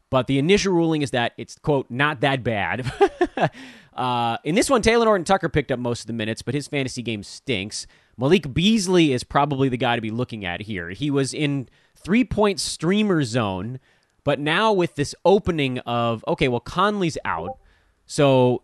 But 0.09 0.27
the 0.27 0.37
initial 0.37 0.73
ruling 0.73 1.01
is 1.01 1.11
that 1.11 1.31
it's, 1.37 1.57
quote, 1.57 1.89
not 1.89 2.21
that 2.21 2.43
bad. 2.43 2.91
uh, 3.93 4.37
in 4.43 4.55
this 4.55 4.69
one, 4.69 4.81
Taylor 4.81 5.05
Horton-Tucker 5.05 5.49
picked 5.49 5.71
up 5.71 5.79
most 5.79 6.01
of 6.01 6.07
the 6.07 6.13
minutes, 6.13 6.41
but 6.41 6.55
his 6.55 6.67
fantasy 6.67 7.01
game 7.01 7.23
stinks. 7.23 7.87
Malik 8.17 8.53
Beasley 8.53 9.13
is 9.13 9.23
probably 9.23 9.69
the 9.69 9.77
guy 9.77 9.95
to 9.95 10.01
be 10.01 10.11
looking 10.11 10.45
at 10.45 10.61
here. 10.61 10.89
He 10.89 11.11
was 11.11 11.33
in 11.33 11.69
three 11.95 12.23
point 12.23 12.59
streamer 12.59 13.23
zone, 13.23 13.79
but 14.27 14.41
now 14.41 14.73
with 14.73 14.95
this 14.95 15.15
opening 15.23 15.79
of, 15.79 16.21
okay, 16.27 16.49
well, 16.49 16.59
Conley's 16.59 17.17
out. 17.23 17.59
So 18.07 18.61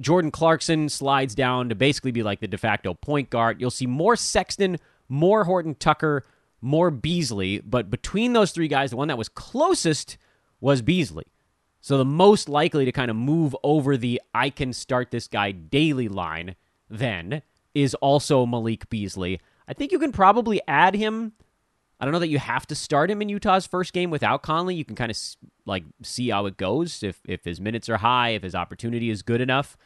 Jordan 0.00 0.30
Clarkson 0.30 0.88
slides 0.88 1.34
down 1.34 1.68
to 1.68 1.74
basically 1.74 2.10
be 2.10 2.22
like 2.22 2.40
the 2.40 2.48
de 2.48 2.56
facto 2.56 2.94
point 2.94 3.28
guard. 3.28 3.60
You'll 3.60 3.70
see 3.70 3.86
more 3.86 4.16
Sexton, 4.16 4.78
more 5.10 5.44
Horton 5.44 5.74
Tucker, 5.74 6.24
more 6.62 6.90
Beasley. 6.90 7.58
But 7.58 7.90
between 7.90 8.32
those 8.32 8.52
three 8.52 8.66
guys, 8.66 8.92
the 8.92 8.96
one 8.96 9.08
that 9.08 9.18
was 9.18 9.28
closest 9.28 10.16
was 10.62 10.80
Beasley. 10.80 11.26
So 11.82 11.98
the 11.98 12.06
most 12.06 12.48
likely 12.48 12.86
to 12.86 12.92
kind 12.92 13.10
of 13.10 13.16
move 13.18 13.54
over 13.62 13.98
the 13.98 14.22
I 14.32 14.48
can 14.48 14.72
start 14.72 15.10
this 15.10 15.28
guy 15.28 15.50
daily 15.50 16.08
line 16.08 16.56
then 16.88 17.42
is 17.74 17.94
also 17.96 18.46
Malik 18.46 18.88
Beasley. 18.88 19.38
I 19.68 19.74
think 19.74 19.92
you 19.92 19.98
can 19.98 20.12
probably 20.12 20.62
add 20.66 20.94
him 20.94 21.34
I 22.00 22.04
don't 22.04 22.12
know 22.12 22.18
that 22.18 22.28
you 22.28 22.38
have 22.38 22.66
to 22.66 22.74
start 22.74 23.10
him 23.10 23.22
in 23.22 23.28
Utah's 23.28 23.66
first 23.66 23.92
game 23.92 24.10
without 24.10 24.42
Conley. 24.42 24.74
You 24.74 24.84
can 24.84 24.96
kind 24.96 25.10
of 25.10 25.18
like 25.64 25.84
see 26.02 26.30
how 26.30 26.46
it 26.46 26.56
goes 26.56 27.02
if 27.02 27.20
if 27.26 27.44
his 27.44 27.60
minutes 27.60 27.88
are 27.88 27.98
high, 27.98 28.30
if 28.30 28.42
his 28.42 28.54
opportunity 28.54 29.10
is 29.10 29.22
good 29.22 29.40
enough. 29.40 29.76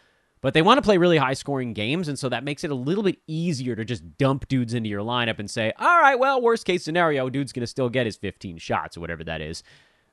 But 0.40 0.54
they 0.54 0.62
want 0.62 0.78
to 0.78 0.82
play 0.82 0.98
really 0.98 1.16
high 1.16 1.34
scoring 1.34 1.72
games, 1.72 2.06
and 2.06 2.16
so 2.18 2.28
that 2.28 2.44
makes 2.44 2.62
it 2.62 2.70
a 2.70 2.74
little 2.74 3.02
bit 3.02 3.18
easier 3.26 3.74
to 3.74 3.84
just 3.84 4.16
dump 4.18 4.46
dudes 4.46 4.72
into 4.72 4.88
your 4.88 5.02
lineup 5.02 5.40
and 5.40 5.50
say, 5.50 5.72
all 5.78 5.98
right, 6.00 6.16
well, 6.16 6.40
worst 6.40 6.64
case 6.64 6.84
scenario, 6.84 7.28
dude's 7.28 7.52
going 7.52 7.62
to 7.62 7.66
still 7.66 7.88
get 7.88 8.06
his 8.06 8.16
15 8.16 8.58
shots 8.58 8.96
or 8.96 9.00
whatever 9.00 9.24
that 9.24 9.40
is. 9.40 9.64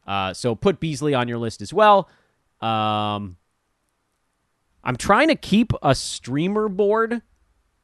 Uh, 0.08 0.34
so 0.34 0.56
put 0.56 0.80
Beasley 0.80 1.14
on 1.14 1.28
your 1.28 1.38
list 1.38 1.62
as 1.62 1.72
well. 1.72 2.10
Um, 2.60 3.38
I'm 4.84 4.96
trying 4.98 5.28
to 5.28 5.36
keep 5.36 5.74
a 5.84 5.94
streamer 5.94 6.70
board 6.70 7.22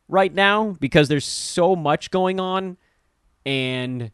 right 0.07 0.33
now 0.33 0.75
because 0.79 1.09
there's 1.09 1.25
so 1.25 1.75
much 1.75 2.09
going 2.11 2.39
on, 2.39 2.77
and 3.45 4.03
I 4.03 4.09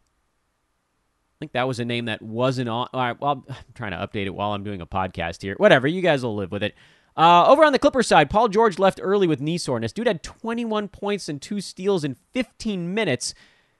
think 1.38 1.52
that 1.52 1.68
was 1.68 1.78
a 1.78 1.84
name 1.84 2.06
that 2.06 2.20
wasn't 2.20 2.68
on. 2.68 2.88
All 2.92 3.00
right, 3.00 3.20
well, 3.20 3.44
I'm 3.48 3.56
trying 3.74 3.92
to 3.92 3.98
update 3.98 4.26
it 4.26 4.34
while 4.34 4.52
I'm 4.52 4.64
doing 4.64 4.80
a 4.80 4.86
podcast 4.86 5.42
here. 5.42 5.54
Whatever, 5.56 5.86
you 5.86 6.02
guys 6.02 6.24
will 6.24 6.34
live 6.34 6.50
with 6.50 6.62
it. 6.62 6.74
Uh, 7.16 7.46
over 7.48 7.64
on 7.64 7.72
the 7.72 7.78
Clippers 7.78 8.06
side, 8.06 8.30
Paul 8.30 8.48
George 8.48 8.78
left 8.78 9.00
early 9.02 9.26
with 9.26 9.40
knee 9.40 9.58
soreness. 9.58 9.92
Dude 9.92 10.06
had 10.06 10.22
21 10.22 10.88
points 10.88 11.28
and 11.28 11.42
two 11.42 11.60
steals 11.60 12.04
in 12.04 12.16
15 12.32 12.94
minutes. 12.94 13.34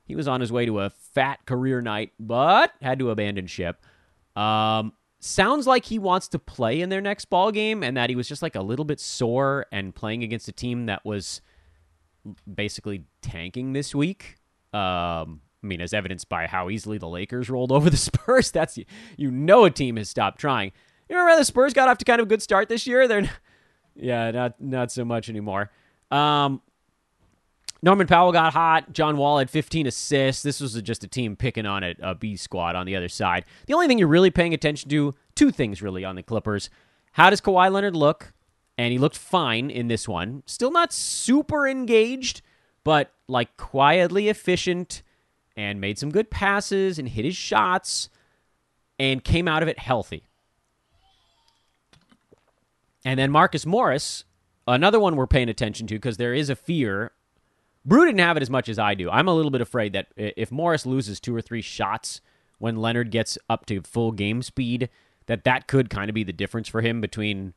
He 0.04 0.16
was 0.16 0.26
on 0.26 0.40
his 0.40 0.50
way 0.50 0.66
to 0.66 0.80
a 0.80 0.90
fat 0.90 1.46
career 1.46 1.80
night, 1.80 2.12
but 2.18 2.72
had 2.82 2.98
to 2.98 3.10
abandon 3.10 3.46
ship. 3.46 3.84
Um, 4.34 4.92
sounds 5.20 5.66
like 5.66 5.84
he 5.84 5.98
wants 5.98 6.28
to 6.28 6.38
play 6.38 6.80
in 6.80 6.88
their 6.88 7.00
next 7.00 7.26
ball 7.26 7.52
game, 7.52 7.82
and 7.82 7.96
that 7.96 8.10
he 8.10 8.16
was 8.16 8.28
just 8.28 8.42
like 8.42 8.56
a 8.56 8.62
little 8.62 8.84
bit 8.84 8.98
sore 8.98 9.66
and 9.70 9.94
playing 9.94 10.24
against 10.24 10.48
a 10.48 10.52
team 10.52 10.86
that 10.86 11.04
was 11.04 11.40
basically 12.52 13.04
tanking 13.22 13.72
this 13.72 13.94
week. 13.94 14.37
Um, 14.72 15.40
I 15.62 15.66
mean, 15.66 15.80
as 15.80 15.92
evidenced 15.92 16.28
by 16.28 16.46
how 16.46 16.70
easily 16.70 16.98
the 16.98 17.08
Lakers 17.08 17.50
rolled 17.50 17.72
over 17.72 17.90
the 17.90 17.96
Spurs. 17.96 18.50
That's 18.50 18.78
you 19.16 19.30
know 19.30 19.64
a 19.64 19.70
team 19.70 19.96
has 19.96 20.08
stopped 20.08 20.38
trying. 20.38 20.72
You 21.08 21.16
remember 21.16 21.38
the 21.38 21.44
Spurs 21.44 21.72
got 21.72 21.88
off 21.88 21.98
to 21.98 22.04
kind 22.04 22.20
of 22.20 22.26
a 22.26 22.28
good 22.28 22.42
start 22.42 22.68
this 22.68 22.86
year? 22.86 23.08
They're 23.08 23.30
yeah, 23.94 24.30
not 24.30 24.60
not 24.60 24.92
so 24.92 25.04
much 25.04 25.28
anymore. 25.28 25.70
Um, 26.10 26.62
Norman 27.82 28.06
Powell 28.06 28.32
got 28.32 28.52
hot. 28.52 28.92
John 28.92 29.16
Wall 29.16 29.38
had 29.38 29.50
15 29.50 29.86
assists. 29.86 30.42
This 30.42 30.60
was 30.60 30.80
just 30.82 31.04
a 31.04 31.08
team 31.08 31.36
picking 31.36 31.66
on 31.66 31.84
a, 31.84 31.94
a 32.00 32.14
B 32.14 32.36
squad 32.36 32.74
on 32.74 32.86
the 32.86 32.96
other 32.96 33.08
side. 33.08 33.44
The 33.66 33.74
only 33.74 33.86
thing 33.86 33.98
you're 33.98 34.08
really 34.08 34.30
paying 34.30 34.52
attention 34.52 34.90
to, 34.90 35.14
two 35.36 35.50
things 35.50 35.80
really 35.80 36.04
on 36.04 36.16
the 36.16 36.22
Clippers. 36.22 36.70
How 37.12 37.30
does 37.30 37.40
Kawhi 37.40 37.70
Leonard 37.70 37.94
look? 37.94 38.32
And 38.76 38.92
he 38.92 38.98
looked 38.98 39.18
fine 39.18 39.70
in 39.70 39.88
this 39.88 40.08
one. 40.08 40.42
Still 40.46 40.70
not 40.70 40.92
super 40.92 41.66
engaged, 41.66 42.42
but 42.88 43.12
like 43.26 43.54
quietly 43.58 44.30
efficient 44.30 45.02
and 45.58 45.78
made 45.78 45.98
some 45.98 46.10
good 46.10 46.30
passes 46.30 46.98
and 46.98 47.06
hit 47.10 47.22
his 47.22 47.36
shots 47.36 48.08
and 48.98 49.22
came 49.22 49.46
out 49.46 49.62
of 49.62 49.68
it 49.68 49.78
healthy. 49.78 50.24
And 53.04 53.20
then 53.20 53.30
Marcus 53.30 53.66
Morris, 53.66 54.24
another 54.66 54.98
one 54.98 55.16
we're 55.16 55.26
paying 55.26 55.50
attention 55.50 55.86
to 55.88 55.96
because 55.96 56.16
there 56.16 56.32
is 56.32 56.48
a 56.48 56.56
fear. 56.56 57.12
Brew 57.84 58.06
didn't 58.06 58.20
have 58.20 58.38
it 58.38 58.42
as 58.42 58.48
much 58.48 58.70
as 58.70 58.78
I 58.78 58.94
do. 58.94 59.10
I'm 59.10 59.28
a 59.28 59.34
little 59.34 59.50
bit 59.50 59.60
afraid 59.60 59.92
that 59.92 60.06
if 60.16 60.50
Morris 60.50 60.86
loses 60.86 61.20
two 61.20 61.36
or 61.36 61.42
three 61.42 61.60
shots 61.60 62.22
when 62.56 62.76
Leonard 62.76 63.10
gets 63.10 63.36
up 63.50 63.66
to 63.66 63.82
full 63.82 64.12
game 64.12 64.40
speed, 64.40 64.88
that 65.26 65.44
that 65.44 65.66
could 65.66 65.90
kind 65.90 66.08
of 66.08 66.14
be 66.14 66.24
the 66.24 66.32
difference 66.32 66.68
for 66.68 66.80
him 66.80 67.02
between 67.02 67.52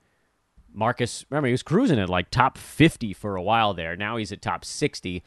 Marcus. 0.73 1.25
Remember, 1.29 1.47
he 1.47 1.53
was 1.53 1.63
cruising 1.63 1.99
at 1.99 2.09
like 2.09 2.29
top 2.29 2.57
50 2.57 3.13
for 3.13 3.35
a 3.35 3.41
while 3.41 3.73
there. 3.73 3.95
Now 3.95 4.17
he's 4.17 4.31
at 4.31 4.41
top 4.41 4.65
60. 4.65 5.23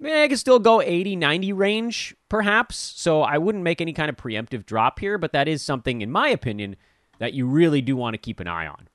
I 0.00 0.04
mean, 0.04 0.14
I 0.14 0.28
could 0.28 0.38
still 0.38 0.58
go 0.58 0.80
80, 0.80 1.16
90 1.16 1.52
range, 1.52 2.14
perhaps. 2.28 2.76
So 2.76 3.22
I 3.22 3.38
wouldn't 3.38 3.64
make 3.64 3.80
any 3.80 3.92
kind 3.92 4.08
of 4.08 4.16
preemptive 4.16 4.64
drop 4.64 5.00
here, 5.00 5.18
but 5.18 5.32
that 5.32 5.48
is 5.48 5.62
something, 5.62 6.00
in 6.00 6.10
my 6.10 6.28
opinion, 6.28 6.76
that 7.18 7.34
you 7.34 7.46
really 7.46 7.80
do 7.80 7.96
want 7.96 8.14
to 8.14 8.18
keep 8.18 8.38
an 8.38 8.46
eye 8.46 8.66
on. 8.66 8.88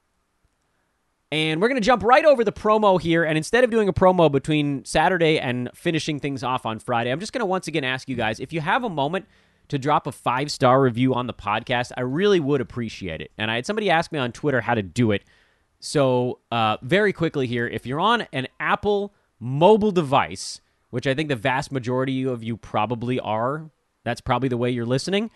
And 1.31 1.59
we're 1.59 1.67
going 1.67 1.81
to 1.81 1.85
jump 1.85 2.03
right 2.03 2.23
over 2.23 2.43
the 2.43 2.51
promo 2.51 3.01
here. 3.01 3.23
And 3.23 3.37
instead 3.37 3.63
of 3.63 3.71
doing 3.71 3.89
a 3.89 3.93
promo 3.93 4.31
between 4.31 4.85
Saturday 4.85 5.39
and 5.39 5.69
finishing 5.73 6.19
things 6.19 6.43
off 6.43 6.65
on 6.65 6.77
Friday, 6.79 7.11
I'm 7.11 7.19
just 7.19 7.33
going 7.33 7.39
to 7.39 7.45
once 7.47 7.67
again 7.67 7.83
ask 7.83 8.07
you 8.07 8.15
guys 8.15 8.39
if 8.39 8.53
you 8.53 8.61
have 8.61 8.83
a 8.83 8.89
moment 8.89 9.25
to 9.69 9.79
drop 9.79 10.05
a 10.07 10.11
five 10.11 10.51
star 10.51 10.81
review 10.81 11.15
on 11.15 11.27
the 11.27 11.33
podcast, 11.33 11.91
I 11.97 12.01
really 12.01 12.39
would 12.39 12.61
appreciate 12.61 13.19
it. 13.19 13.31
And 13.37 13.49
I 13.49 13.55
had 13.55 13.65
somebody 13.65 13.89
ask 13.89 14.11
me 14.11 14.19
on 14.19 14.31
Twitter 14.31 14.61
how 14.61 14.75
to 14.75 14.83
do 14.83 15.11
it. 15.11 15.23
So, 15.85 16.39
uh, 16.49 16.77
very 16.81 17.11
quickly 17.11 17.45
here, 17.45 17.67
if 17.67 17.85
you're 17.85 17.99
on 17.99 18.25
an 18.31 18.47
Apple 18.57 19.13
mobile 19.37 19.91
device, 19.91 20.61
which 20.91 21.05
I 21.05 21.13
think 21.13 21.27
the 21.27 21.35
vast 21.35 21.73
majority 21.73 22.23
of 22.23 22.41
you 22.41 22.55
probably 22.55 23.19
are, 23.19 23.69
that's 24.05 24.21
probably 24.21 24.47
the 24.47 24.55
way 24.55 24.71
you're 24.71 24.85
listening, 24.85 25.29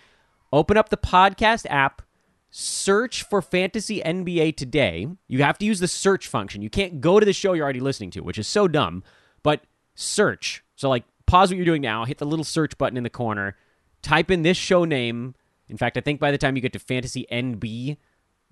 open 0.54 0.78
up 0.78 0.88
the 0.88 0.96
podcast 0.96 1.66
app 1.70 2.02
search 2.50 3.24
for 3.24 3.42
Fantasy 3.42 4.00
NBA 4.00 4.56
today. 4.56 5.08
You 5.28 5.44
have 5.44 5.58
to 5.58 5.66
use 5.66 5.82
the 5.82 5.88
search 5.90 6.30
function. 6.30 6.62
You 6.62 6.70
can't 6.70 7.02
go 7.02 7.20
to 7.20 7.26
the 7.26 7.34
show 7.34 7.52
you're 7.52 7.66
already 7.66 7.82
listening 7.82 8.12
to, 8.12 8.22
which 8.22 8.38
is 8.38 8.48
so 8.48 8.70
dumb, 8.70 9.04
but 9.44 9.66
search. 9.96 10.64
So, 10.78 10.88
like, 10.88 11.04
pause 11.26 11.50
what 11.50 11.58
you're 11.58 11.66
doing 11.66 11.82
now, 11.82 12.06
hit 12.06 12.20
the 12.20 12.26
little 12.26 12.46
search 12.46 12.78
button 12.78 12.96
in 12.96 13.04
the 13.04 13.10
corner, 13.10 13.58
type 14.02 14.32
in 14.32 14.44
this 14.44 14.56
show 14.56 14.86
name. 14.86 15.36
In 15.68 15.76
fact, 15.76 15.98
I 15.98 16.00
think 16.00 16.22
by 16.22 16.32
the 16.32 16.38
time 16.38 16.56
you 16.56 16.62
get 16.62 16.72
to 16.72 16.80
Fantasy 16.80 17.26
NB, 17.30 17.98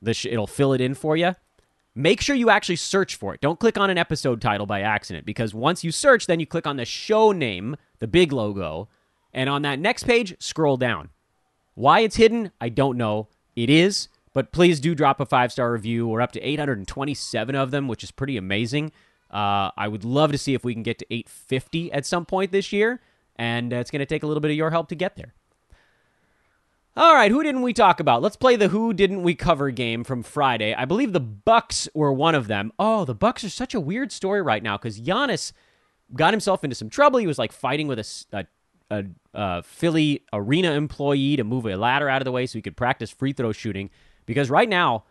the 0.01 0.13
sh- 0.13 0.25
it'll 0.25 0.45
fill 0.45 0.73
it 0.73 0.81
in 0.81 0.93
for 0.93 1.15
you. 1.15 1.36
Make 1.97 2.19
sure 2.19 2.36
you 2.36 2.49
actually 2.49 2.75
search 2.75 3.15
for 3.15 3.34
it. 3.34 3.39
Don't 3.39 3.60
click 3.60 3.77
on 3.77 3.89
an 3.89 3.97
episode 3.97 4.41
title 4.41 4.65
by 4.65 4.81
accident 4.81 5.25
because 5.25 5.53
once 5.53 5.81
you 5.81 5.91
search, 5.91 6.27
then 6.27 6.41
you 6.41 6.45
click 6.45 6.67
on 6.67 6.75
the 6.75 6.84
show 6.84 7.31
name, 7.31 7.77
the 7.99 8.08
big 8.08 8.34
logo, 8.34 8.89
and 9.34 9.49
on 9.49 9.62
that 9.62 9.79
next 9.79 10.03
page, 10.03 10.36
scroll 10.39 10.75
down. 10.75 11.10
Why 11.73 12.01
it's 12.01 12.17
hidden, 12.17 12.51
I 12.60 12.67
don't 12.67 12.97
know. 12.97 13.29
It 13.55 13.69
is, 13.69 14.10
but 14.34 14.51
please 14.51 14.81
do 14.81 14.93
drop 14.93 15.21
a 15.21 15.25
five 15.25 15.53
star 15.53 15.71
review. 15.71 16.05
We're 16.05 16.19
up 16.19 16.34
to 16.34 16.41
827 16.41 17.55
of 17.55 17.71
them, 17.71 17.88
which 17.88 18.03
is 18.03 18.12
pretty 18.12 18.36
amazing. 18.36 18.91
Uh, 19.31 19.71
I 19.77 19.88
would 19.88 20.03
love 20.03 20.34
to 20.34 20.38
see 20.38 20.53
if 20.53 20.65
we 20.65 20.73
can 20.73 20.84
get 20.84 20.99
to 20.99 21.05
850 21.10 21.93
at 21.93 22.05
some 22.05 22.25
point 22.25 22.51
this 22.51 22.73
year, 22.73 23.01
and 23.38 23.73
uh, 23.73 23.77
it's 23.77 23.91
going 23.91 24.01
to 24.01 24.05
take 24.05 24.23
a 24.23 24.27
little 24.27 24.41
bit 24.41 24.51
of 24.51 24.58
your 24.58 24.71
help 24.71 24.89
to 24.89 24.95
get 24.95 25.15
there. 25.15 25.34
All 26.97 27.13
right, 27.13 27.29
who 27.29 27.43
didn't 27.43 27.63
we 27.63 27.73
talk 27.73 27.99
about? 27.99 28.21
Let's 28.21 28.38
play 28.38 28.55
the 28.55 28.69
who 28.69 28.93
didn't 28.93 29.23
we 29.23 29.36
cover 29.36 29.69
game 29.69 30.05
from 30.05 30.23
Friday. 30.23 30.73
I 30.73 30.86
believe 30.86 31.12
the 31.12 31.19
Bucks 31.19 31.89
were 31.93 32.13
one 32.13 32.36
of 32.36 32.47
them. 32.47 32.71
Oh, 32.79 33.03
the 33.03 33.13
Bucks 33.13 33.43
are 33.43 33.49
such 33.49 33.73
a 33.73 33.81
weird 33.81 34.13
story 34.13 34.41
right 34.41 34.63
now 34.63 34.77
because 34.77 35.01
Giannis 35.01 35.51
got 36.13 36.31
himself 36.31 36.63
into 36.63 36.75
some 36.75 36.89
trouble. 36.89 37.19
He 37.19 37.27
was 37.27 37.38
like 37.38 37.51
fighting 37.51 37.88
with 37.88 37.99
a, 37.99 38.08
a 38.31 38.45
a, 38.91 39.03
a 39.34 39.63
Philly 39.63 40.23
arena 40.31 40.71
employee 40.71 41.36
to 41.36 41.43
move 41.43 41.65
a 41.65 41.75
ladder 41.75 42.08
out 42.08 42.21
of 42.21 42.25
the 42.25 42.31
way 42.31 42.45
so 42.45 42.58
he 42.58 42.62
could 42.62 42.77
practice 42.77 43.10
free 43.10 43.34
throw 43.34 43.51
shooting. 43.51 43.89
Because 44.25 44.49
right 44.49 44.69
now, 44.69 45.03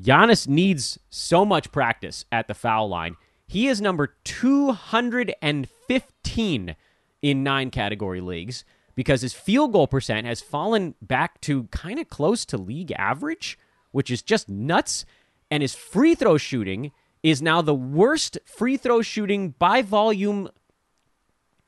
Giannis 0.00 0.46
needs 0.46 0.96
so 1.10 1.44
much 1.44 1.72
practice 1.72 2.24
at 2.30 2.46
the 2.46 2.54
foul 2.54 2.88
line. 2.88 3.16
He 3.46 3.66
is 3.68 3.80
number 3.80 4.14
215 4.24 6.76
in 7.22 7.42
nine 7.42 7.70
category 7.70 8.20
leagues 8.20 8.64
because 8.94 9.22
his 9.22 9.32
field 9.32 9.72
goal 9.72 9.86
percent 9.86 10.26
has 10.26 10.40
fallen 10.40 10.94
back 11.00 11.40
to 11.42 11.64
kind 11.64 11.98
of 11.98 12.08
close 12.08 12.44
to 12.46 12.56
league 12.56 12.92
average, 12.92 13.58
which 13.90 14.10
is 14.10 14.22
just 14.22 14.48
nuts. 14.48 15.04
And 15.50 15.62
his 15.62 15.74
free 15.74 16.14
throw 16.14 16.38
shooting 16.38 16.92
is 17.22 17.40
now 17.40 17.62
the 17.62 17.74
worst 17.74 18.38
free 18.44 18.76
throw 18.76 19.02
shooting 19.02 19.50
by 19.58 19.82
volume 19.82 20.48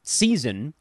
season 0.02 0.74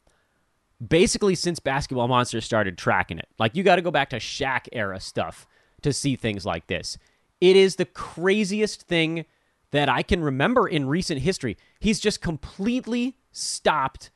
basically 0.86 1.34
since 1.34 1.60
Basketball 1.60 2.08
Monsters 2.08 2.44
started 2.44 2.76
tracking 2.76 3.18
it. 3.18 3.28
Like 3.38 3.54
you 3.54 3.62
got 3.62 3.76
to 3.76 3.82
go 3.82 3.90
back 3.90 4.10
to 4.10 4.16
Shaq 4.16 4.68
era 4.72 5.00
stuff 5.00 5.46
to 5.82 5.92
see 5.92 6.16
things 6.16 6.44
like 6.44 6.66
this. 6.66 6.98
It 7.40 7.56
is 7.56 7.76
the 7.76 7.84
craziest 7.84 8.82
thing 8.82 9.24
that 9.70 9.88
I 9.88 10.02
can 10.02 10.22
remember 10.22 10.68
in 10.68 10.86
recent 10.86 11.20
history. 11.20 11.56
He's 11.80 12.00
just 12.00 12.20
completely 12.20 13.16
stopped 13.32 14.10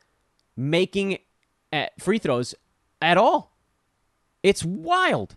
making 0.57 1.19
uh, 1.73 1.87
free 1.99 2.19
throws 2.19 2.55
at 3.01 3.17
all. 3.17 3.53
It's 4.43 4.65
wild. 4.65 5.37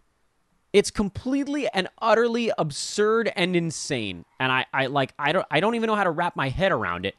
It's 0.73 0.91
completely 0.91 1.67
and 1.69 1.89
utterly 2.01 2.51
absurd 2.57 3.31
and 3.35 3.55
insane. 3.55 4.25
And 4.39 4.51
I, 4.51 4.65
I 4.73 4.85
like 4.85 5.13
I 5.19 5.31
don't 5.33 5.45
I 5.51 5.59
don't 5.59 5.75
even 5.75 5.87
know 5.87 5.95
how 5.95 6.05
to 6.05 6.11
wrap 6.11 6.35
my 6.35 6.49
head 6.49 6.71
around 6.71 7.05
it, 7.05 7.15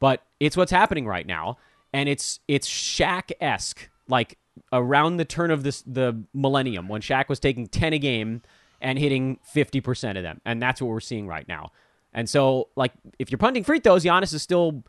but 0.00 0.22
it's 0.40 0.56
what's 0.56 0.72
happening 0.72 1.06
right 1.06 1.26
now 1.26 1.58
and 1.96 2.10
it's 2.10 2.40
it's 2.46 2.68
Shaq 2.68 3.32
esque, 3.40 3.88
like 4.06 4.38
around 4.72 5.16
the 5.16 5.24
turn 5.24 5.50
of 5.50 5.62
this 5.62 5.82
the 5.82 6.22
millennium 6.34 6.88
when 6.88 7.00
Shaq 7.00 7.28
was 7.28 7.40
taking 7.40 7.66
ten 7.66 7.94
a 7.94 7.98
game 7.98 8.42
and 8.82 8.98
hitting 8.98 9.38
fifty 9.42 9.80
percent 9.80 10.18
of 10.18 10.22
them, 10.22 10.40
and 10.44 10.60
that's 10.60 10.82
what 10.82 10.88
we're 10.88 11.00
seeing 11.00 11.26
right 11.26 11.48
now. 11.48 11.72
And 12.12 12.28
so, 12.28 12.68
like, 12.76 12.92
if 13.18 13.30
you're 13.30 13.38
punting 13.38 13.64
free 13.64 13.80
throws, 13.80 14.04
Giannis 14.04 14.34
is 14.34 14.42
still 14.42 14.84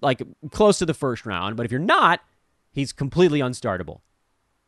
like 0.00 0.22
close 0.50 0.78
to 0.78 0.86
the 0.86 0.94
first 0.94 1.26
round, 1.26 1.56
but 1.56 1.66
if 1.66 1.72
you're 1.72 1.80
not, 1.80 2.20
he's 2.72 2.92
completely 2.92 3.40
unstartable. 3.40 4.00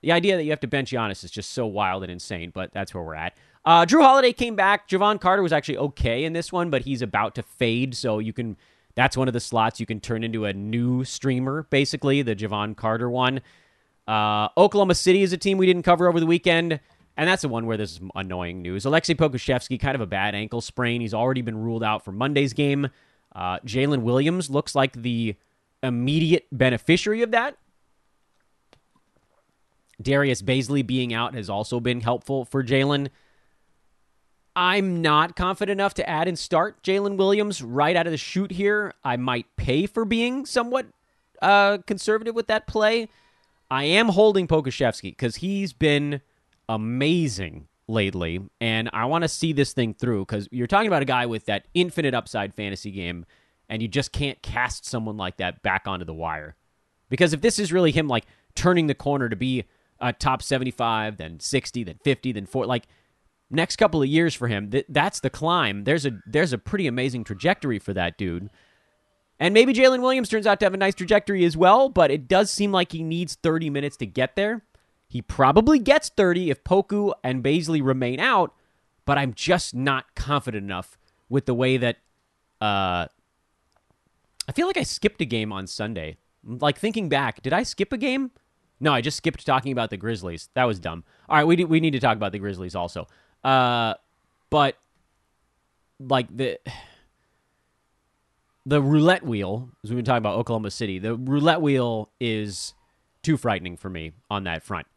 The 0.02 0.12
idea 0.12 0.36
that 0.36 0.44
you 0.44 0.50
have 0.50 0.60
to 0.60 0.66
bench 0.66 0.90
Giannis 0.90 1.22
is 1.22 1.30
just 1.30 1.52
so 1.52 1.66
wild 1.66 2.02
and 2.02 2.10
insane, 2.10 2.50
but 2.52 2.72
that's 2.72 2.92
where 2.92 3.04
we're 3.04 3.14
at. 3.14 3.36
Uh, 3.64 3.86
Jrue 3.86 4.02
Holiday 4.02 4.32
came 4.32 4.56
back. 4.56 4.88
Jevon 4.88 5.20
Carter 5.20 5.42
was 5.42 5.52
actually 5.52 5.78
okay 5.78 6.24
in 6.24 6.32
this 6.32 6.52
one, 6.52 6.70
but 6.70 6.82
he's 6.82 7.02
about 7.02 7.36
to 7.36 7.42
fade, 7.42 7.94
so 7.94 8.18
you 8.18 8.32
can 8.32 8.56
that's 8.94 9.16
one 9.16 9.28
of 9.28 9.34
the 9.34 9.40
slots 9.40 9.80
you 9.80 9.86
can 9.86 10.00
turn 10.00 10.22
into 10.22 10.44
a 10.44 10.52
new 10.52 11.04
streamer, 11.04 11.66
basically, 11.70 12.22
the 12.22 12.36
Jevon 12.36 12.76
Carter 12.76 13.08
one. 13.08 13.40
Uh, 14.06 14.48
Oklahoma 14.56 14.94
City 14.94 15.22
is 15.22 15.32
a 15.32 15.38
team 15.38 15.58
we 15.58 15.66
didn't 15.66 15.84
cover 15.84 16.08
over 16.08 16.20
the 16.20 16.26
weekend, 16.26 16.80
and 17.16 17.28
that's 17.28 17.42
the 17.42 17.48
one 17.48 17.66
where 17.66 17.76
there's 17.76 18.00
annoying 18.14 18.60
news. 18.60 18.84
Alexei 18.84 19.14
Pokusevski, 19.14 19.80
kind 19.80 19.94
of 19.94 20.00
a 20.00 20.06
bad 20.06 20.34
ankle 20.34 20.60
sprain. 20.60 21.00
He's 21.00 21.14
already 21.14 21.42
been 21.42 21.56
ruled 21.56 21.82
out 21.82 22.04
for 22.04 22.12
Monday's 22.12 22.52
game. 22.52 22.90
Uh, 23.34 23.58
Jalen 23.60 24.02
Williams 24.02 24.50
looks 24.50 24.74
like 24.74 24.92
the 24.92 25.36
immediate 25.82 26.46
beneficiary 26.52 27.22
of 27.22 27.30
that. 27.30 27.56
Darius 30.02 30.42
Bazley 30.42 30.86
being 30.86 31.12
out 31.12 31.34
has 31.34 31.48
also 31.50 31.80
been 31.80 32.00
helpful 32.00 32.44
for 32.44 32.62
Jalen. 32.62 33.08
I'm 34.54 35.00
not 35.00 35.34
confident 35.34 35.80
enough 35.80 35.94
to 35.94 36.08
add 36.08 36.28
and 36.28 36.38
start 36.38 36.82
Jalen 36.82 37.16
Williams 37.16 37.62
right 37.62 37.96
out 37.96 38.06
of 38.06 38.10
the 38.10 38.18
chute 38.18 38.52
here. 38.52 38.92
I 39.02 39.16
might 39.16 39.46
pay 39.56 39.86
for 39.86 40.04
being 40.04 40.44
somewhat 40.44 40.86
uh, 41.40 41.78
conservative 41.86 42.34
with 42.34 42.48
that 42.48 42.66
play. 42.66 43.08
I 43.70 43.84
am 43.84 44.08
holding 44.10 44.46
Pokusevski 44.46 45.12
because 45.12 45.36
he's 45.36 45.72
been 45.72 46.20
amazing 46.68 47.68
lately, 47.88 48.40
and 48.60 48.90
I 48.92 49.06
want 49.06 49.22
to 49.22 49.28
see 49.28 49.54
this 49.54 49.72
thing 49.72 49.94
through 49.94 50.26
because 50.26 50.48
you're 50.50 50.66
talking 50.66 50.88
about 50.88 51.02
a 51.02 51.06
guy 51.06 51.24
with 51.24 51.46
that 51.46 51.66
infinite 51.72 52.12
upside 52.12 52.54
fantasy 52.54 52.90
game, 52.90 53.24
and 53.70 53.80
you 53.80 53.88
just 53.88 54.12
can't 54.12 54.40
cast 54.42 54.84
someone 54.84 55.16
like 55.16 55.38
that 55.38 55.62
back 55.62 55.88
onto 55.88 56.04
the 56.04 56.12
wire. 56.12 56.56
Because 57.08 57.32
if 57.32 57.40
this 57.40 57.58
is 57.58 57.72
really 57.72 57.92
him, 57.92 58.08
like 58.08 58.26
turning 58.54 58.86
the 58.86 58.94
corner 58.94 59.30
to 59.30 59.36
be 59.36 59.64
a 60.02 60.12
top 60.12 60.42
75, 60.42 61.16
then 61.16 61.40
60, 61.40 61.84
then 61.84 61.98
50, 62.04 62.32
then 62.32 62.46
4, 62.46 62.66
like 62.66 62.86
next 63.50 63.76
couple 63.76 64.02
of 64.02 64.08
years 64.08 64.34
for 64.34 64.48
him, 64.48 64.70
th- 64.70 64.86
that's 64.88 65.20
the 65.20 65.30
climb. 65.30 65.84
There's 65.84 66.04
a 66.04 66.18
there's 66.26 66.52
a 66.52 66.58
pretty 66.58 66.86
amazing 66.86 67.24
trajectory 67.24 67.78
for 67.78 67.94
that 67.94 68.18
dude. 68.18 68.50
And 69.38 69.54
maybe 69.54 69.72
Jalen 69.72 70.02
Williams 70.02 70.28
turns 70.28 70.46
out 70.46 70.60
to 70.60 70.66
have 70.66 70.74
a 70.74 70.78
nice 70.78 70.94
trajectory 70.94 71.44
as 71.44 71.56
well, 71.56 71.88
but 71.88 72.10
it 72.10 72.28
does 72.28 72.50
seem 72.50 72.70
like 72.70 72.92
he 72.92 73.02
needs 73.02 73.34
30 73.34 73.70
minutes 73.70 73.96
to 73.98 74.06
get 74.06 74.36
there. 74.36 74.62
He 75.08 75.20
probably 75.20 75.78
gets 75.78 76.08
30 76.10 76.50
if 76.50 76.62
Poku 76.64 77.12
and 77.24 77.42
Bazley 77.42 77.84
remain 77.84 78.20
out, 78.20 78.54
but 79.04 79.18
I'm 79.18 79.34
just 79.34 79.74
not 79.74 80.14
confident 80.14 80.64
enough 80.64 80.96
with 81.28 81.46
the 81.46 81.54
way 81.54 81.76
that 81.76 81.96
uh, 82.60 83.06
I 84.48 84.52
feel 84.54 84.66
like 84.66 84.76
I 84.76 84.84
skipped 84.84 85.20
a 85.20 85.24
game 85.24 85.52
on 85.52 85.66
Sunday. 85.66 86.18
Like 86.44 86.78
thinking 86.78 87.08
back, 87.08 87.42
did 87.42 87.52
I 87.52 87.62
skip 87.62 87.92
a 87.92 87.98
game? 87.98 88.30
No, 88.82 88.92
I 88.92 89.00
just 89.00 89.16
skipped 89.16 89.46
talking 89.46 89.70
about 89.70 89.90
the 89.90 89.96
Grizzlies. 89.96 90.48
That 90.54 90.64
was 90.64 90.80
dumb. 90.80 91.04
All 91.28 91.36
right, 91.36 91.46
we 91.46 91.64
we 91.64 91.78
need 91.78 91.92
to 91.92 92.00
talk 92.00 92.16
about 92.16 92.32
the 92.32 92.40
Grizzlies 92.40 92.74
also. 92.74 93.06
Uh, 93.44 93.94
but 94.50 94.76
like 96.00 96.36
the 96.36 96.58
the 98.66 98.82
roulette 98.82 99.24
wheel, 99.24 99.68
as 99.84 99.90
we've 99.90 99.96
been 99.96 100.04
talking 100.04 100.18
about 100.18 100.36
Oklahoma 100.36 100.72
City, 100.72 100.98
the 100.98 101.14
roulette 101.14 101.62
wheel 101.62 102.10
is 102.20 102.74
too 103.22 103.36
frightening 103.36 103.76
for 103.76 103.88
me 103.88 104.12
on 104.28 104.44
that 104.44 104.64
front. 104.64 104.88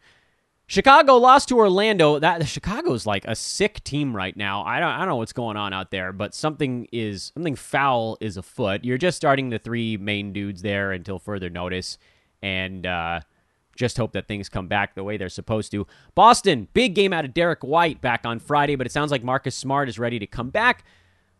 Chicago 0.67 1.17
lost 1.17 1.49
to 1.49 1.57
Orlando. 1.57 2.17
That 2.17 2.39
the 2.39 2.45
Chicago's 2.47 3.05
like 3.05 3.23
a 3.25 3.35
sick 3.35 3.83
team 3.83 4.15
right 4.15 4.35
now. 4.35 4.63
I 4.63 4.79
don't 4.79 4.89
I 4.89 4.97
don't 4.97 5.09
know 5.09 5.17
what's 5.17 5.31
going 5.31 5.57
on 5.57 5.73
out 5.73 5.91
there, 5.91 6.11
but 6.11 6.33
something 6.33 6.87
is 6.91 7.31
something 7.35 7.55
foul 7.55 8.17
is 8.19 8.35
afoot. 8.35 8.83
You're 8.83 8.97
just 8.97 9.15
starting 9.15 9.49
the 9.51 9.59
three 9.59 9.95
main 9.95 10.33
dudes 10.33 10.63
there 10.63 10.91
until 10.91 11.19
further 11.19 11.51
notice, 11.51 11.99
and 12.41 12.87
uh, 12.87 13.19
just 13.75 13.97
hope 13.97 14.13
that 14.13 14.27
things 14.27 14.49
come 14.49 14.67
back 14.67 14.95
the 14.95 15.03
way 15.03 15.17
they're 15.17 15.29
supposed 15.29 15.71
to. 15.71 15.85
Boston, 16.15 16.67
big 16.73 16.95
game 16.95 17.13
out 17.13 17.25
of 17.25 17.33
Derrick 17.33 17.63
White 17.63 18.01
back 18.01 18.25
on 18.25 18.39
Friday, 18.39 18.75
but 18.75 18.87
it 18.87 18.91
sounds 18.91 19.11
like 19.11 19.23
Marcus 19.23 19.55
Smart 19.55 19.89
is 19.89 19.99
ready 19.99 20.19
to 20.19 20.27
come 20.27 20.49
back. 20.49 20.85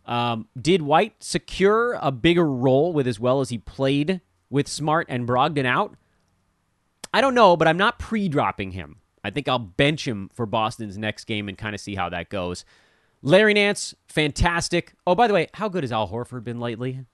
Um, 0.06 0.48
did 0.60 0.82
White 0.82 1.24
secure 1.24 1.98
a 2.02 2.12
bigger 2.12 2.46
role 2.46 2.94
with 2.94 3.08
as 3.08 3.20
well 3.20 3.42
as 3.42 3.50
he 3.50 3.58
played 3.58 4.22
with 4.50 4.68
Smart 4.68 5.08
and 5.10 5.28
Brogdon 5.28 5.66
out? 5.66 5.96
I 7.14 7.22
don't 7.22 7.34
know, 7.34 7.56
but 7.58 7.68
I'm 7.68 7.78
not 7.78 7.98
pre-dropping 7.98 8.72
him. 8.72 8.98
I 9.24 9.32
think 9.32 9.48
I'll 9.48 9.58
bench 9.58 10.08
him 10.08 10.30
for 10.34 10.46
Boston's 10.46 10.98
next 10.98 11.24
game 11.26 11.50
and 11.50 11.58
kind 11.58 11.74
of 11.74 11.82
see 11.82 11.96
how 11.96 12.10
that 12.10 12.30
goes. 12.30 12.66
Larry 13.24 13.56
Nance, 13.56 13.96
fantastic. 14.08 14.94
Oh, 15.08 15.16
by 15.16 15.28
the 15.28 15.34
way, 15.34 15.48
how 15.54 15.68
good 15.68 15.84
has 15.84 15.92
Al 15.92 16.10
Horford 16.10 16.44
been 16.44 16.60
lately? 16.60 17.06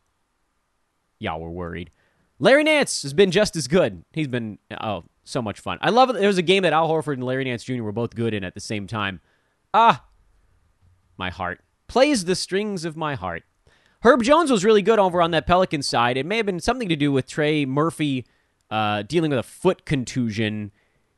Y'all 1.20 1.40
were 1.40 1.52
worried. 1.52 1.92
Larry 2.40 2.64
Nance 2.64 3.04
has 3.04 3.14
been 3.14 3.32
just 3.32 3.56
as 3.56 3.68
good. 3.68 4.04
He's 4.12 4.28
been 4.28 4.58
oh 4.82 5.04
so 5.24 5.42
much 5.42 5.60
fun. 5.60 5.78
I 5.82 5.90
love 5.90 6.10
it. 6.10 6.14
There 6.14 6.28
was 6.28 6.38
a 6.38 6.44
game 6.44 6.64
that 6.64 6.74
Al 6.74 6.90
Horford 6.90 7.14
and 7.14 7.24
Larry 7.24 7.44
Nance 7.44 7.64
Jr. 7.64 7.84
were 7.84 7.92
both 7.92 8.16
good 8.16 8.34
in 8.34 8.44
at 8.44 8.54
the 8.54 8.60
same 8.60 8.88
time. 8.88 9.22
Ah, 9.74 10.06
my 11.18 11.30
heart 11.30 11.62
plays 11.88 12.26
the 12.26 12.36
strings 12.36 12.86
of 12.86 12.98
my 12.98 13.16
heart. 13.16 13.44
Herb 14.04 14.24
Jones 14.24 14.50
was 14.50 14.66
really 14.66 14.82
good 14.82 14.98
over 14.98 15.22
on 15.22 15.32
that 15.32 15.46
Pelican 15.46 15.84
side. 15.84 16.18
It 16.18 16.26
may 16.26 16.38
have 16.38 16.46
been 16.46 16.60
something 16.60 16.90
to 16.90 16.96
do 16.96 17.12
with 17.12 17.28
Trey 17.28 17.66
Murphy 17.66 18.26
uh, 18.72 19.04
dealing 19.04 19.30
with 19.30 19.40
a 19.40 19.44
foot 19.44 19.86
contusion 19.86 20.72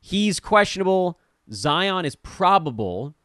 He's 0.06 0.42
questionable. 0.42 1.18
Zion 1.50 2.04
is 2.04 2.18
probable. 2.18 3.16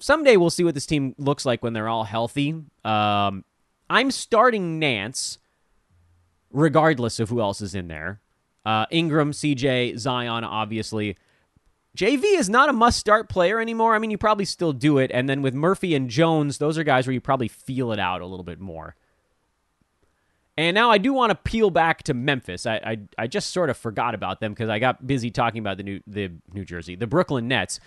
Someday 0.00 0.36
we'll 0.36 0.50
see 0.50 0.64
what 0.64 0.74
this 0.74 0.86
team 0.86 1.14
looks 1.18 1.46
like 1.46 1.62
when 1.62 1.72
they're 1.72 1.88
all 1.88 2.02
healthy. 2.02 2.52
Um, 2.84 3.44
I'm 3.88 4.10
starting 4.10 4.80
Nance, 4.80 5.38
regardless 6.50 7.20
of 7.20 7.28
who 7.28 7.40
else 7.40 7.60
is 7.60 7.76
in 7.76 7.86
there. 7.86 8.20
Uh, 8.64 8.86
Ingram, 8.90 9.32
CJ, 9.32 9.98
Zion, 9.98 10.44
obviously. 10.44 11.16
JV 11.96 12.24
is 12.38 12.48
not 12.48 12.68
a 12.68 12.72
must 12.72 12.98
start 12.98 13.28
player 13.28 13.60
anymore. 13.60 13.94
I 13.94 13.98
mean, 13.98 14.10
you 14.10 14.18
probably 14.18 14.44
still 14.44 14.72
do 14.72 14.98
it. 14.98 15.10
And 15.14 15.28
then 15.28 15.42
with 15.42 15.54
Murphy 15.54 15.94
and 15.94 16.10
Jones, 16.10 16.58
those 16.58 16.76
are 16.76 16.84
guys 16.84 17.06
where 17.06 17.14
you 17.14 17.20
probably 17.20 17.48
feel 17.48 17.92
it 17.92 18.00
out 18.00 18.20
a 18.20 18.26
little 18.26 18.44
bit 18.44 18.58
more. 18.58 18.96
And 20.56 20.74
now 20.74 20.90
I 20.90 20.98
do 20.98 21.12
want 21.12 21.30
to 21.30 21.34
peel 21.34 21.70
back 21.70 22.04
to 22.04 22.14
Memphis. 22.14 22.64
I 22.66 22.76
I, 22.76 22.98
I 23.18 23.26
just 23.26 23.50
sort 23.50 23.70
of 23.70 23.76
forgot 23.76 24.14
about 24.14 24.40
them 24.40 24.52
because 24.52 24.68
I 24.68 24.78
got 24.78 25.06
busy 25.06 25.30
talking 25.30 25.58
about 25.58 25.76
the 25.78 25.82
new 25.82 26.00
the 26.06 26.30
New 26.52 26.64
Jersey, 26.64 26.94
the 26.94 27.06
Brooklyn 27.06 27.48
Nets, 27.48 27.80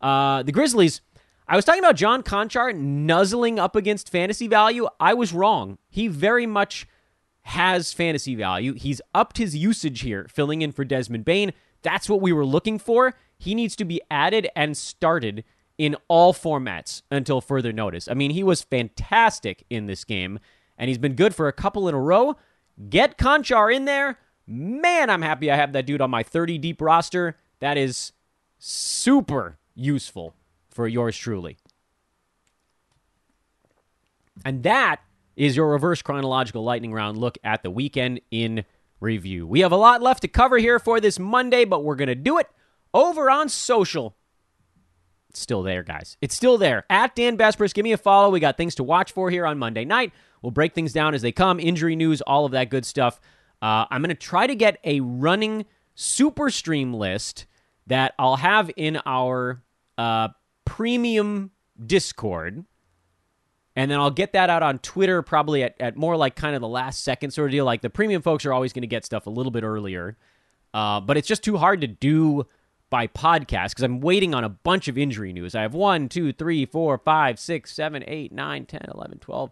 uh, 0.00 0.42
the 0.42 0.52
Grizzlies. 0.52 1.00
I 1.46 1.56
was 1.56 1.66
talking 1.66 1.80
about 1.84 1.96
John 1.96 2.22
Konchar 2.22 2.74
nuzzling 2.74 3.58
up 3.58 3.76
against 3.76 4.08
fantasy 4.08 4.48
value. 4.48 4.88
I 4.98 5.12
was 5.12 5.34
wrong. 5.34 5.76
He 5.90 6.08
very 6.08 6.46
much 6.46 6.86
has 7.44 7.92
fantasy 7.92 8.34
value. 8.34 8.72
He's 8.74 9.00
upped 9.14 9.38
his 9.38 9.54
usage 9.54 10.00
here, 10.00 10.26
filling 10.30 10.62
in 10.62 10.72
for 10.72 10.84
Desmond 10.84 11.24
Bane. 11.24 11.52
That's 11.82 12.08
what 12.08 12.20
we 12.22 12.32
were 12.32 12.46
looking 12.46 12.78
for. 12.78 13.14
He 13.38 13.54
needs 13.54 13.76
to 13.76 13.84
be 13.84 14.00
added 14.10 14.48
and 14.56 14.76
started 14.76 15.44
in 15.76 15.96
all 16.08 16.32
formats 16.32 17.02
until 17.10 17.40
further 17.40 17.72
notice. 17.72 18.08
I 18.08 18.14
mean, 18.14 18.30
he 18.30 18.42
was 18.42 18.62
fantastic 18.62 19.64
in 19.68 19.86
this 19.86 20.04
game 20.04 20.38
and 20.78 20.88
he's 20.88 20.98
been 20.98 21.14
good 21.14 21.34
for 21.34 21.48
a 21.48 21.52
couple 21.52 21.88
in 21.88 21.94
a 21.94 22.00
row. 22.00 22.36
Get 22.88 23.18
Konchar 23.18 23.74
in 23.74 23.84
there. 23.84 24.18
Man, 24.46 25.10
I'm 25.10 25.22
happy 25.22 25.50
I 25.50 25.56
have 25.56 25.72
that 25.72 25.86
dude 25.86 26.00
on 26.00 26.10
my 26.10 26.22
30 26.22 26.58
deep 26.58 26.80
roster. 26.80 27.36
That 27.60 27.76
is 27.76 28.12
super 28.58 29.58
useful 29.74 30.34
for 30.70 30.88
yours 30.88 31.16
truly. 31.16 31.58
And 34.44 34.62
that 34.62 35.00
is 35.36 35.56
your 35.56 35.70
reverse 35.70 36.02
chronological 36.02 36.64
lightning 36.64 36.92
round 36.92 37.18
look 37.18 37.38
at 37.44 37.62
the 37.62 37.70
weekend 37.70 38.20
in 38.30 38.64
review. 39.00 39.46
We 39.46 39.60
have 39.60 39.72
a 39.72 39.76
lot 39.76 40.02
left 40.02 40.22
to 40.22 40.28
cover 40.28 40.58
here 40.58 40.78
for 40.78 41.00
this 41.00 41.18
Monday, 41.18 41.64
but 41.64 41.84
we're 41.84 41.96
going 41.96 42.08
to 42.08 42.14
do 42.14 42.38
it 42.38 42.48
over 42.92 43.30
on 43.30 43.48
social. 43.48 44.16
It's 45.30 45.40
still 45.40 45.62
there, 45.62 45.82
guys. 45.82 46.16
It's 46.20 46.34
still 46.34 46.58
there. 46.58 46.84
At 46.88 47.16
Dan 47.16 47.36
Besbris, 47.36 47.74
give 47.74 47.84
me 47.84 47.92
a 47.92 47.96
follow. 47.96 48.30
We 48.30 48.40
got 48.40 48.56
things 48.56 48.76
to 48.76 48.84
watch 48.84 49.12
for 49.12 49.30
here 49.30 49.46
on 49.46 49.58
Monday 49.58 49.84
night. 49.84 50.12
We'll 50.42 50.52
break 50.52 50.74
things 50.74 50.92
down 50.92 51.14
as 51.14 51.22
they 51.22 51.32
come, 51.32 51.58
injury 51.58 51.96
news, 51.96 52.20
all 52.20 52.44
of 52.44 52.52
that 52.52 52.70
good 52.70 52.86
stuff. 52.86 53.20
Uh, 53.60 53.86
I'm 53.90 54.00
going 54.00 54.10
to 54.10 54.14
try 54.14 54.46
to 54.46 54.54
get 54.54 54.78
a 54.84 55.00
running 55.00 55.64
super 55.94 56.50
stream 56.50 56.94
list 56.94 57.46
that 57.86 58.14
I'll 58.18 58.36
have 58.36 58.70
in 58.76 59.00
our 59.06 59.62
uh, 59.98 60.28
premium 60.64 61.50
Discord. 61.84 62.64
And 63.76 63.90
then 63.90 63.98
I'll 63.98 64.10
get 64.10 64.32
that 64.34 64.50
out 64.50 64.62
on 64.62 64.78
Twitter 64.78 65.22
probably 65.22 65.64
at, 65.64 65.74
at 65.80 65.96
more 65.96 66.16
like 66.16 66.36
kind 66.36 66.54
of 66.54 66.60
the 66.60 66.68
last 66.68 67.02
second 67.02 67.32
sort 67.32 67.48
of 67.48 67.52
deal. 67.52 67.64
Like 67.64 67.82
the 67.82 67.90
premium 67.90 68.22
folks 68.22 68.46
are 68.46 68.52
always 68.52 68.72
going 68.72 68.82
to 68.82 68.88
get 68.88 69.04
stuff 69.04 69.26
a 69.26 69.30
little 69.30 69.50
bit 69.50 69.64
earlier. 69.64 70.16
Uh, 70.72 71.00
but 71.00 71.16
it's 71.16 71.28
just 71.28 71.42
too 71.42 71.56
hard 71.56 71.80
to 71.80 71.86
do 71.86 72.46
by 72.90 73.06
podcast 73.08 73.70
because 73.70 73.82
I'm 73.82 74.00
waiting 74.00 74.34
on 74.34 74.44
a 74.44 74.48
bunch 74.48 74.86
of 74.86 74.96
injury 74.96 75.32
news. 75.32 75.54
I 75.54 75.62
have 75.62 75.74
1, 75.74 76.08
2, 76.08 76.32
3, 76.32 76.66
4, 76.66 76.98
5, 76.98 77.38
6, 77.38 77.72
7, 77.74 78.04
8, 78.06 78.32
9, 78.32 78.66
10, 78.66 78.80
11, 78.94 79.18
12. 79.18 79.50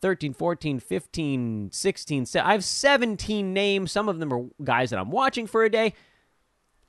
13, 0.00 0.32
14, 0.32 0.80
15, 0.80 1.70
16. 1.72 2.26
I 2.36 2.52
have 2.52 2.64
17 2.64 3.52
names. 3.52 3.92
Some 3.92 4.08
of 4.08 4.18
them 4.18 4.32
are 4.32 4.46
guys 4.62 4.90
that 4.90 4.98
I'm 4.98 5.10
watching 5.10 5.46
for 5.46 5.64
a 5.64 5.70
day. 5.70 5.94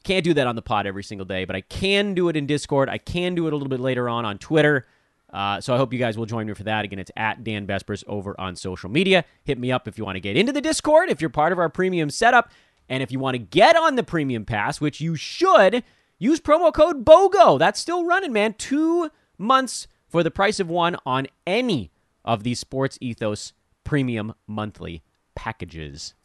Can't 0.04 0.24
do 0.24 0.34
that 0.36 0.48
on 0.48 0.56
the 0.56 0.62
pod 0.62 0.88
every 0.88 1.04
single 1.04 1.26
day, 1.26 1.46
but 1.46 1.56
I 1.56 1.62
can 1.62 2.14
do 2.14 2.30
it 2.30 2.38
in 2.38 2.46
Discord. 2.46 2.88
I 2.88 2.98
can 2.98 3.36
do 3.36 3.48
it 3.48 3.54
a 3.54 3.56
little 3.56 3.70
bit 3.70 3.80
later 3.80 4.08
on 4.08 4.26
on 4.26 4.38
Twitter. 4.38 4.88
Uh, 5.32 5.62
so 5.62 5.74
I 5.74 5.78
hope 5.78 5.94
you 5.94 6.00
guys 6.00 6.18
will 6.18 6.26
join 6.26 6.48
me 6.48 6.54
for 6.54 6.64
that. 6.64 6.86
Again, 6.86 7.00
it's 7.00 7.12
at 7.16 7.44
Dan 7.44 7.68
Besbris 7.68 8.04
over 8.08 8.40
on 8.40 8.56
social 8.56 8.90
media. 8.90 9.26
Hit 9.44 9.60
me 9.60 9.72
up 9.72 9.88
if 9.88 9.98
you 9.98 10.06
want 10.06 10.16
to 10.16 10.22
get 10.22 10.36
into 10.36 10.52
the 10.52 10.62
Discord, 10.62 11.10
if 11.10 11.22
you're 11.22 11.30
part 11.30 11.52
of 11.52 11.60
our 11.60 11.70
premium 11.70 12.10
setup. 12.10 12.52
And 12.88 13.04
if 13.04 13.12
you 13.12 13.20
want 13.20 13.36
to 13.36 13.40
get 13.40 13.76
on 13.76 13.96
the 13.96 14.04
premium 14.04 14.46
pass, 14.46 14.82
which 14.82 15.00
you 15.00 15.16
should, 15.16 15.84
use 16.18 16.40
promo 16.40 16.74
code 16.74 17.06
BOGO. 17.06 17.60
That's 17.60 17.80
still 17.80 18.06
running, 18.06 18.34
man. 18.34 18.56
Two 18.56 19.12
months 19.38 19.88
for 20.08 20.24
the 20.24 20.32
price 20.32 20.60
of 20.60 20.70
one 20.70 20.98
on 21.06 21.28
any 21.46 21.92
of 22.26 22.44
these 22.44 22.60
Sports 22.60 22.98
Ethos 23.00 23.54
premium 23.84 24.34
monthly 24.48 25.04
packages. 25.36 26.16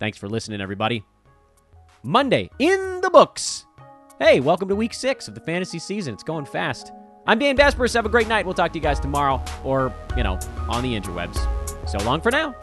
Thanks 0.00 0.18
for 0.18 0.28
listening, 0.28 0.60
everybody. 0.60 1.04
Monday 2.02 2.50
in 2.58 3.00
the 3.00 3.10
books. 3.10 3.66
Hey, 4.18 4.40
welcome 4.40 4.68
to 4.68 4.76
week 4.76 4.94
six 4.94 5.28
of 5.28 5.34
the 5.34 5.40
fantasy 5.40 5.78
season. 5.78 6.14
It's 6.14 6.24
going 6.24 6.44
fast. 6.44 6.92
I'm 7.28 7.38
Dan 7.38 7.58
Besbris. 7.58 7.92
Have 7.92 8.06
a 8.06 8.08
great 8.08 8.26
night. 8.26 8.46
We'll 8.46 8.54
talk 8.54 8.72
to 8.72 8.78
you 8.78 8.82
guys 8.82 8.98
tomorrow 8.98 9.44
or, 9.62 9.92
you 10.16 10.22
know, 10.22 10.38
on 10.66 10.82
the 10.82 10.98
interwebs. 10.98 11.36
So 11.86 11.98
long 11.98 12.22
for 12.22 12.30
now. 12.30 12.54